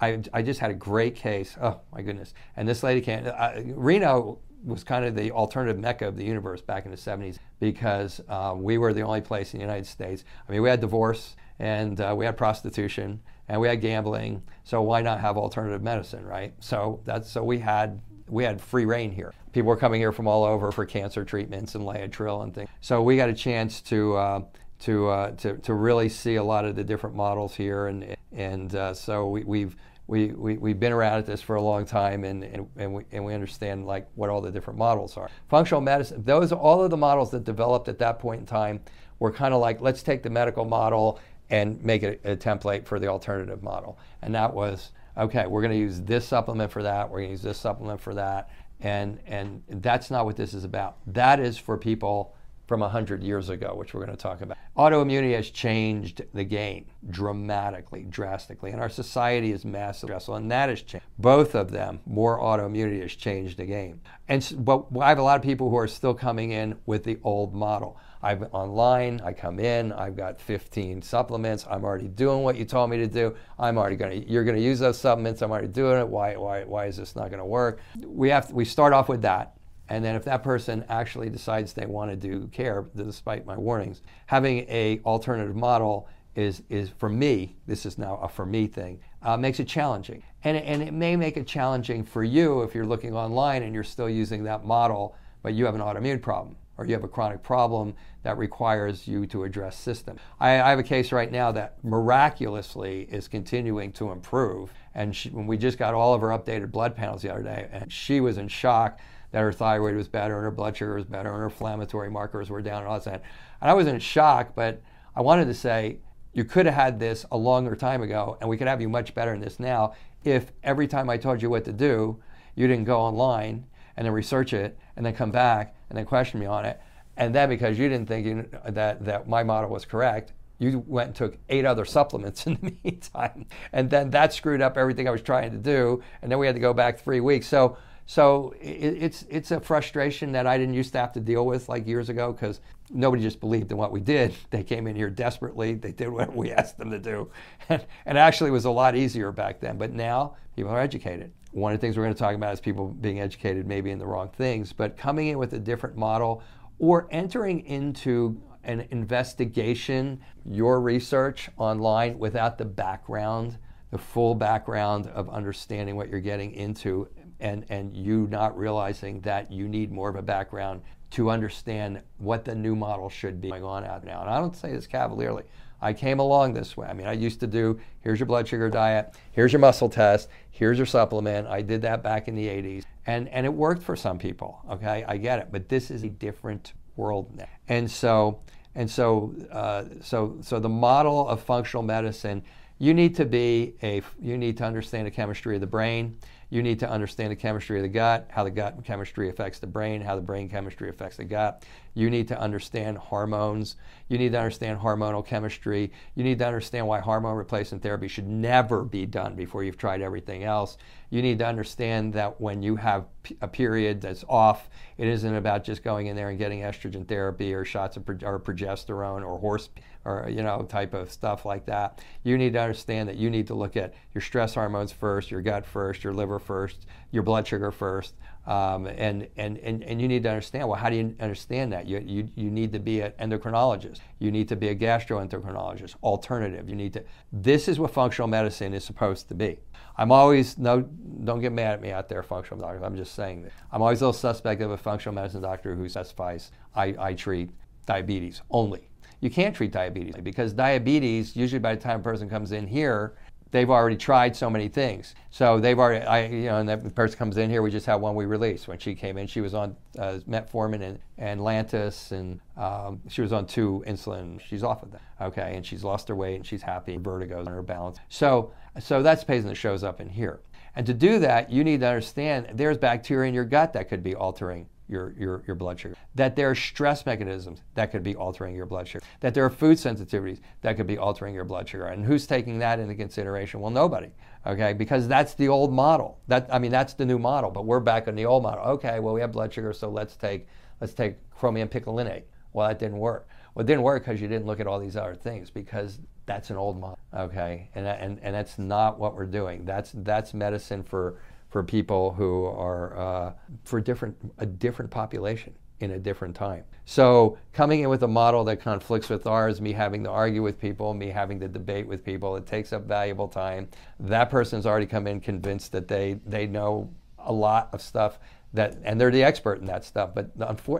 I, 0.00 0.20
I 0.32 0.42
just 0.42 0.58
had 0.58 0.72
a 0.72 0.74
great 0.74 1.14
case. 1.14 1.56
Oh 1.62 1.80
my 1.92 2.02
goodness! 2.02 2.34
And 2.56 2.68
this 2.68 2.82
lady. 2.82 3.10
Uh, 3.10 3.62
Reno 3.76 4.40
was 4.64 4.82
kind 4.82 5.04
of 5.04 5.14
the 5.14 5.30
alternative 5.30 5.78
mecca 5.78 6.08
of 6.08 6.16
the 6.16 6.24
universe 6.24 6.62
back 6.62 6.84
in 6.84 6.90
the 6.90 6.96
70s 6.96 7.36
because 7.60 8.20
um, 8.28 8.62
we 8.62 8.78
were 8.78 8.92
the 8.94 9.02
only 9.02 9.20
place 9.20 9.52
in 9.52 9.58
the 9.58 9.64
United 9.64 9.86
States. 9.86 10.24
I 10.48 10.52
mean, 10.52 10.62
we 10.62 10.70
had 10.70 10.80
divorce 10.80 11.36
and 11.58 12.00
uh, 12.00 12.14
we 12.16 12.24
had 12.24 12.36
prostitution 12.36 13.20
and 13.48 13.60
we 13.60 13.68
had 13.68 13.80
gambling. 13.80 14.42
So 14.64 14.80
why 14.82 15.02
not 15.02 15.20
have 15.20 15.36
alternative 15.36 15.82
medicine, 15.82 16.24
right? 16.24 16.54
So 16.60 17.02
that's 17.04 17.30
so 17.30 17.44
we 17.44 17.58
had 17.58 18.00
we 18.28 18.44
had 18.44 18.60
free 18.60 18.84
reign 18.84 19.12
here. 19.12 19.32
People 19.52 19.68
were 19.68 19.76
coming 19.76 20.00
here 20.00 20.12
from 20.12 20.26
all 20.26 20.44
over 20.44 20.72
for 20.72 20.84
cancer 20.84 21.24
treatments 21.24 21.74
and 21.74 21.84
Laetrile 21.84 22.42
and 22.42 22.54
things. 22.54 22.68
So 22.80 23.02
we 23.02 23.16
got 23.16 23.28
a 23.28 23.34
chance 23.34 23.80
to. 23.82 24.16
Uh, 24.16 24.40
to, 24.80 25.08
uh, 25.08 25.30
to, 25.36 25.56
to 25.58 25.72
really 25.72 26.10
see 26.10 26.34
a 26.34 26.42
lot 26.42 26.66
of 26.66 26.76
the 26.76 26.84
different 26.84 27.16
models 27.16 27.54
here, 27.54 27.86
and 27.86 28.16
and 28.32 28.74
uh, 28.74 28.92
so 28.92 29.28
we, 29.28 29.42
we've 29.44 29.76
we, 30.06 30.26
we, 30.32 30.56
we've 30.58 30.78
been 30.78 30.92
around 30.92 31.18
at 31.18 31.26
this 31.26 31.40
for 31.40 31.56
a 31.56 31.62
long 31.62 31.86
time 31.86 32.24
and, 32.24 32.44
and, 32.44 32.68
and, 32.76 32.92
we, 32.92 33.04
and 33.12 33.24
we 33.24 33.32
understand 33.32 33.86
like 33.86 34.06
what 34.14 34.28
all 34.28 34.40
the 34.40 34.50
different 34.50 34.78
models 34.78 35.16
are. 35.16 35.30
Functional 35.48 35.80
medicine, 35.80 36.22
those 36.24 36.52
all 36.52 36.82
of 36.82 36.90
the 36.90 36.96
models 36.96 37.30
that 37.30 37.44
developed 37.44 37.88
at 37.88 37.98
that 37.98 38.18
point 38.18 38.40
in 38.40 38.46
time 38.46 38.80
were 39.18 39.32
kind 39.32 39.54
of 39.54 39.60
like, 39.60 39.80
let's 39.80 40.02
take 40.02 40.22
the 40.22 40.30
medical 40.30 40.64
model 40.64 41.18
and 41.50 41.82
make 41.82 42.02
it 42.02 42.20
a 42.24 42.36
template 42.36 42.84
for 42.84 42.98
the 42.98 43.06
alternative 43.06 43.62
model. 43.62 43.98
And 44.22 44.34
that 44.34 44.52
was, 44.52 44.92
okay, 45.16 45.46
we're 45.46 45.62
going 45.62 45.72
to 45.72 45.78
use 45.78 46.00
this 46.00 46.26
supplement 46.26 46.70
for 46.72 46.82
that, 46.82 47.10
we're 47.10 47.18
going 47.18 47.28
to 47.28 47.32
use 47.32 47.42
this 47.42 47.58
supplement 47.58 48.00
for 48.00 48.14
that. 48.14 48.50
And, 48.80 49.20
and 49.26 49.62
that's 49.68 50.10
not 50.10 50.24
what 50.26 50.36
this 50.36 50.52
is 50.52 50.64
about. 50.64 50.98
That 51.06 51.40
is 51.40 51.56
for 51.56 51.78
people 51.78 52.34
from 52.66 52.80
100 52.80 53.22
years 53.22 53.50
ago, 53.50 53.74
which 53.74 53.92
we're 53.92 54.04
going 54.04 54.16
to 54.16 54.22
talk 54.22 54.40
about. 54.40 54.56
Autoimmunity 54.76 55.34
has 55.34 55.50
changed 55.50 56.22
the 56.32 56.44
game 56.44 56.86
dramatically, 57.10 58.04
drastically, 58.08 58.70
and 58.70 58.80
our 58.80 58.88
society 58.88 59.52
is 59.52 59.64
massively 59.64 60.12
stressful, 60.12 60.36
and 60.36 60.50
that 60.50 60.68
has 60.70 60.82
changed. 60.82 61.06
Both 61.18 61.54
of 61.54 61.70
them, 61.70 62.00
more 62.06 62.40
autoimmunity 62.40 63.02
has 63.02 63.14
changed 63.14 63.58
the 63.58 63.66
game. 63.66 64.00
And 64.28 64.54
but 64.58 64.86
I 65.00 65.10
have 65.10 65.18
a 65.18 65.22
lot 65.22 65.36
of 65.36 65.42
people 65.42 65.70
who 65.70 65.76
are 65.76 65.88
still 65.88 66.14
coming 66.14 66.52
in 66.52 66.76
with 66.86 67.04
the 67.04 67.18
old 67.22 67.54
model. 67.54 67.98
I'm 68.24 68.44
online, 68.52 69.20
I 69.22 69.34
come 69.34 69.60
in, 69.60 69.92
I've 69.92 70.16
got 70.16 70.40
15 70.40 71.02
supplements, 71.02 71.66
I'm 71.70 71.84
already 71.84 72.08
doing 72.08 72.42
what 72.42 72.56
you 72.56 72.64
told 72.64 72.88
me 72.88 72.96
to 72.96 73.06
do. 73.06 73.36
I'm 73.58 73.76
already 73.76 73.96
going 73.96 74.22
to, 74.22 74.30
you're 74.30 74.44
going 74.44 74.56
to 74.56 74.62
use 74.62 74.78
those 74.78 74.98
supplements, 74.98 75.42
I'm 75.42 75.50
already 75.50 75.68
doing 75.68 76.00
it. 76.00 76.08
Why, 76.08 76.34
why, 76.36 76.64
why 76.64 76.86
is 76.86 76.96
this 76.96 77.14
not 77.14 77.28
going 77.28 77.40
to 77.40 77.44
work? 77.44 77.80
We 78.02 78.30
have, 78.30 78.48
to, 78.48 78.54
we 78.54 78.64
start 78.64 78.94
off 78.94 79.10
with 79.10 79.20
that 79.22 79.54
and 79.88 80.02
then 80.04 80.14
if 80.14 80.24
that 80.24 80.42
person 80.42 80.84
actually 80.88 81.28
decides 81.28 81.72
they 81.72 81.86
want 81.86 82.10
to 82.10 82.16
do 82.16 82.48
care, 82.48 82.86
despite 82.96 83.44
my 83.44 83.56
warnings, 83.56 84.00
having 84.26 84.60
a 84.68 85.00
alternative 85.04 85.54
model 85.54 86.08
is, 86.34 86.62
is 86.68 86.88
for 86.88 87.08
me, 87.08 87.56
this 87.66 87.84
is 87.84 87.98
now 87.98 88.16
a 88.22 88.28
for 88.28 88.46
me 88.46 88.66
thing, 88.66 89.00
uh, 89.22 89.36
makes 89.36 89.60
it 89.60 89.68
challenging. 89.68 90.22
And, 90.42 90.56
and 90.56 90.82
it 90.82 90.92
may 90.92 91.16
make 91.16 91.36
it 91.36 91.46
challenging 91.46 92.02
for 92.02 92.24
you 92.24 92.62
if 92.62 92.74
you're 92.74 92.86
looking 92.86 93.14
online 93.14 93.62
and 93.62 93.74
you're 93.74 93.84
still 93.84 94.08
using 94.08 94.44
that 94.44 94.64
model, 94.64 95.16
but 95.42 95.52
you 95.52 95.66
have 95.66 95.74
an 95.74 95.82
autoimmune 95.82 96.22
problem 96.22 96.56
or 96.76 96.86
you 96.86 96.92
have 96.94 97.04
a 97.04 97.08
chronic 97.08 97.42
problem 97.42 97.94
that 98.22 98.38
requires 98.38 99.06
you 99.06 99.26
to 99.26 99.44
address 99.44 99.76
system. 99.76 100.18
I, 100.40 100.60
I 100.60 100.70
have 100.70 100.78
a 100.78 100.84
case 100.84 101.12
right 101.12 101.30
now 101.30 101.52
that 101.52 101.82
miraculously 101.84 103.02
is 103.10 103.28
continuing 103.28 103.92
to 103.92 104.10
improve. 104.10 104.72
And 104.94 105.14
she, 105.14 105.28
when 105.30 105.46
we 105.46 105.56
just 105.56 105.78
got 105.78 105.94
all 105.94 106.14
of 106.14 106.20
her 106.20 106.28
updated 106.28 106.70
blood 106.70 106.96
panels 106.96 107.22
the 107.22 107.30
other 107.30 107.42
day, 107.42 107.68
and 107.70 107.92
she 107.92 108.20
was 108.20 108.38
in 108.38 108.48
shock 108.48 108.98
that 109.30 109.40
her 109.40 109.52
thyroid 109.52 109.96
was 109.96 110.08
better 110.08 110.36
and 110.36 110.44
her 110.44 110.50
blood 110.50 110.76
sugar 110.76 110.94
was 110.94 111.04
better 111.04 111.28
and 111.28 111.38
her 111.38 111.44
inflammatory 111.44 112.10
markers 112.10 112.50
were 112.50 112.62
down 112.62 112.82
and 112.82 112.88
all 112.88 113.00
that. 113.00 113.22
And 113.60 113.70
I 113.70 113.74
was 113.74 113.86
in 113.86 113.98
shock, 113.98 114.54
but 114.54 114.80
I 115.16 115.22
wanted 115.22 115.46
to 115.46 115.54
say, 115.54 115.98
you 116.32 116.44
could 116.44 116.66
have 116.66 116.74
had 116.74 116.98
this 116.98 117.24
a 117.30 117.36
longer 117.36 117.76
time 117.76 118.02
ago 118.02 118.38
and 118.40 118.48
we 118.48 118.56
could 118.56 118.68
have 118.68 118.80
you 118.80 118.88
much 118.88 119.14
better 119.14 119.34
in 119.34 119.40
this 119.40 119.60
now 119.60 119.94
if 120.24 120.52
every 120.62 120.86
time 120.86 121.10
I 121.10 121.16
told 121.16 121.42
you 121.42 121.50
what 121.50 121.64
to 121.64 121.72
do, 121.72 122.20
you 122.54 122.66
didn't 122.66 122.84
go 122.84 123.00
online 123.00 123.66
and 123.96 124.06
then 124.06 124.12
research 124.12 124.52
it 124.52 124.78
and 124.96 125.04
then 125.04 125.14
come 125.14 125.30
back 125.30 125.76
and 125.94 125.98
then 125.98 126.06
question 126.06 126.40
me 126.40 126.46
on 126.46 126.64
it. 126.64 126.80
And 127.16 127.32
then 127.34 127.48
because 127.48 127.78
you 127.78 127.88
didn't 127.88 128.08
think 128.08 128.26
you, 128.26 128.48
that, 128.68 129.04
that 129.04 129.28
my 129.28 129.44
model 129.44 129.70
was 129.70 129.84
correct, 129.84 130.32
you 130.58 130.82
went 130.86 131.08
and 131.08 131.16
took 131.16 131.38
eight 131.48 131.64
other 131.64 131.84
supplements 131.84 132.46
in 132.46 132.54
the 132.54 132.74
meantime. 132.84 133.46
And 133.72 133.88
then 133.88 134.10
that 134.10 134.32
screwed 134.32 134.60
up 134.60 134.76
everything 134.76 135.06
I 135.06 135.12
was 135.12 135.22
trying 135.22 135.52
to 135.52 135.58
do. 135.58 136.02
And 136.22 136.30
then 136.30 136.38
we 136.38 136.46
had 136.46 136.56
to 136.56 136.60
go 136.60 136.74
back 136.74 136.98
three 136.98 137.20
weeks. 137.20 137.46
So 137.46 137.76
so 138.06 138.54
it, 138.60 139.02
it's 139.02 139.24
it's 139.30 139.50
a 139.50 139.60
frustration 139.60 140.32
that 140.32 140.46
I 140.46 140.58
didn't 140.58 140.74
used 140.74 140.92
to 140.92 140.98
have 140.98 141.12
to 141.12 141.20
deal 141.20 141.46
with 141.46 141.68
like 141.68 141.86
years 141.86 142.08
ago 142.08 142.32
because 142.32 142.60
nobody 142.90 143.22
just 143.22 143.40
believed 143.40 143.70
in 143.72 143.78
what 143.78 143.92
we 143.92 144.00
did. 144.00 144.34
They 144.50 144.62
came 144.62 144.86
in 144.86 144.94
here 144.94 145.10
desperately. 145.10 145.74
They 145.74 145.92
did 145.92 146.08
what 146.08 146.34
we 146.34 146.50
asked 146.52 146.78
them 146.78 146.90
to 146.90 146.98
do, 146.98 147.30
and, 147.68 147.84
and 148.04 148.18
actually 148.18 148.50
it 148.50 148.52
was 148.52 148.66
a 148.66 148.70
lot 148.70 148.94
easier 148.94 149.32
back 149.32 149.60
then. 149.60 149.78
But 149.78 149.92
now 149.92 150.36
people 150.54 150.70
are 150.70 150.80
educated. 150.80 151.32
One 151.54 151.72
of 151.72 151.80
the 151.80 151.86
things 151.86 151.96
we're 151.96 152.02
going 152.02 152.14
to 152.14 152.18
talk 152.18 152.34
about 152.34 152.52
is 152.52 152.60
people 152.60 152.88
being 152.88 153.20
educated 153.20 153.64
maybe 153.64 153.92
in 153.92 154.00
the 154.00 154.06
wrong 154.06 154.28
things, 154.28 154.72
but 154.72 154.96
coming 154.96 155.28
in 155.28 155.38
with 155.38 155.52
a 155.52 155.58
different 155.58 155.96
model 155.96 156.42
or 156.80 157.06
entering 157.12 157.64
into 157.64 158.42
an 158.64 158.88
investigation, 158.90 160.20
your 160.44 160.80
research 160.80 161.48
online 161.56 162.18
without 162.18 162.58
the 162.58 162.64
background, 162.64 163.56
the 163.92 163.98
full 163.98 164.34
background 164.34 165.06
of 165.06 165.30
understanding 165.30 165.94
what 165.94 166.08
you're 166.08 166.18
getting 166.18 166.52
into 166.54 167.08
and, 167.38 167.64
and 167.68 167.96
you 167.96 168.26
not 168.32 168.58
realizing 168.58 169.20
that 169.20 169.52
you 169.52 169.68
need 169.68 169.92
more 169.92 170.08
of 170.08 170.16
a 170.16 170.22
background 170.22 170.82
to 171.10 171.30
understand 171.30 172.02
what 172.18 172.44
the 172.44 172.54
new 172.54 172.74
model 172.74 173.08
should 173.08 173.40
be 173.40 173.48
going 173.50 173.62
on 173.62 173.84
out 173.84 174.02
now. 174.02 174.22
And 174.22 174.30
I 174.30 174.40
don't 174.40 174.56
say 174.56 174.72
this 174.72 174.88
cavalierly. 174.88 175.44
I 175.80 175.92
came 175.92 176.18
along 176.18 176.54
this 176.54 176.76
way. 176.76 176.86
I 176.86 176.92
mean, 176.92 177.06
I 177.06 177.12
used 177.12 177.40
to 177.40 177.46
do 177.46 177.78
here's 178.00 178.18
your 178.18 178.26
blood 178.26 178.48
sugar 178.48 178.70
diet, 178.70 179.14
here's 179.32 179.52
your 179.52 179.60
muscle 179.60 179.88
test, 179.88 180.28
here's 180.50 180.78
your 180.78 180.86
supplement. 180.86 181.46
I 181.46 181.62
did 181.62 181.82
that 181.82 182.02
back 182.02 182.28
in 182.28 182.34
the 182.34 182.46
80s, 182.46 182.84
and, 183.06 183.28
and 183.28 183.44
it 183.46 183.52
worked 183.52 183.82
for 183.82 183.96
some 183.96 184.18
people. 184.18 184.60
Okay, 184.70 185.04
I 185.06 185.16
get 185.16 185.38
it. 185.38 185.48
But 185.50 185.68
this 185.68 185.90
is 185.90 186.04
a 186.04 186.08
different 186.08 186.72
world 186.96 187.34
now. 187.36 187.48
And 187.68 187.90
so, 187.90 188.40
and 188.74 188.90
so, 188.90 189.34
uh, 189.50 189.84
so, 190.02 190.36
so 190.40 190.58
the 190.58 190.68
model 190.68 191.28
of 191.28 191.40
functional 191.42 191.82
medicine, 191.82 192.42
you 192.78 192.92
need 192.94 193.14
to 193.16 193.24
be 193.24 193.74
a, 193.82 194.02
you 194.20 194.36
need 194.36 194.56
to 194.58 194.64
understand 194.64 195.06
the 195.06 195.10
chemistry 195.10 195.54
of 195.54 195.60
the 195.60 195.66
brain. 195.66 196.18
You 196.54 196.62
need 196.62 196.78
to 196.78 196.88
understand 196.88 197.32
the 197.32 197.36
chemistry 197.36 197.80
of 197.80 197.82
the 197.82 197.88
gut, 197.88 198.28
how 198.30 198.44
the 198.44 198.50
gut 198.52 198.76
chemistry 198.84 199.28
affects 199.28 199.58
the 199.58 199.66
brain, 199.66 200.00
how 200.00 200.14
the 200.14 200.22
brain 200.22 200.48
chemistry 200.48 200.88
affects 200.88 201.16
the 201.16 201.24
gut. 201.24 201.64
You 201.94 202.10
need 202.10 202.28
to 202.28 202.38
understand 202.38 202.96
hormones. 202.96 203.74
You 204.06 204.18
need 204.18 204.30
to 204.30 204.38
understand 204.38 204.78
hormonal 204.78 205.26
chemistry. 205.26 205.90
You 206.14 206.22
need 206.22 206.38
to 206.38 206.46
understand 206.46 206.86
why 206.86 207.00
hormone 207.00 207.34
replacement 207.34 207.82
therapy 207.82 208.06
should 208.06 208.28
never 208.28 208.84
be 208.84 209.04
done 209.04 209.34
before 209.34 209.64
you've 209.64 209.78
tried 209.78 210.00
everything 210.00 210.44
else. 210.44 210.78
You 211.10 211.22
need 211.22 211.40
to 211.40 211.46
understand 211.46 212.12
that 212.12 212.40
when 212.40 212.62
you 212.62 212.76
have 212.76 213.06
a 213.40 213.48
period 213.48 214.00
that's 214.00 214.24
off, 214.28 214.68
it 214.96 215.08
isn't 215.08 215.34
about 215.34 215.64
just 215.64 215.82
going 215.82 216.06
in 216.06 216.14
there 216.14 216.28
and 216.28 216.38
getting 216.38 216.60
estrogen 216.60 217.04
therapy 217.04 217.52
or 217.52 217.64
shots 217.64 217.96
of 217.96 218.08
or 218.08 218.38
progesterone 218.38 219.26
or 219.26 219.40
horse 219.40 219.70
or 220.04 220.28
you 220.28 220.42
know 220.42 220.62
type 220.62 220.94
of 220.94 221.10
stuff 221.10 221.44
like 221.44 221.66
that. 221.66 222.04
You 222.22 222.38
need 222.38 222.52
to 222.54 222.60
understand 222.60 223.08
that 223.08 223.16
you 223.16 223.30
need 223.30 223.46
to 223.48 223.54
look 223.54 223.76
at 223.76 223.94
your 224.14 224.22
stress 224.22 224.54
hormones 224.54 224.92
first, 224.92 225.30
your 225.30 225.42
gut 225.42 225.66
first, 225.66 226.04
your 226.04 226.12
liver 226.12 226.38
first, 226.38 226.86
your 227.10 227.22
blood 227.22 227.46
sugar 227.46 227.70
first, 227.70 228.14
um, 228.46 228.86
and, 228.86 229.26
and, 229.36 229.58
and, 229.58 229.82
and 229.84 230.00
you 230.02 230.08
need 230.08 230.22
to 230.24 230.28
understand, 230.28 230.68
well, 230.68 230.78
how 230.78 230.90
do 230.90 230.96
you 230.96 231.16
understand 231.18 231.72
that? 231.72 231.86
You, 231.86 232.02
you, 232.04 232.28
you 232.34 232.50
need 232.50 232.72
to 232.72 232.78
be 232.78 233.00
an 233.00 233.12
endocrinologist. 233.12 234.00
You 234.18 234.30
need 234.30 234.48
to 234.48 234.56
be 234.56 234.68
a 234.68 234.74
gastroendocrinologist, 234.74 235.94
alternative. 236.02 236.68
You 236.68 236.74
need 236.74 236.92
to, 236.92 237.04
this 237.32 237.68
is 237.68 237.78
what 237.78 237.92
functional 237.92 238.28
medicine 238.28 238.74
is 238.74 238.84
supposed 238.84 239.28
to 239.28 239.34
be. 239.34 239.60
I'm 239.96 240.12
always, 240.12 240.58
no, 240.58 240.82
don't 240.82 241.40
get 241.40 241.52
mad 241.52 241.74
at 241.74 241.80
me 241.80 241.90
out 241.90 242.08
there, 242.08 242.22
functional 242.22 242.60
doctors. 242.60 242.82
I'm 242.82 242.96
just 242.96 243.14
saying 243.14 243.44
that. 243.44 243.52
I'm 243.72 243.80
always 243.80 244.02
a 244.02 244.06
little 244.08 244.18
suspect 244.18 244.60
of 244.60 244.70
a 244.72 244.76
functional 244.76 245.14
medicine 245.14 245.40
doctor 245.40 245.74
who 245.74 245.88
specifies, 245.88 246.50
I, 246.74 246.94
I 246.98 247.14
treat 247.14 247.50
diabetes 247.86 248.42
only. 248.50 248.90
You 249.24 249.30
can't 249.30 249.56
treat 249.56 249.72
diabetes 249.72 250.16
because 250.22 250.52
diabetes, 250.52 251.34
usually 251.34 251.58
by 251.58 251.74
the 251.74 251.80
time 251.80 252.00
a 252.00 252.02
person 252.02 252.28
comes 252.28 252.52
in 252.52 252.66
here, 252.66 253.14
they've 253.52 253.70
already 253.70 253.96
tried 253.96 254.36
so 254.36 254.50
many 254.50 254.68
things. 254.68 255.14
So 255.30 255.58
they've 255.58 255.78
already, 255.78 256.04
I, 256.04 256.26
you 256.26 256.44
know, 256.44 256.58
and 256.58 256.68
that 256.68 256.94
person 256.94 257.16
comes 257.16 257.38
in 257.38 257.48
here, 257.48 257.62
we 257.62 257.70
just 257.70 257.86
had 257.86 257.94
one 257.94 258.14
we 258.16 258.26
released. 258.26 258.68
When 258.68 258.78
she 258.78 258.94
came 258.94 259.16
in, 259.16 259.26
she 259.26 259.40
was 259.40 259.54
on 259.54 259.76
uh, 259.98 260.18
metformin 260.28 260.82
and, 260.82 260.98
and 261.16 261.40
Lantus, 261.40 262.12
and 262.12 262.38
um, 262.58 263.00
she 263.08 263.22
was 263.22 263.32
on 263.32 263.46
two 263.46 263.82
insulin. 263.86 264.42
She's 264.42 264.62
off 264.62 264.82
of 264.82 264.92
that, 264.92 265.00
okay, 265.22 265.54
and 265.56 265.64
she's 265.64 265.84
lost 265.84 266.06
her 266.08 266.14
weight 266.14 266.36
and 266.36 266.44
she's 266.44 266.60
happy, 266.60 266.98
vertigo 266.98 267.38
and 267.38 267.48
her 267.48 267.62
balance. 267.62 267.96
So, 268.10 268.52
so 268.78 269.02
that's 269.02 269.22
the 269.22 269.26
patient 269.26 269.48
that 269.48 269.54
shows 269.54 269.82
up 269.82 270.02
in 270.02 270.10
here. 270.10 270.40
And 270.76 270.84
to 270.84 270.92
do 270.92 271.18
that, 271.20 271.50
you 271.50 271.64
need 271.64 271.80
to 271.80 271.86
understand 271.86 272.48
there's 272.52 272.76
bacteria 272.76 273.26
in 273.28 273.34
your 273.34 273.46
gut 273.46 273.72
that 273.72 273.88
could 273.88 274.02
be 274.02 274.14
altering 274.14 274.68
your, 274.94 275.14
your, 275.18 275.42
your 275.46 275.56
blood 275.56 275.78
sugar, 275.78 275.94
that 276.14 276.36
there 276.36 276.48
are 276.48 276.54
stress 276.54 277.04
mechanisms 277.04 277.60
that 277.74 277.90
could 277.90 278.02
be 278.02 278.14
altering 278.14 278.54
your 278.54 278.64
blood 278.66 278.88
sugar, 278.88 279.04
that 279.20 279.34
there 279.34 279.44
are 279.44 279.50
food 279.50 279.76
sensitivities 279.76 280.40
that 280.62 280.76
could 280.76 280.86
be 280.86 280.96
altering 280.96 281.34
your 281.34 281.44
blood 281.44 281.68
sugar. 281.68 281.86
And 281.86 282.04
who's 282.04 282.26
taking 282.26 282.58
that 282.60 282.78
into 282.78 282.94
consideration? 282.94 283.60
Well, 283.60 283.70
nobody, 283.70 284.10
okay, 284.46 284.72
because 284.72 285.08
that's 285.08 285.34
the 285.34 285.48
old 285.48 285.72
model. 285.72 286.18
That, 286.28 286.48
I 286.50 286.58
mean, 286.58 286.70
that's 286.70 286.94
the 286.94 287.04
new 287.04 287.18
model, 287.18 287.50
but 287.50 287.66
we're 287.66 287.80
back 287.80 288.08
on 288.08 288.14
the 288.14 288.24
old 288.24 288.42
model. 288.44 288.64
Okay, 288.64 289.00
well, 289.00 289.12
we 289.12 289.20
have 289.20 289.32
blood 289.32 289.52
sugar, 289.52 289.72
so 289.72 289.90
let's 289.90 290.16
take, 290.16 290.46
let's 290.80 290.94
take 290.94 291.16
chromium 291.30 291.68
picolinate. 291.68 292.22
Well, 292.52 292.68
that 292.68 292.78
didn't 292.78 292.98
work. 292.98 293.28
Well, 293.54 293.64
it 293.64 293.66
didn't 293.66 293.82
work 293.82 294.04
because 294.04 294.20
you 294.20 294.28
didn't 294.28 294.46
look 294.46 294.60
at 294.60 294.66
all 294.66 294.78
these 294.78 294.96
other 294.96 295.16
things 295.16 295.50
because 295.50 295.98
that's 296.26 296.50
an 296.50 296.56
old 296.56 296.80
model, 296.80 296.98
okay? 297.12 297.68
And, 297.74 297.86
and, 297.86 298.18
and 298.22 298.34
that's 298.34 298.58
not 298.58 298.98
what 298.98 299.14
we're 299.14 299.26
doing. 299.26 299.64
That's, 299.64 299.92
that's 299.92 300.32
medicine 300.32 300.82
for 300.82 301.18
for 301.54 301.62
people 301.62 302.12
who 302.14 302.46
are 302.46 302.98
uh, 302.98 303.32
for 303.62 303.80
different 303.80 304.16
a 304.38 304.44
different 304.44 304.90
population 304.90 305.54
in 305.78 305.92
a 305.92 305.98
different 306.00 306.34
time. 306.34 306.64
So 306.84 307.38
coming 307.52 307.82
in 307.82 307.88
with 307.88 308.02
a 308.02 308.08
model 308.08 308.42
that 308.46 308.56
conflicts 308.56 309.08
with 309.08 309.28
ours, 309.28 309.60
me 309.60 309.70
having 309.70 310.02
to 310.02 310.10
argue 310.10 310.42
with 310.42 310.60
people, 310.60 310.94
me 310.94 311.10
having 311.10 311.38
to 311.38 311.46
debate 311.46 311.86
with 311.86 312.04
people, 312.04 312.34
it 312.34 312.44
takes 312.44 312.72
up 312.72 312.86
valuable 312.86 313.28
time. 313.28 313.68
That 314.00 314.30
person's 314.30 314.66
already 314.66 314.86
come 314.86 315.06
in 315.06 315.20
convinced 315.20 315.70
that 315.70 315.86
they 315.86 316.18
they 316.26 316.48
know 316.48 316.90
a 317.20 317.32
lot 317.32 317.68
of 317.72 317.80
stuff 317.80 318.18
that, 318.52 318.76
and 318.82 319.00
they're 319.00 319.12
the 319.12 319.22
expert 319.22 319.60
in 319.60 319.66
that 319.66 319.84
stuff. 319.84 320.10
But 320.12 320.32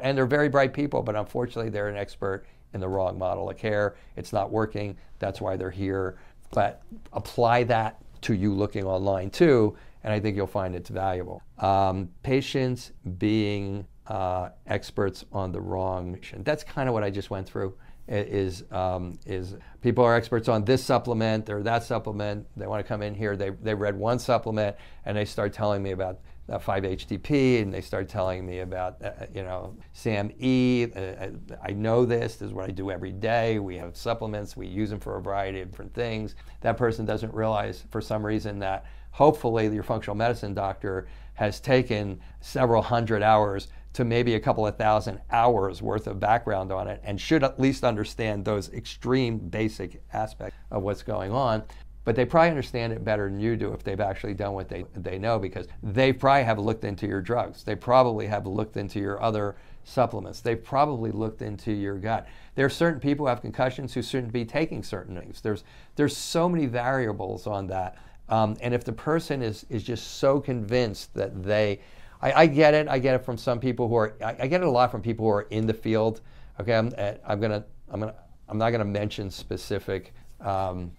and 0.03 0.19
they're 0.19 0.27
very 0.27 0.49
bright 0.49 0.75
people, 0.75 1.05
but 1.05 1.15
unfortunately, 1.15 1.71
they're 1.71 1.89
an 1.89 1.97
expert 1.97 2.47
in 2.73 2.81
the 2.81 2.89
wrong 2.89 3.17
model 3.17 3.49
of 3.49 3.57
care. 3.57 3.95
It's 4.17 4.33
not 4.33 4.51
working. 4.51 4.97
That's 5.21 5.41
why 5.41 5.57
they're 5.57 5.71
here. 5.71 6.19
But 6.51 6.83
apply 7.13 7.63
that 7.63 8.01
to 8.23 8.35
you 8.35 8.53
looking 8.53 8.85
online 8.85 9.31
too, 9.31 9.77
and 10.05 10.13
I 10.13 10.21
think 10.21 10.37
you'll 10.37 10.47
find 10.47 10.77
it's 10.77 10.91
valuable. 10.91 11.43
Um, 11.59 12.11
patients 12.23 12.93
being 13.19 13.87
uh, 14.07 14.51
experts 14.67 15.25
on 15.33 15.51
the 15.51 15.61
wrong 15.61 16.13
mission. 16.13 16.45
That's 16.45 16.63
kind 16.63 16.89
of 16.89 16.93
what 16.93 17.03
I 17.03 17.11
just 17.11 17.31
went 17.31 17.49
through. 17.49 17.75
Is 18.07 18.65
um, 18.71 19.19
is 19.25 19.57
people 19.81 20.05
are 20.05 20.15
experts 20.15 20.47
on 20.47 20.67
this 20.67 20.85
supplement 20.85 21.49
or 21.49 21.63
that 21.63 21.85
supplement? 21.85 22.47
They 22.55 22.67
want 22.67 22.85
to 22.85 22.87
come 22.87 23.01
in 23.01 23.15
here. 23.15 23.35
They 23.35 23.49
they 23.49 23.75
read 23.75 23.97
one 23.97 24.19
supplement 24.19 24.77
and 25.07 25.17
they 25.17 25.25
start 25.25 25.55
telling 25.55 25.83
me 25.83 25.93
about 25.93 26.21
uh, 26.49 26.59
5-HTP, 26.59 27.63
and 27.63 27.73
they 27.73 27.81
start 27.81 28.09
telling 28.09 28.45
me 28.45 28.61
about, 28.61 29.03
uh, 29.03 29.07
uh 29.07 29.27
you 29.35 29.43
know, 29.43 29.77
SAMe. 29.93 30.93
Uh, 30.95 31.29
I 31.63 31.73
know 31.73 32.05
this. 32.05 32.37
This 32.37 32.49
is 32.49 32.53
what 32.53 32.69
I 32.69 32.73
do 32.73 32.91
every 32.91 33.13
day. 33.13 33.59
We 33.59 33.77
have 33.79 33.97
supplements. 33.97 34.57
We 34.57 34.67
use 34.67 34.91
them 34.91 35.01
for 35.01 35.17
a 35.17 35.23
variety 35.23 35.61
of 35.61 35.71
different 35.71 35.95
things. 35.95 36.35
That 36.61 36.77
person 36.77 37.05
doesn't 37.05 37.33
realize, 37.33 37.85
for 37.91 38.01
some 38.01 38.25
reason, 38.25 38.59
that 38.61 38.85
hopefully 39.11 39.69
your 39.69 39.83
functional 39.83 40.17
medicine 40.17 40.55
doctor 40.55 41.07
has 41.35 41.61
taken 41.61 42.21
several 42.41 42.83
hundred 42.83 43.23
hours 43.23 43.69
to 43.95 44.05
maybe 44.05 44.35
a 44.35 44.41
couple 44.41 44.67
of 44.67 44.77
thousand 44.77 45.21
hours 45.31 45.81
worth 45.81 46.09
of 46.09 46.19
background 46.19 46.73
on 46.73 46.89
it 46.89 47.01
and 47.05 47.21
should 47.21 47.45
at 47.45 47.59
least 47.61 47.85
understand 47.85 48.45
those 48.45 48.69
extreme 48.73 49.39
basic 49.39 50.03
aspects 50.13 50.57
of 50.71 50.83
what's 50.83 51.03
going 51.03 51.31
on 51.31 51.63
but 52.05 52.15
they 52.15 52.25
probably 52.25 52.51
understand 52.51 52.93
it 52.93 53.03
better 53.03 53.29
than 53.29 53.41
you 53.41 53.57
do 53.57 53.73
if 53.73 53.83
they've 53.83 54.01
actually 54.01 54.35
done 54.35 54.53
what 54.53 54.69
they, 54.69 54.85
they 54.95 55.19
know 55.19 55.39
because 55.39 55.67
they 55.83 56.13
probably 56.13 56.45
have 56.45 56.59
looked 56.59 56.85
into 56.85 57.07
your 57.07 57.23
drugs. 57.23 57.65
They 57.65 57.75
probably 57.75 58.27
have 58.27 58.47
looked 58.47 58.77
into 58.77 59.01
your 59.01 59.23
other 59.23 59.57
supplements. 59.85 60.41
They've 60.41 60.63
probably 60.63 61.11
looked 61.11 61.41
into 61.41 61.73
your 61.73 61.99
gut. 61.99 62.27
There 62.55 62.67
are 62.67 62.71
certain 62.71 63.01
people 63.01 63.25
who 63.25 63.31
have 63.31 63.41
concussions 63.41 63.95
who 63.95 64.03
shouldn't 64.03 64.33
be 64.33 64.45
taking 64.45 64.83
certain 64.83 65.19
things. 65.19 65.41
There's, 65.41 65.65
there's 65.97 66.17
so 66.17 66.49
many 66.49 66.67
variables 66.67 67.47
on 67.47 67.67
that. 67.69 67.97
Um, 68.29 68.57
and 68.61 68.75
if 68.75 68.85
the 68.85 68.93
person 68.93 69.43
is, 69.43 69.65
is 69.69 69.83
just 69.83 70.19
so 70.19 70.41
convinced 70.41 71.15
that 71.15 71.43
they, 71.43 71.81
I, 72.21 72.33
I, 72.33 72.47
get 72.47 72.75
it, 72.75 72.89
I 72.89 72.99
get 72.99 73.15
it 73.15 73.25
from 73.25 73.37
some 73.37 73.61
people 73.61 73.89
who 73.89 73.97
are, 73.97 74.15
I, 74.23 74.37
I, 74.41 74.47
get 74.47 74.63
it 74.63 74.67
a 74.67 74.71
lot 74.71 74.91
from 74.91 75.03
people 75.03 75.27
who 75.27 75.31
are 75.31 75.47
in 75.51 75.67
the 75.67 75.75
field. 75.75 76.23
Okay, 76.59 76.75
I'm, 76.75 76.91
I'm 77.27 77.41
gonna, 77.41 77.65
I'm 77.91 78.01
gonna, 78.01 78.15
I'm 78.49 78.57
not 78.57 78.71
gonna 78.71 78.85
mention 78.85 79.31
specific 79.31 80.15
um, 80.41 80.93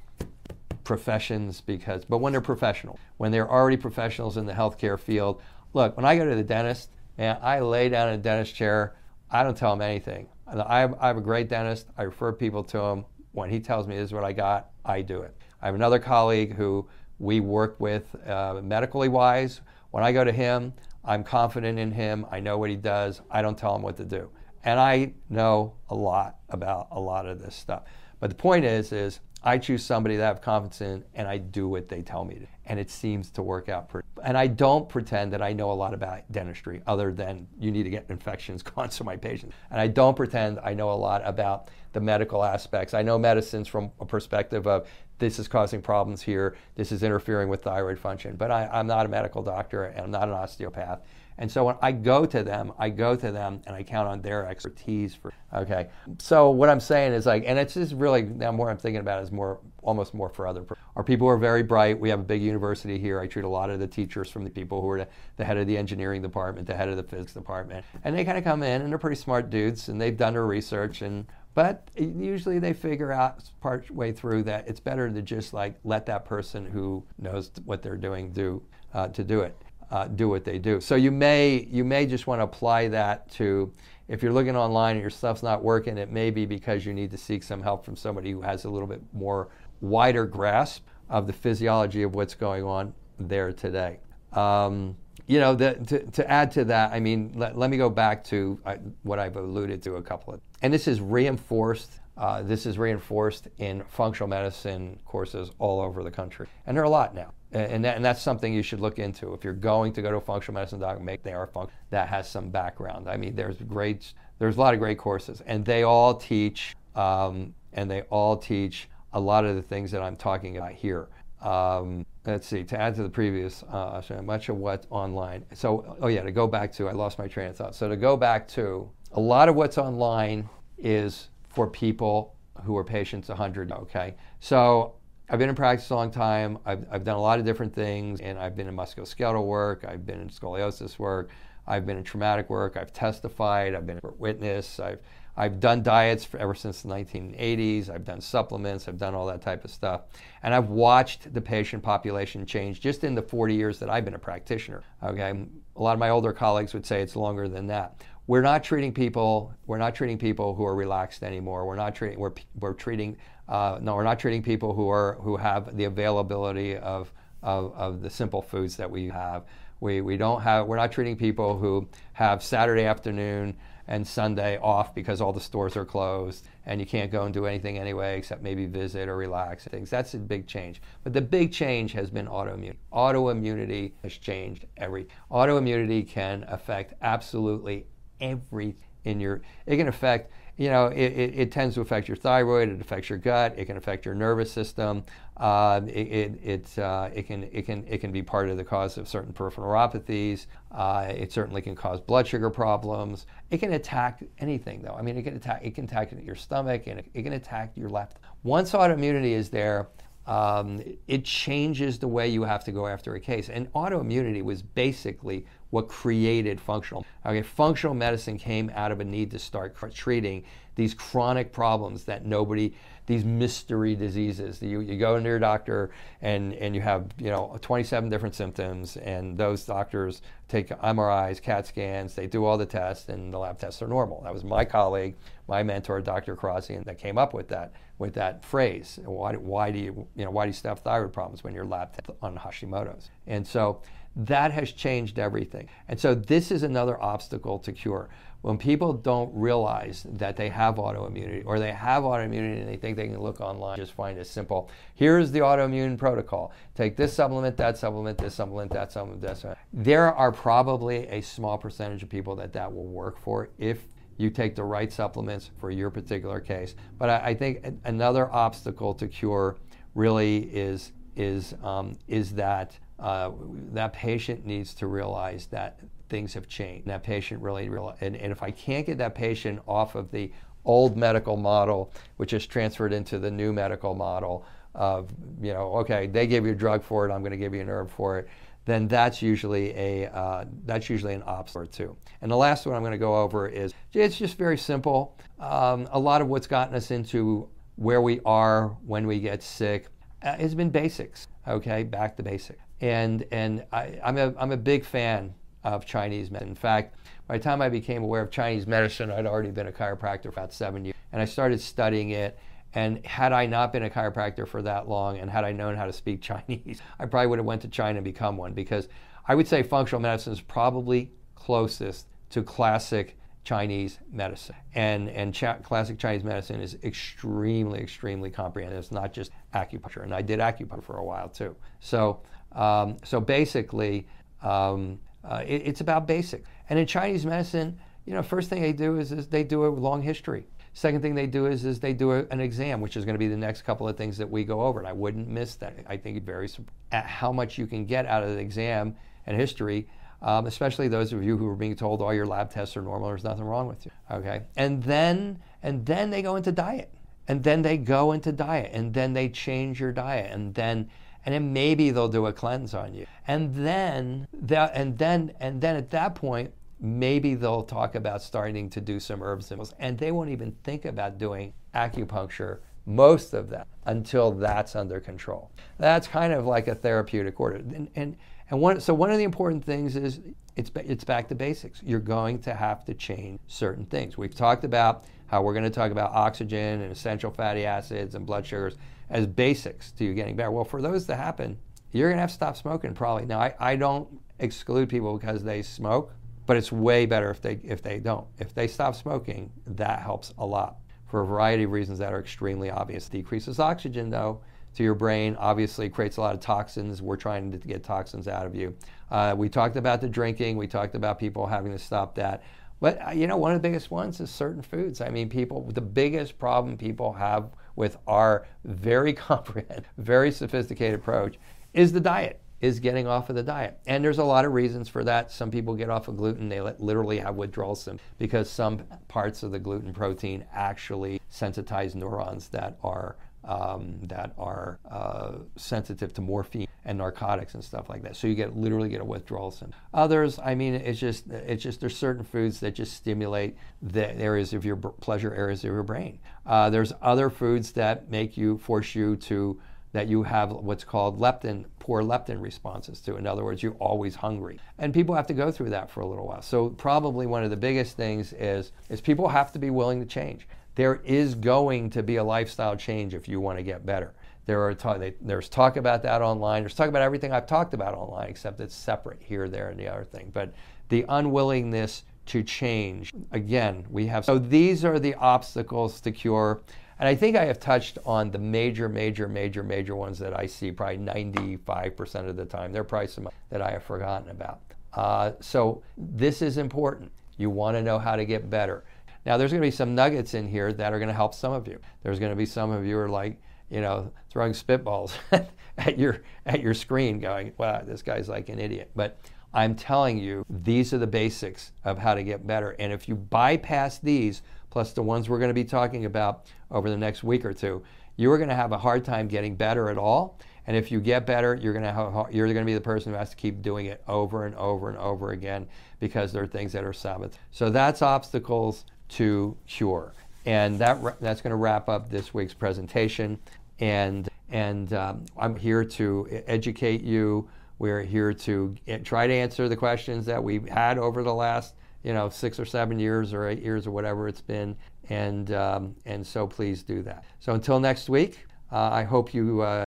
professions 0.86 1.60
because, 1.60 2.06
but 2.06 2.20
when 2.20 2.32
they're 2.32 2.40
professional, 2.40 2.98
when 3.18 3.32
they're 3.32 3.52
already 3.52 3.76
professionals 3.76 4.38
in 4.38 4.46
the 4.46 4.54
healthcare 4.54 4.98
field, 4.98 5.42
look, 5.74 5.98
when 5.98 6.06
I 6.06 6.18
go 6.18 6.30
to 6.30 6.36
the 6.36 6.44
dentist, 6.44 6.90
and 7.18 7.38
I 7.42 7.60
lay 7.60 7.90
down 7.90 8.10
in 8.10 8.16
a 8.16 8.18
dentist 8.18 8.56
chair, 8.56 8.96
I 9.30 9.44
don't 9.44 9.58
tell 9.58 9.74
him 9.74 9.82
anything. 9.82 10.28
I 10.48 10.80
have, 10.80 10.96
I 11.00 11.08
have 11.08 11.18
a 11.18 11.22
great 11.22 11.50
dentist. 11.50 11.88
I 11.98 12.04
refer 12.04 12.32
people 12.32 12.64
to 12.66 12.80
him. 12.80 13.06
When 13.32 13.50
he 13.50 13.60
tells 13.60 13.88
me 13.88 13.96
this 13.98 14.06
is 14.06 14.14
what 14.14 14.24
I 14.24 14.32
got, 14.32 14.70
I 14.86 15.02
do 15.02 15.22
it. 15.22 15.36
I 15.62 15.66
have 15.66 15.76
another 15.76 16.00
colleague 16.00 16.54
who 16.56 16.88
we 17.20 17.40
work 17.40 17.80
with 17.80 18.16
uh, 18.28 18.62
medically 18.64 19.10
wise. 19.10 19.62
When 19.92 20.04
I 20.04 20.12
go 20.12 20.24
to 20.24 20.32
him, 20.32 20.74
I'm 21.04 21.24
confident 21.24 21.80
in 21.80 21.92
him. 21.92 22.26
I 22.32 22.40
know 22.40 22.58
what 22.58 22.70
he 22.70 22.76
does. 22.76 23.22
I 23.30 23.42
don't 23.42 23.58
tell 23.58 23.76
him 23.76 23.82
what 23.82 23.98
to 23.98 24.06
do. 24.06 24.30
And 24.64 24.80
I 24.80 25.14
know 25.30 25.74
a 25.90 25.96
lot 25.96 26.38
about 26.50 26.88
a 26.92 27.00
lot 27.00 27.26
of 27.26 27.42
this 27.42 27.56
stuff. 27.56 27.84
But 28.20 28.30
the 28.30 28.36
point 28.36 28.66
is, 28.66 28.92
is 28.92 29.20
I 29.46 29.60
choose 29.60 29.86
somebody 29.86 30.18
that 30.18 30.24
I 30.24 30.28
have 30.28 30.42
confidence 30.42 30.82
in 30.82 31.04
and 31.14 31.28
I 31.28 31.38
do 31.38 31.68
what 31.68 31.88
they 31.88 32.02
tell 32.02 32.26
me 32.26 32.36
to. 32.36 32.48
And 32.66 32.80
it 32.80 32.90
seems 32.90 33.30
to 33.32 33.44
work 33.44 33.70
out 33.70 33.88
pretty. 33.88 34.08
And 34.24 34.36
I 34.36 34.48
don't 34.48 34.90
pretend 34.90 35.32
that 35.34 35.42
I 35.44 35.54
know 35.54 35.72
a 35.72 35.74
lot 35.74 35.94
about 35.94 36.30
dentistry 36.32 36.82
other 36.88 37.14
than 37.14 37.48
you 37.60 37.70
need 37.70 37.84
to 37.84 37.92
get 37.92 38.08
infections 38.10 38.64
gone 38.76 38.90
to 38.90 39.04
my 39.04 39.16
patients. 39.16 39.54
And 39.70 39.80
I 39.80 39.88
don't 39.88 40.18
pretend 40.18 40.60
I 40.64 40.74
know 40.74 40.92
a 40.92 40.94
lot 40.94 41.22
about 41.24 41.70
the 41.94 42.02
medical 42.02 42.44
aspects. 42.44 42.96
I 42.96 43.04
know 43.04 43.20
medicines 43.20 43.68
from 43.68 43.92
a 44.00 44.06
perspective 44.06 44.66
of 44.66 44.88
this 45.20 45.38
is 45.38 45.48
causing 45.48 45.82
problems 45.82 46.24
here, 46.24 46.58
this 46.76 46.92
is 46.92 47.04
interfering 47.04 47.48
with 47.48 47.62
thyroid 47.64 48.00
function. 48.00 48.36
But 48.36 48.50
I, 48.50 48.68
I'm 48.68 48.88
not 48.88 49.06
a 49.06 49.10
medical 49.10 49.44
doctor 49.44 49.86
and 49.86 50.06
I'm 50.06 50.12
not 50.12 50.24
an 50.24 50.34
osteopath. 50.34 51.02
And 51.38 51.52
so 51.52 51.66
when 51.66 51.76
I 51.82 51.92
go 51.92 52.26
to 52.26 52.44
them, 52.44 52.72
I 52.78 52.90
go 52.90 53.16
to 53.16 53.32
them 53.32 53.62
and 53.68 53.76
I 53.76 53.84
count 53.84 54.08
on 54.08 54.22
their 54.22 54.48
expertise 54.48 55.14
for 55.16 55.34
okay. 55.54 55.90
So 56.18 56.50
what 56.50 56.70
I'm 56.70 56.80
saying 56.80 57.14
is 57.14 57.26
like, 57.26 57.44
and 57.46 57.60
it's 57.60 57.74
just 57.74 57.94
really 57.94 58.24
now 58.24 58.52
more 58.52 58.70
I'm 58.70 58.78
thinking 58.78 59.02
about 59.02 59.22
is 59.22 59.32
more 59.32 59.60
almost 59.82 60.14
more 60.14 60.30
for 60.30 60.48
other 60.48 60.66
Our 60.96 61.04
people 61.04 61.28
are 61.28 61.38
very 61.38 61.62
bright. 61.62 62.00
We 62.00 62.10
have 62.10 62.20
a 62.20 62.24
big 62.24 62.42
university 62.42 62.98
here. 62.98 63.20
I 63.20 63.28
treat 63.28 63.46
a 63.46 63.50
lot 63.50 63.70
of 63.70 63.80
the 63.80 63.88
teachers 63.88 64.30
from 64.30 64.44
the 64.44 64.50
people 64.50 64.82
who 64.82 64.90
are 64.90 65.00
the, 65.00 65.08
the 65.38 65.46
head 65.46 65.58
of 65.58 65.68
the 65.68 65.78
engineering 65.78 66.22
department, 66.22 66.68
the 66.68 66.76
head 66.76 66.90
of 66.90 66.98
the 66.98 67.04
physics 67.04 67.34
department, 67.34 67.86
and 68.04 68.18
they 68.18 68.26
kind 68.26 68.38
of 68.38 68.44
come 68.44 68.64
in 68.64 68.82
and 68.82 68.92
they're 68.92 68.98
pretty 68.98 69.16
smart 69.16 69.50
dudes 69.50 69.90
and 69.90 70.02
they've 70.02 70.18
done 70.18 70.34
their 70.34 70.46
research 70.46 71.02
and 71.02 71.26
but 71.54 71.90
usually 71.96 72.60
they 72.60 72.74
figure 72.74 73.14
out 73.14 73.50
part 73.62 73.90
way 73.90 74.12
through 74.12 74.44
that 74.44 74.68
it's 74.68 74.82
better 74.82 75.10
to 75.10 75.22
just 75.22 75.54
like 75.54 75.80
let 75.86 76.06
that 76.06 76.26
person 76.26 76.66
who 76.66 77.04
knows 77.18 77.50
what 77.64 77.82
they're 77.82 77.96
doing 77.96 78.32
do 78.32 78.62
uh, 78.94 79.08
to 79.08 79.24
do 79.24 79.40
it 79.42 79.56
uh, 79.92 80.08
do 80.08 80.30
what 80.30 80.44
they 80.44 80.58
do. 80.58 80.80
So 80.82 80.96
you 80.96 81.12
may 81.12 81.68
you 81.72 81.84
may 81.84 82.06
just 82.06 82.28
want 82.28 82.40
to 82.40 82.44
apply 82.44 82.88
that 82.90 83.30
to 83.34 83.72
if 84.08 84.22
you're 84.22 84.34
looking 84.34 84.56
online 84.56 84.96
and 84.96 85.02
your 85.02 85.10
stuff's 85.10 85.44
not 85.44 85.64
working, 85.64 85.98
it 85.98 86.12
may 86.12 86.30
be 86.30 86.46
because 86.46 86.86
you 86.86 86.94
need 86.94 87.12
to 87.12 87.18
seek 87.18 87.44
some 87.44 87.62
help 87.62 87.84
from 87.84 87.96
somebody 87.96 88.32
who 88.32 88.42
has 88.42 88.66
a 88.66 88.70
little 88.70 88.88
bit 88.88 89.02
more 89.14 89.50
wider 89.82 90.26
grasp 90.26 90.86
of 91.10 91.28
the 91.28 91.34
physiology 91.34 92.04
of 92.04 92.16
what's 92.16 92.36
going 92.36 92.64
on 92.64 92.94
there 93.20 93.52
today. 93.52 94.00
Um, 94.34 94.96
you 95.28 95.40
know, 95.40 95.56
the, 95.56 95.74
to, 95.88 96.00
to, 96.12 96.30
add 96.30 96.52
to 96.52 96.66
that, 96.66 96.94
I 96.94 97.00
mean, 97.00 97.32
let, 97.36 97.58
let 97.58 97.72
me 97.72 97.78
go 97.78 97.90
back 97.90 98.24
to 98.26 98.60
uh, 98.66 98.76
what 99.02 99.18
I've 99.18 99.38
alluded 99.38 99.82
to 99.84 99.96
a 99.96 100.02
couple 100.02 100.34
of, 100.34 100.42
and 100.62 100.72
this 100.74 100.88
is 100.88 101.02
reinforced. 101.02 102.00
Uh, 102.18 102.44
this 102.44 102.66
is 102.66 102.78
reinforced 102.78 103.48
in 103.58 103.84
functional 103.90 104.28
medicine 104.28 105.00
courses 105.04 105.52
all 105.58 105.82
over 105.82 106.04
the 106.04 106.12
country, 106.12 106.48
and 106.68 106.78
there 106.78 106.84
are 106.84 106.88
a 106.88 106.90
lot 106.90 107.16
now 107.16 107.34
and, 107.56 107.86
that, 107.86 107.96
and 107.96 108.04
that's 108.04 108.22
something 108.22 108.54
you 108.54 108.62
should 108.62 108.80
look 108.80 109.00
into. 109.00 109.34
If 109.34 109.44
you're 109.44 109.54
going 109.54 109.94
to 109.94 110.02
go 110.02 110.12
to 110.12 110.18
a 110.18 110.22
functional 110.22 110.56
medicine 110.60 110.80
doc 110.80 111.02
make 111.02 111.24
they 111.24 111.34
are 111.34 111.48
func- 111.48 111.70
that 111.90 112.08
has 112.10 112.30
some 112.30 112.50
background. 112.50 113.10
I 113.10 113.18
mean 113.18 113.36
there's 113.36 113.58
great 113.58 114.14
there's 114.40 114.58
a 114.58 114.60
lot 114.60 114.74
of 114.74 114.80
great 114.80 114.98
courses 114.98 115.42
and 115.46 115.64
they 115.66 115.84
all 115.84 116.16
teach 116.16 116.76
um, 116.96 117.54
and 117.74 117.90
they 117.90 118.02
all 118.04 118.38
teach 118.38 118.90
a 119.14 119.20
lot 119.20 119.46
of 119.46 119.56
the 119.56 119.62
things 119.62 119.92
that 119.92 120.02
i'm 120.02 120.16
talking 120.16 120.58
about 120.58 120.74
here. 120.74 121.08
Um, 121.42 122.06
let's 122.26 122.48
see 122.48 122.64
to 122.64 122.80
add 122.80 122.96
to 122.96 123.04
the 123.04 123.10
previous 123.10 123.64
uh, 123.64 124.02
much 124.24 124.50
of 124.50 124.58
what's 124.58 124.88
online. 124.90 125.46
So 125.54 125.98
oh 126.02 126.08
yeah 126.08 126.24
to 126.24 126.32
go 126.32 126.48
back 126.48 126.74
to 126.74 126.90
i 126.90 126.92
lost 126.92 127.18
my 127.20 127.28
train 127.28 127.50
of 127.50 127.56
thought. 127.56 127.76
So 127.76 127.88
to 127.88 127.96
go 127.96 128.18
back 128.18 128.48
to 128.50 128.90
a 129.14 129.20
lot 129.20 129.48
of 129.48 129.56
what's 129.56 129.78
online 129.78 130.50
is 130.78 131.30
for 131.48 131.68
people 131.68 132.36
who 132.64 132.76
are 132.76 132.84
patients 132.84 133.30
100 133.30 133.72
okay? 133.72 134.16
So 134.40 134.96
I've 135.28 135.40
been 135.40 135.50
in 135.50 135.56
practice 135.56 135.90
a 135.90 135.96
long 135.96 136.12
time. 136.12 136.60
I've, 136.66 136.86
I've 136.92 137.04
done 137.04 137.16
a 137.16 137.22
lot 137.22 137.40
of 137.40 137.46
different 137.46 137.74
things, 137.74 138.22
and 138.22 138.38
I've 138.38 138.56
been 138.56 138.68
in 138.68 138.76
musculoskeletal 138.76 139.44
work, 139.44 139.84
I've 139.88 140.06
been 140.06 140.22
in 140.22 140.30
scoliosis 140.30 141.00
work, 141.00 141.30
I've 141.66 141.86
been 141.86 141.98
in 141.98 142.04
traumatic 142.04 142.50
work, 142.50 142.78
I've 142.78 142.94
testified, 142.94 143.74
I've 143.74 143.88
been 143.88 144.00
a 144.04 144.08
witness, 144.18 144.80
I've, 144.80 145.00
I've 145.36 145.60
done 145.60 145.82
diets 145.82 146.28
ever 146.38 146.54
since 146.54 146.84
the 146.84 146.90
1980s, 146.90 147.90
I've 147.90 148.06
done 148.06 148.22
supplements, 148.22 148.88
I've 148.88 149.00
done 149.00 149.16
all 149.16 149.26
that 149.26 149.42
type 149.42 149.66
of 149.66 149.72
stuff. 149.72 150.02
And 150.44 150.54
I've 150.54 150.70
watched 150.70 151.34
the 151.34 151.42
patient 151.42 151.82
population 151.82 152.46
change 152.46 152.80
just 152.80 153.04
in 153.04 153.16
the 153.16 153.24
40 153.24 153.56
years 153.56 153.80
that 153.80 153.90
I've 153.90 154.06
been 154.06 154.14
a 154.14 154.20
practitioner. 154.20 154.84
Okay, 155.04 155.46
a 155.76 155.82
lot 155.82 155.94
of 155.94 156.00
my 156.00 156.10
older 156.10 156.34
colleagues 156.34 156.74
would 156.76 156.86
say 156.86 157.02
it's 157.02 157.16
longer 157.16 157.48
than 157.48 157.66
that. 157.68 158.00
We're 158.28 158.42
not 158.42 158.64
treating 158.64 158.92
people 158.92 159.54
we're 159.68 159.78
not 159.78 159.94
treating 159.94 160.18
people 160.18 160.56
who 160.56 160.66
are 160.66 160.76
relaxed 160.76 161.22
anymore. 161.22 161.66
We're 161.66 161.76
not 161.76 161.94
treating 161.94 162.20
we're, 162.20 162.34
we're 162.60 162.74
treating 162.74 163.18
uh, 163.48 163.80
no 163.82 163.96
we're 163.96 164.04
not 164.04 164.20
treating 164.20 164.44
people 164.44 164.74
who 164.74 164.90
are 164.90 165.18
who 165.22 165.38
have 165.38 165.76
the 165.78 165.86
availability 165.86 166.78
of, 166.78 167.12
of, 167.44 167.74
of 167.76 168.02
the 168.02 168.10
simple 168.10 168.42
foods 168.42 168.78
that 168.78 168.90
we 168.90 169.08
have. 169.10 169.44
We, 169.82 170.02
we 170.02 170.18
don't 170.18 170.42
have 170.42 170.68
we're 170.68 170.78
not 170.78 170.92
treating 170.92 171.16
people 171.18 171.58
who 171.58 171.88
have 172.14 172.42
saturday 172.42 172.86
afternoon 172.86 173.56
and 173.88 174.08
sunday 174.08 174.58
off 174.58 174.96
because 174.96 175.22
all 175.22 175.34
the 175.34 175.42
stores 175.42 175.76
are 175.76 175.86
closed 175.86 176.48
and 176.66 176.80
you 176.80 176.88
can't 176.88 177.12
go 177.12 177.24
and 177.24 177.34
do 177.34 177.46
anything 177.46 177.78
anyway 177.78 178.18
except 178.18 178.42
maybe 178.42 178.66
visit 178.66 179.08
or 179.08 179.16
relax 179.16 179.66
things. 179.66 179.90
That's 179.90 180.14
a 180.14 180.18
big 180.18 180.48
change. 180.48 180.82
But 181.04 181.14
the 181.14 181.22
big 181.22 181.52
change 181.52 181.92
has 181.94 182.10
been 182.10 182.28
autoimmunity. 182.28 182.78
Autoimmunity 182.92 183.92
has 184.02 184.14
changed 184.14 184.66
every 184.78 185.08
autoimmunity 185.32 186.08
can 186.08 186.46
affect 186.48 186.94
absolutely 187.02 187.86
every 188.20 188.76
in 189.04 189.20
your 189.20 189.42
it 189.66 189.78
can 189.78 189.88
affect 189.88 190.32
you 190.58 190.70
know 190.70 190.88
it, 190.88 191.12
it, 191.12 191.34
it, 191.36 191.52
tends 191.52 191.76
to 191.76 191.82
affect 191.82 192.08
your 192.08 192.16
thyroid 192.16 192.70
it 192.70 192.80
affects 192.80 193.10
your 193.10 193.20
gut 193.20 193.54
it 193.58 193.66
can 193.66 193.78
affect 193.78 194.06
your 194.06 194.16
nervous 194.16 194.52
system 194.52 195.04
uh, 195.38 195.82
it, 195.88 196.40
it, 196.42 196.80
uh, 196.80 197.10
it, 197.14 197.24
can, 197.24 197.44
it, 197.52 197.64
can, 197.64 197.86
it 197.88 197.98
can 197.98 198.12
be 198.12 198.24
part 198.24 198.50
of 198.50 198.56
the 198.56 198.64
cause 198.64 198.98
of 198.98 199.08
certain 199.08 199.34
peripheral 199.34 199.68
neuropathies 199.68 200.46
uh, 200.76 201.06
it 201.10 201.32
certainly 201.32 201.62
can 201.62 201.74
cause 201.74 202.02
blood 202.02 202.28
sugar 202.28 202.50
problems. 202.50 203.28
It 203.50 203.60
can 203.60 203.74
attack 203.74 204.22
anything 204.40 204.82
though. 204.82 204.94
I 204.94 205.02
mean 205.02 205.18
it 205.18 205.24
can 205.24 205.38
attack 205.38 205.62
it 205.64 205.74
can 205.74 205.86
attack 205.86 206.12
your 206.22 206.36
stomach 206.36 206.88
and 206.88 207.00
it, 207.00 207.24
can 207.24 207.34
attack 207.34 207.72
your 207.76 207.90
left. 207.90 208.18
Once 208.44 208.74
autoimmunity 208.74 209.32
is 209.32 209.50
there 209.50 209.88
um, 210.28 210.82
it 211.08 211.24
changes 211.24 212.00
the 212.00 212.08
way 212.08 212.28
you 212.28 212.44
have 212.44 212.64
to 212.66 212.72
go 212.72 212.88
after 212.88 213.16
a 213.16 213.20
case. 213.20 213.50
And 213.50 213.72
autoimmunity 213.74 214.42
was 214.42 214.62
basically 214.62 215.46
what 215.70 215.88
created 215.88 216.60
functional. 216.62 217.06
Okay, 217.26 217.42
functional 217.42 217.94
medicine 217.94 218.38
came 218.38 218.72
out 218.76 218.92
of 218.92 219.00
a 219.00 219.04
need 219.04 219.32
to 219.32 219.40
start 219.40 219.76
treating 219.94 220.44
these 220.76 220.94
chronic 220.94 221.52
problems 221.52 222.04
that 222.04 222.26
nobody, 222.26 222.74
these 223.06 223.24
mystery 223.24 223.96
diseases. 223.96 224.62
You, 224.62 224.82
you 224.82 224.98
go 224.98 225.16
into 225.16 225.30
your 225.30 225.40
doctor 225.40 225.92
and, 226.22 226.54
and 226.54 226.76
you 226.76 226.82
have 226.82 227.08
you 227.18 227.30
know 227.30 227.58
27 227.62 228.10
different 228.10 228.36
symptoms, 228.36 228.98
and 228.98 229.38
those 229.38 229.66
doctors 229.66 230.22
take 230.48 230.70
MRIs, 230.70 231.42
CAT 231.42 231.66
scans, 231.66 232.14
they 232.14 232.28
do 232.28 232.46
all 232.46 232.58
the 232.58 232.66
tests, 232.66 233.10
and 233.10 233.34
the 233.34 233.40
lab 233.40 233.58
tests 233.58 233.82
are 233.82 233.88
normal. 233.88 234.22
That 234.24 234.34
was 234.34 234.44
my 234.44 234.66
colleague, 234.66 235.16
my 235.48 235.64
mentor, 235.64 236.02
Dr. 236.02 236.36
Kharrazian, 236.36 236.84
that 236.86 236.98
came 236.98 237.18
up 237.18 237.34
with 237.34 237.48
that 237.50 237.74
with 237.98 238.14
that 238.16 238.44
phrase. 238.44 239.00
Why, 239.06 239.36
why 239.36 239.72
do 239.72 239.80
you 239.80 240.08
you 240.16 240.26
know 240.26 240.32
why 240.32 240.46
do 240.46 240.50
you 240.50 240.54
still 240.54 240.70
have 240.70 240.80
thyroid 240.80 241.14
problems 241.14 241.44
when 241.44 241.54
you're 241.54 241.66
lab 241.66 241.90
on 242.22 242.38
Hashimoto's? 242.38 243.10
And 243.28 243.48
so 243.48 243.82
that 244.16 244.52
has 244.52 244.72
changed 244.72 245.20
everything. 245.20 245.68
And 245.88 246.00
so 246.00 246.16
this 246.16 246.52
is 246.52 246.64
another 246.64 247.02
obstacle 247.02 247.60
to 247.60 247.72
cure 247.72 248.10
when 248.46 248.60
people 248.60 248.94
don't 248.94 249.34
realize 249.34 250.06
that 250.08 250.36
they 250.36 250.50
have 250.50 250.76
autoimmunity 250.76 251.42
or 251.48 251.58
they 251.58 251.72
have 251.72 252.04
autoimmunity 252.04 252.60
and 252.60 252.70
they 252.70 252.78
think 252.78 252.96
they 252.96 253.08
can 253.08 253.20
look 253.20 253.42
online, 253.42 253.76
just 253.76 253.94
find 253.94 254.20
a 254.20 254.24
simple, 254.24 254.70
here's 254.94 255.32
the 255.32 255.40
autoimmune 255.40 255.98
protocol. 255.98 256.54
Take 256.76 256.96
this 256.96 257.12
supplement, 257.12 257.58
that 257.58 257.76
supplement, 257.76 258.20
this 258.20 258.36
supplement, 258.36 258.72
that 258.74 258.92
supplement, 258.92 259.24
that 259.24 259.38
supplement. 259.38 259.58
There 259.74 260.14
are 260.14 260.32
probably 260.32 261.08
a 261.08 261.22
small 261.22 261.58
percentage 261.58 262.04
of 262.04 262.10
people 262.10 262.36
that 262.36 262.54
that 262.54 262.72
will 262.72 262.86
work 262.86 263.18
for 263.18 263.50
if 263.58 263.88
you 264.18 264.30
take 264.30 264.56
the 264.56 264.64
right 264.64 264.94
supplements 264.94 265.50
for 265.60 265.72
your 265.72 265.90
particular 265.90 266.40
case. 266.40 266.76
But 267.00 267.10
I, 267.10 267.30
I 267.30 267.34
think 267.34 267.66
another 267.84 268.32
obstacle 268.32 268.94
to 268.94 269.08
cure 269.08 269.58
really 269.96 270.38
is 270.54 270.92
is 271.16 271.56
um, 271.64 271.98
is 272.08 272.34
that 272.34 272.78
uh, 273.00 273.32
that 273.74 273.94
patient 273.94 274.46
needs 274.46 274.74
to 274.76 274.88
realize 274.88 275.48
that 275.48 275.80
things 276.10 276.34
have 276.34 276.48
changed. 276.48 276.88
That 276.88 277.04
patient 277.04 277.42
really, 277.42 277.66
and, 277.66 278.16
and 278.16 278.32
if 278.32 278.42
I 278.42 278.52
can't 278.52 278.86
get 278.86 278.98
that 279.00 279.16
patient 279.16 279.60
off 279.68 279.96
of 279.96 280.12
the 280.12 280.32
old 280.64 280.98
medical 280.98 281.38
model, 281.38 281.92
which 282.18 282.34
is 282.34 282.46
transferred 282.48 282.94
into 282.94 283.20
the 283.20 283.30
new 283.30 283.54
medical 283.54 283.94
model 283.94 284.46
of, 284.74 285.10
you 285.42 285.54
know, 285.54 285.74
okay, 285.78 286.08
they 286.08 286.28
gave 286.28 286.46
you 286.46 286.52
a 286.52 286.56
drug 286.56 286.84
for 286.84 287.08
it, 287.08 287.14
I'm 287.14 287.22
going 287.22 287.32
to 287.32 287.38
give 287.38 287.54
you 287.54 287.62
an 287.62 287.70
herb 287.70 287.90
for 287.90 288.20
it, 288.20 288.28
then 288.66 288.88
that's 288.88 289.22
usually 289.22 289.76
a 289.78 290.12
uh, 290.12 290.46
that's 290.66 290.90
usually 290.90 291.14
an 291.14 291.22
obstacle 291.24 291.68
too. 291.68 291.96
And 292.22 292.32
the 292.32 292.36
last 292.36 292.66
one 292.66 292.76
I'm 292.76 292.82
going 292.82 292.94
to 292.94 292.98
go 292.98 293.16
over 293.16 293.48
is 293.48 293.74
it's 293.94 294.18
just 294.18 294.38
very 294.38 294.58
simple. 294.58 295.18
Um, 295.40 295.88
a 295.92 296.00
lot 296.00 296.22
of 296.22 296.28
what's 296.28 296.48
gotten 296.48 296.76
us 296.76 296.90
into 296.90 297.48
where 297.76 298.02
we 298.02 298.20
are 298.26 298.70
when 298.86 299.06
we 299.06 299.20
get 299.20 299.44
sick 299.44 299.88
uh, 300.24 300.36
has 300.38 300.56
been 300.56 300.72
basics. 300.72 301.28
Okay, 301.48 301.84
back 301.84 302.18
to 302.18 302.24
basics. 302.24 302.60
And 302.82 303.26
and 303.32 303.66
I, 303.72 304.00
I'm 304.04 304.18
a 304.18 304.34
I'm 304.38 304.52
a 304.52 304.58
big 304.58 304.86
fan 304.86 305.34
of 305.64 305.86
Chinese 305.86 306.30
medicine. 306.30 306.50
In 306.50 306.56
fact, 306.56 306.96
by 307.28 307.38
the 307.38 307.44
time 307.44 307.62
I 307.62 307.70
became 307.70 308.04
aware 308.04 308.22
of 308.22 308.32
Chinese 308.32 308.68
medicine, 308.68 309.12
I'd 309.12 309.26
already 309.26 309.52
been 309.52 309.68
a 309.68 309.72
chiropractor 309.72 310.24
for 310.24 310.30
about 310.30 310.54
seven 310.54 310.86
years. 310.86 310.96
And 311.12 311.22
I 311.22 311.26
started 311.26 311.60
studying 311.60 312.12
it. 312.12 312.38
And 312.74 313.06
had 313.06 313.32
I 313.32 313.46
not 313.46 313.72
been 313.72 313.84
a 313.84 313.90
chiropractor 313.90 314.46
for 314.46 314.62
that 314.62 314.90
long 314.90 315.18
and 315.18 315.32
had 315.32 315.46
I 315.46 315.54
known 315.54 315.76
how 315.76 315.86
to 315.86 315.94
speak 315.94 316.22
Chinese, 316.22 316.82
I 317.00 317.06
probably 317.06 317.28
would 317.28 317.40
have 317.40 317.46
went 317.46 317.62
to 317.62 317.68
China 317.70 317.98
and 317.98 318.04
become 318.04 318.38
one 318.38 318.54
because 318.54 318.90
I 319.28 319.34
would 319.34 319.48
say 319.48 319.64
functional 319.64 320.02
medicine 320.02 320.34
is 320.34 320.42
probably 320.42 321.12
closest 321.36 322.08
to 322.32 322.44
classic 322.44 323.18
Chinese 323.46 324.00
medicine. 324.12 324.56
And, 324.74 325.10
and 325.10 325.34
cha- 325.34 325.58
classic 325.58 325.98
Chinese 325.98 326.24
medicine 326.24 326.60
is 326.60 326.78
extremely, 326.84 327.80
extremely 327.80 328.30
comprehensive. 328.30 328.80
It's 328.80 328.92
not 328.92 329.14
just 329.14 329.32
acupuncture. 329.54 330.04
And 330.04 330.14
I 330.14 330.22
did 330.22 330.40
acupuncture 330.40 330.84
for 330.84 330.98
a 330.98 331.04
while 331.04 331.30
too. 331.30 331.56
So, 331.80 332.22
um, 332.56 332.98
so 333.04 333.20
basically, 333.20 334.08
um, 334.42 335.00
uh, 335.24 335.44
it, 335.46 335.64
it's 335.66 335.82
about 335.82 336.08
basic. 336.08 336.44
And 336.70 336.80
in 336.80 336.88
Chinese 336.88 337.26
medicine, 337.26 337.80
you 338.06 338.14
know, 338.14 338.24
first 338.24 338.50
thing 338.50 338.62
they 338.62 338.74
do 338.74 338.98
is, 338.98 339.12
is 339.12 339.28
they 339.28 339.44
do 339.44 339.66
a 339.66 339.68
long 339.68 340.02
history. 340.02 340.46
Second 340.74 341.02
thing 341.02 341.16
they 341.16 341.28
do 341.28 341.46
is, 341.46 341.64
is 341.64 341.80
they 341.80 341.94
do 341.94 342.12
a, 342.12 342.26
an 342.32 342.40
exam, 342.40 342.82
which 342.82 342.98
is 342.98 343.06
going 343.06 343.16
to 343.16 343.20
be 343.20 343.28
the 343.28 343.38
next 343.38 343.62
couple 343.62 343.88
of 343.88 343.96
things 343.96 344.18
that 344.18 344.30
we 344.30 344.44
go 344.44 344.62
over. 344.62 344.80
And 344.80 344.88
I 344.88 344.94
wouldn't 344.94 345.28
miss 345.28 345.56
that. 345.56 345.78
I 345.88 345.98
think 345.98 346.18
it 346.18 346.24
varies 346.24 346.60
at 346.92 347.06
how 347.06 347.32
much 347.32 347.58
you 347.58 347.66
can 347.66 347.86
get 347.86 348.06
out 348.06 348.24
of 348.24 348.30
the 348.30 348.40
exam 348.40 348.96
and 349.26 349.40
history, 349.40 349.88
um, 350.22 350.48
especially 350.48 350.88
those 350.88 351.14
of 351.14 351.24
you 351.24 351.38
who 351.38 351.48
are 351.48 351.56
being 351.56 351.76
told 351.76 352.02
all 352.02 352.14
your 352.14 352.26
lab 352.26 352.52
tests 352.52 352.76
are 352.78 352.82
normal, 352.82 353.08
there's 353.08 353.24
nothing 353.24 353.44
wrong 353.44 353.68
with 353.68 353.86
you. 353.86 353.92
Okay, 354.12 354.42
and 354.56 354.84
then 354.84 355.40
and 355.64 355.86
then 355.86 356.10
they 356.10 356.22
go 356.22 356.36
into 356.36 356.52
diet, 356.52 356.94
and 357.28 357.44
then 357.44 357.62
they 357.62 357.78
go 357.78 358.12
into 358.12 358.32
diet, 358.32 358.72
and 358.74 358.94
then 358.94 359.14
they 359.14 359.30
change 359.30 359.80
your 359.80 359.92
diet, 359.92 360.32
and 360.32 360.54
then 360.54 360.90
and 361.26 361.34
then 361.34 361.52
maybe 361.52 361.90
they'll 361.90 362.08
do 362.08 362.28
a 362.28 362.34
cleanse 362.34 362.74
on 362.74 362.94
you. 362.94 363.06
And 363.28 363.54
then 363.54 364.28
that 364.34 364.72
and 364.76 364.98
then 364.98 365.34
and 365.40 365.60
then 365.62 365.76
at 365.76 365.90
that 365.92 366.16
point, 366.16 366.54
maybe 366.80 367.36
they'll 367.36 367.64
talk 367.64 367.96
about 367.96 368.22
starting 368.22 368.70
to 368.70 368.82
do 368.82 369.00
some 369.00 369.24
herbs 369.24 369.52
and 369.80 369.98
they 369.98 370.12
won't 370.12 370.30
even 370.30 370.56
think 370.64 370.86
about 370.86 371.18
doing 371.18 371.54
acupuncture 371.74 372.60
most 372.86 373.34
of 373.34 373.50
them 373.50 373.66
until 373.86 374.32
that's 374.32 374.76
under 374.76 375.00
control. 375.00 375.52
That's 375.78 376.08
kind 376.08 376.34
of 376.34 376.46
like 376.46 376.68
a 376.68 376.76
therapeutic 376.76 377.40
order. 377.40 377.58
And, 377.58 377.90
and, 377.96 378.16
and 378.50 378.60
one, 378.62 378.80
so 378.80 378.94
one 378.94 379.12
of 379.12 379.18
the 379.18 379.24
important 379.24 379.64
things 379.64 379.96
is 379.96 380.20
it's, 380.56 380.72
it's 380.76 381.04
back 381.04 381.28
to 381.30 381.36
basics. 381.36 381.82
You're 381.84 382.00
going 382.00 382.40
to 382.40 382.54
have 382.54 382.86
to 382.86 382.94
change 382.94 383.40
certain 383.48 383.86
things. 383.86 384.18
We've 384.18 384.36
talked 384.36 384.64
about 384.64 385.06
how 385.28 385.42
we're 385.42 385.54
going 385.54 385.64
to 385.64 385.70
talk 385.70 385.92
about 385.92 386.12
oxygen 386.12 386.82
and 386.82 386.92
essential 386.92 387.32
fatty 387.32 387.66
acids 387.66 388.16
and 388.16 388.26
blood 388.26 388.46
sugars 388.46 388.78
as 389.10 389.28
basics 389.28 389.92
to 389.94 390.04
you 390.04 390.14
getting 390.14 390.36
better. 390.36 390.52
Well, 390.52 390.66
for 390.66 390.82
those 390.82 391.06
to 391.08 391.16
happen, 391.16 391.58
you're 391.92 392.10
going 392.10 392.18
to 392.18 392.22
have 392.22 392.30
to 392.30 392.36
stop 392.36 392.58
smoking 392.58 392.94
probably. 392.94 393.26
Now, 393.26 393.40
I, 393.40 393.56
I 393.60 393.76
don't 393.76 394.08
exclude 394.40 394.90
people 394.90 395.18
because 395.18 395.44
they 395.44 395.62
smoke, 395.62 396.14
but 396.46 396.58
it's 396.58 396.72
way 396.72 397.06
better 397.06 397.30
if 397.30 397.42
they, 397.42 397.60
if 397.64 397.82
they 397.82 398.00
don't. 398.00 398.28
If 398.40 398.54
they 398.54 398.68
stop 398.68 398.96
smoking, 398.96 399.52
that 399.66 400.00
helps 400.00 400.34
a 400.38 400.46
lot 400.46 400.78
for 401.08 401.22
a 401.22 401.26
variety 401.26 401.64
of 401.64 401.72
reasons 401.72 402.00
that 402.00 402.14
are 402.14 402.20
extremely 402.20 402.70
obvious. 402.70 403.08
Decreases 403.08 403.60
oxygen, 403.60 404.10
though, 404.10 404.42
to 404.76 404.84
your 404.84 404.96
brain, 404.96 405.36
obviously 405.40 405.88
creates 405.88 406.18
a 406.18 406.22
lot 406.22 406.34
of 406.34 406.42
toxins. 406.42 407.02
We're 407.02 407.16
trying 407.16 407.52
to 407.52 407.58
get 407.58 407.84
toxins 407.84 408.28
out 408.28 408.46
of 408.46 408.56
you. 408.56 408.76
Uh, 409.10 409.34
we 409.38 409.48
talked 409.48 409.78
about 409.78 410.02
the 410.02 410.10
drinking. 410.10 410.58
We 410.58 410.68
talked 410.68 410.96
about 410.96 411.18
people 411.18 411.48
having 411.48 411.72
to 411.72 411.80
stop 411.80 412.16
that. 412.16 412.44
But 412.80 413.08
uh, 413.08 413.12
you 413.12 413.28
know, 413.28 413.38
one 413.38 413.52
of 413.52 413.62
the 413.62 413.68
biggest 413.68 413.92
ones 413.92 414.20
is 414.20 414.30
certain 414.30 414.62
foods. 414.62 415.02
I 415.02 415.10
mean, 415.10 415.30
people, 415.30 415.70
the 415.72 415.82
biggest 415.82 416.38
problem 416.38 416.78
people 416.78 417.14
have 417.14 417.50
with 417.76 417.98
our 418.08 418.48
very 418.64 419.14
comprehensive, 419.14 419.86
very 419.98 420.32
sophisticated 420.32 421.00
approach 421.00 421.38
is 421.74 421.92
the 421.92 422.00
diet, 422.00 422.40
is 422.62 422.80
getting 422.80 423.08
off 423.08 423.30
of 423.30 423.36
the 423.36 423.44
diet. 423.44 423.80
And 423.86 424.04
there's 424.04 424.18
a 424.18 424.24
lot 424.24 424.46
of 424.46 424.54
reasons 424.54 424.88
for 424.88 425.04
that. 425.04 425.32
Some 425.32 425.52
people 425.52 425.76
get 425.76 425.90
off 425.90 426.08
of 426.08 426.18
gluten, 426.18 426.50
they 426.50 426.62
literally 426.62 427.20
have 427.20 427.36
withdrawal 427.36 427.76
symptoms 427.76 428.02
because 428.18 428.50
some 428.50 428.84
parts 429.08 429.44
of 429.44 429.52
the 429.52 429.60
gluten 429.60 429.94
protein 429.94 430.46
actually 430.54 431.22
sensitize 431.32 431.96
neurons 431.96 432.48
that 432.50 432.78
are 432.84 433.18
um, 433.46 434.00
that 434.04 434.34
are 434.38 434.80
uh, 434.90 435.34
sensitive 435.56 436.14
to 436.14 436.22
morphine 436.22 436.68
and 436.84 436.98
narcotics 436.98 437.54
and 437.54 437.64
stuff 437.64 437.90
like 437.90 438.04
that. 438.04 438.16
So 438.16 438.28
you 438.28 438.36
get 438.36 438.56
literally 438.56 438.90
get 438.90 439.02
a 439.02 439.06
withdrawal 439.06 439.52
symptom. 439.52 439.80
Others, 439.94 440.40
I 440.44 440.56
mean, 440.56 440.76
it's 440.76 441.00
just 441.00 441.28
it's 441.28 441.64
just 441.64 441.80
there's 441.80 441.98
certain 441.98 442.24
foods 442.24 442.60
that 442.60 442.76
just 442.76 442.94
stimulate 442.94 443.56
the 443.82 444.12
areas 444.20 444.54
of 444.54 444.66
your 444.66 444.76
pleasure 444.76 445.34
areas 445.34 445.64
of 445.64 445.72
your 445.72 445.84
brain. 445.84 446.20
Uh, 446.46 446.70
there's 446.70 446.94
other 447.02 447.30
foods 447.30 447.72
that 447.74 448.10
make 448.10 448.38
you 448.38 448.58
force 448.60 448.96
you 448.96 449.16
to 449.18 449.60
that 449.96 450.10
you 450.10 450.24
have 450.24 450.52
what's 450.52 450.84
called 450.84 451.18
leptin, 451.22 451.64
poor 451.80 452.04
leptin 452.04 452.42
responses 452.42 453.00
to. 453.00 453.16
In 453.16 453.26
other 453.26 453.46
words, 453.46 453.64
you're 453.64 453.76
always 453.76 454.14
hungry. 454.14 454.60
And 454.78 454.94
people 454.94 455.16
have 455.16 455.28
to 455.28 455.34
go 455.34 455.52
through 455.52 455.70
that 455.70 455.90
for 455.90 456.02
a 456.02 456.06
little 456.06 456.28
while. 456.28 456.42
So 456.42 456.72
probably 456.72 457.26
one 457.26 457.46
of 457.46 457.50
the 457.50 457.56
biggest 457.56 457.96
things 457.96 458.34
is, 458.34 458.74
is 458.90 459.00
people 459.00 459.30
have 459.30 459.54
to 459.54 459.60
be 459.60 459.70
willing 459.70 460.02
to 460.02 460.06
change 460.06 460.50
there 460.76 461.02
is 461.04 461.36
going 461.36 461.90
to 461.92 462.04
be 462.04 462.18
a 462.18 462.24
lifestyle 462.24 462.76
change 462.76 463.14
if 463.14 463.28
you 463.28 463.40
want 463.40 463.58
to 463.58 463.64
get 463.64 463.86
better. 463.86 464.14
There 464.46 464.62
are 464.62 464.74
they, 464.98 465.16
there's 465.22 465.50
talk 465.50 465.78
about 465.78 466.04
that 466.04 466.22
online. 466.22 466.62
There's 466.62 466.76
talk 466.76 466.90
about 466.90 467.02
everything 467.02 467.32
I've 467.32 467.48
talked 467.48 467.74
about 467.74 467.96
online, 467.96 468.30
except 468.30 468.60
it's 468.60 468.76
separate 468.76 469.20
here, 469.22 469.50
there, 469.50 469.70
and 469.70 469.80
the 469.80 469.88
other 469.88 470.04
thing. 470.04 470.30
But 470.34 470.54
the 470.90 471.06
unwillingness 471.10 472.04
to 472.28 472.44
change. 472.44 473.14
Again, 473.32 473.86
we 473.90 474.08
have. 474.08 474.26
So 474.26 474.38
these 474.38 474.84
are 474.86 475.00
the 475.00 475.16
obstacles 475.16 476.02
to 476.02 476.12
cure. 476.12 476.62
And 476.98 477.10
I 477.10 477.16
think 477.16 477.36
I 477.36 477.46
have 477.46 477.60
touched 477.60 477.98
on 478.06 478.32
the 478.32 478.40
major, 478.40 478.88
major, 478.88 479.28
major, 479.28 479.64
major 479.64 479.96
ones 479.96 480.18
that 480.20 480.38
I 480.38 480.46
see 480.46 480.72
probably 480.72 480.98
95% 480.98 482.30
of 482.30 482.38
the 482.38 482.46
time. 482.46 482.72
There 482.72 482.82
are 482.82 482.86
probably 482.86 483.08
some 483.08 483.30
that 483.50 483.62
I 483.62 483.72
have 483.72 483.84
forgotten 483.84 484.30
about. 484.30 484.62
Uh, 484.94 485.32
so 485.42 485.84
this 485.98 486.42
is 486.42 486.58
important. 486.58 487.12
You 487.38 487.50
want 487.50 487.76
to 487.76 487.82
know 487.82 488.00
how 488.00 488.16
to 488.16 488.24
get 488.24 488.50
better. 488.50 488.86
Now, 489.26 489.38
there's 489.38 489.52
going 489.52 489.62
to 489.62 489.68
be 489.68 489.72
some 489.72 489.96
nuggets 489.96 490.34
in 490.34 490.48
here 490.48 490.72
that 490.74 490.94
are 490.94 491.00
going 491.00 491.10
to 491.10 491.14
help 491.14 491.34
some 491.34 491.52
of 491.52 491.68
you. 491.68 491.80
There's 492.04 492.20
going 492.20 492.32
to 492.32 492.36
be 492.36 492.46
some 492.46 492.72
of 492.72 492.86
you 492.86 492.98
are 493.00 493.10
like, 493.10 493.42
you 493.70 493.82
know, 493.82 494.12
throwing 494.30 494.54
spitballs 494.54 495.14
at 495.78 495.98
your 495.98 496.22
at 496.46 496.62
your 496.62 496.76
screen, 496.76 497.20
going, 497.20 497.52
"Wow, 497.58 497.82
this 497.84 498.04
guy's 498.04 498.30
like 498.30 498.50
an 498.50 498.60
idiot." 498.60 498.92
But 498.96 499.18
I'm 499.54 499.74
telling 499.74 500.18
you, 500.20 500.46
these 500.50 500.94
are 500.94 501.00
the 501.00 501.08
basics 501.08 501.72
of 501.84 501.98
how 501.98 502.14
to 502.14 502.24
get 502.24 502.46
better. 502.46 502.76
And 502.78 502.94
if 502.94 503.10
you 503.10 503.16
bypass 503.16 503.98
these, 503.98 504.44
plus 504.70 504.94
the 504.94 505.02
ones 505.02 505.30
we're 505.30 505.40
going 505.40 505.50
to 505.50 505.56
be 505.56 505.64
talking 505.64 506.06
about 506.06 506.46
over 506.70 506.90
the 506.90 506.98
next 506.98 507.24
week 507.24 507.46
or 507.46 507.54
two, 507.54 507.82
you 508.18 508.32
are 508.32 508.38
going 508.38 508.50
to 508.50 508.56
have 508.56 508.74
a 508.74 508.78
hard 508.78 509.04
time 509.04 509.28
getting 509.28 509.56
better 509.56 509.90
at 509.90 509.98
all. 509.98 510.40
And 510.68 510.76
if 510.76 510.92
you 510.92 511.00
get 511.00 511.26
better, 511.26 511.56
you're 511.56 511.74
going 511.74 511.86
to 511.86 511.92
have 511.92 512.34
you're 512.34 512.48
going 512.48 512.58
to 512.58 512.66
be 512.66 512.74
the 512.74 512.82
person 512.82 513.12
who 513.12 513.18
has 513.18 513.30
to 513.32 513.36
keep 513.36 513.62
doing 513.62 513.88
it 513.88 514.04
over 514.08 514.46
and 514.46 514.56
over 514.56 514.90
and 514.90 514.98
over 514.98 515.32
again 515.32 515.68
because 516.00 516.32
there 516.32 516.44
are 516.44 516.48
things 516.48 516.72
that 516.74 516.84
are 516.84 516.94
sabotaged. 516.94 517.40
So 517.52 517.70
that's 517.70 518.02
obstacles 518.02 518.86
to 519.10 519.56
cure, 519.68 520.14
and 520.46 520.78
that 520.80 521.20
that's 521.22 521.42
going 521.42 521.52
to 521.52 521.58
wrap 521.58 521.90
up 521.90 522.10
this 522.10 522.34
week's 522.34 522.54
presentation. 522.54 523.40
And 523.80 524.30
and 524.50 524.94
um, 524.94 525.26
I'm 525.38 525.56
here 525.56 525.84
to 525.84 526.44
educate 526.48 527.02
you. 527.02 527.50
We're 527.78 528.04
here 528.04 528.34
to 528.34 528.76
try 529.04 529.28
to 529.28 529.34
answer 529.34 529.68
the 529.68 529.76
questions 529.76 530.26
that 530.28 530.44
we've 530.44 530.68
had 530.68 530.98
over 530.98 531.24
the 531.24 531.34
last 531.34 531.76
you 532.04 532.14
know 532.14 532.30
six 532.30 532.60
or 532.60 532.66
seven 532.66 533.00
years 533.00 533.34
or 533.34 533.48
eight 533.48 533.62
years 533.62 533.88
or 533.88 533.92
whatever 533.92 534.28
it's 534.28 534.42
been. 534.42 534.76
And 535.10 535.52
um, 535.52 535.96
and 536.06 536.26
so 536.26 536.48
please 536.48 536.84
do 536.84 537.02
that. 537.04 537.26
So 537.40 537.54
until 537.54 537.80
next 537.80 538.10
week, 538.10 538.46
uh, 538.72 538.90
I 538.92 539.04
hope 539.04 539.34
you. 539.34 539.62
Uh, 539.62 539.84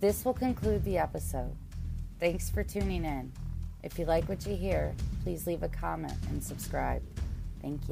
this 0.00 0.24
will 0.24 0.34
conclude 0.34 0.84
the 0.84 0.98
episode. 0.98 1.54
Thanks 2.20 2.50
for 2.50 2.62
tuning 2.62 3.04
in. 3.04 3.32
If 3.82 3.98
you 3.98 4.06
like 4.06 4.28
what 4.28 4.46
you 4.46 4.56
hear, 4.56 4.94
please 5.22 5.46
leave 5.46 5.62
a 5.62 5.68
comment 5.68 6.14
and 6.30 6.42
subscribe. 6.42 7.02
Thank 7.60 7.74
you. 7.74 7.80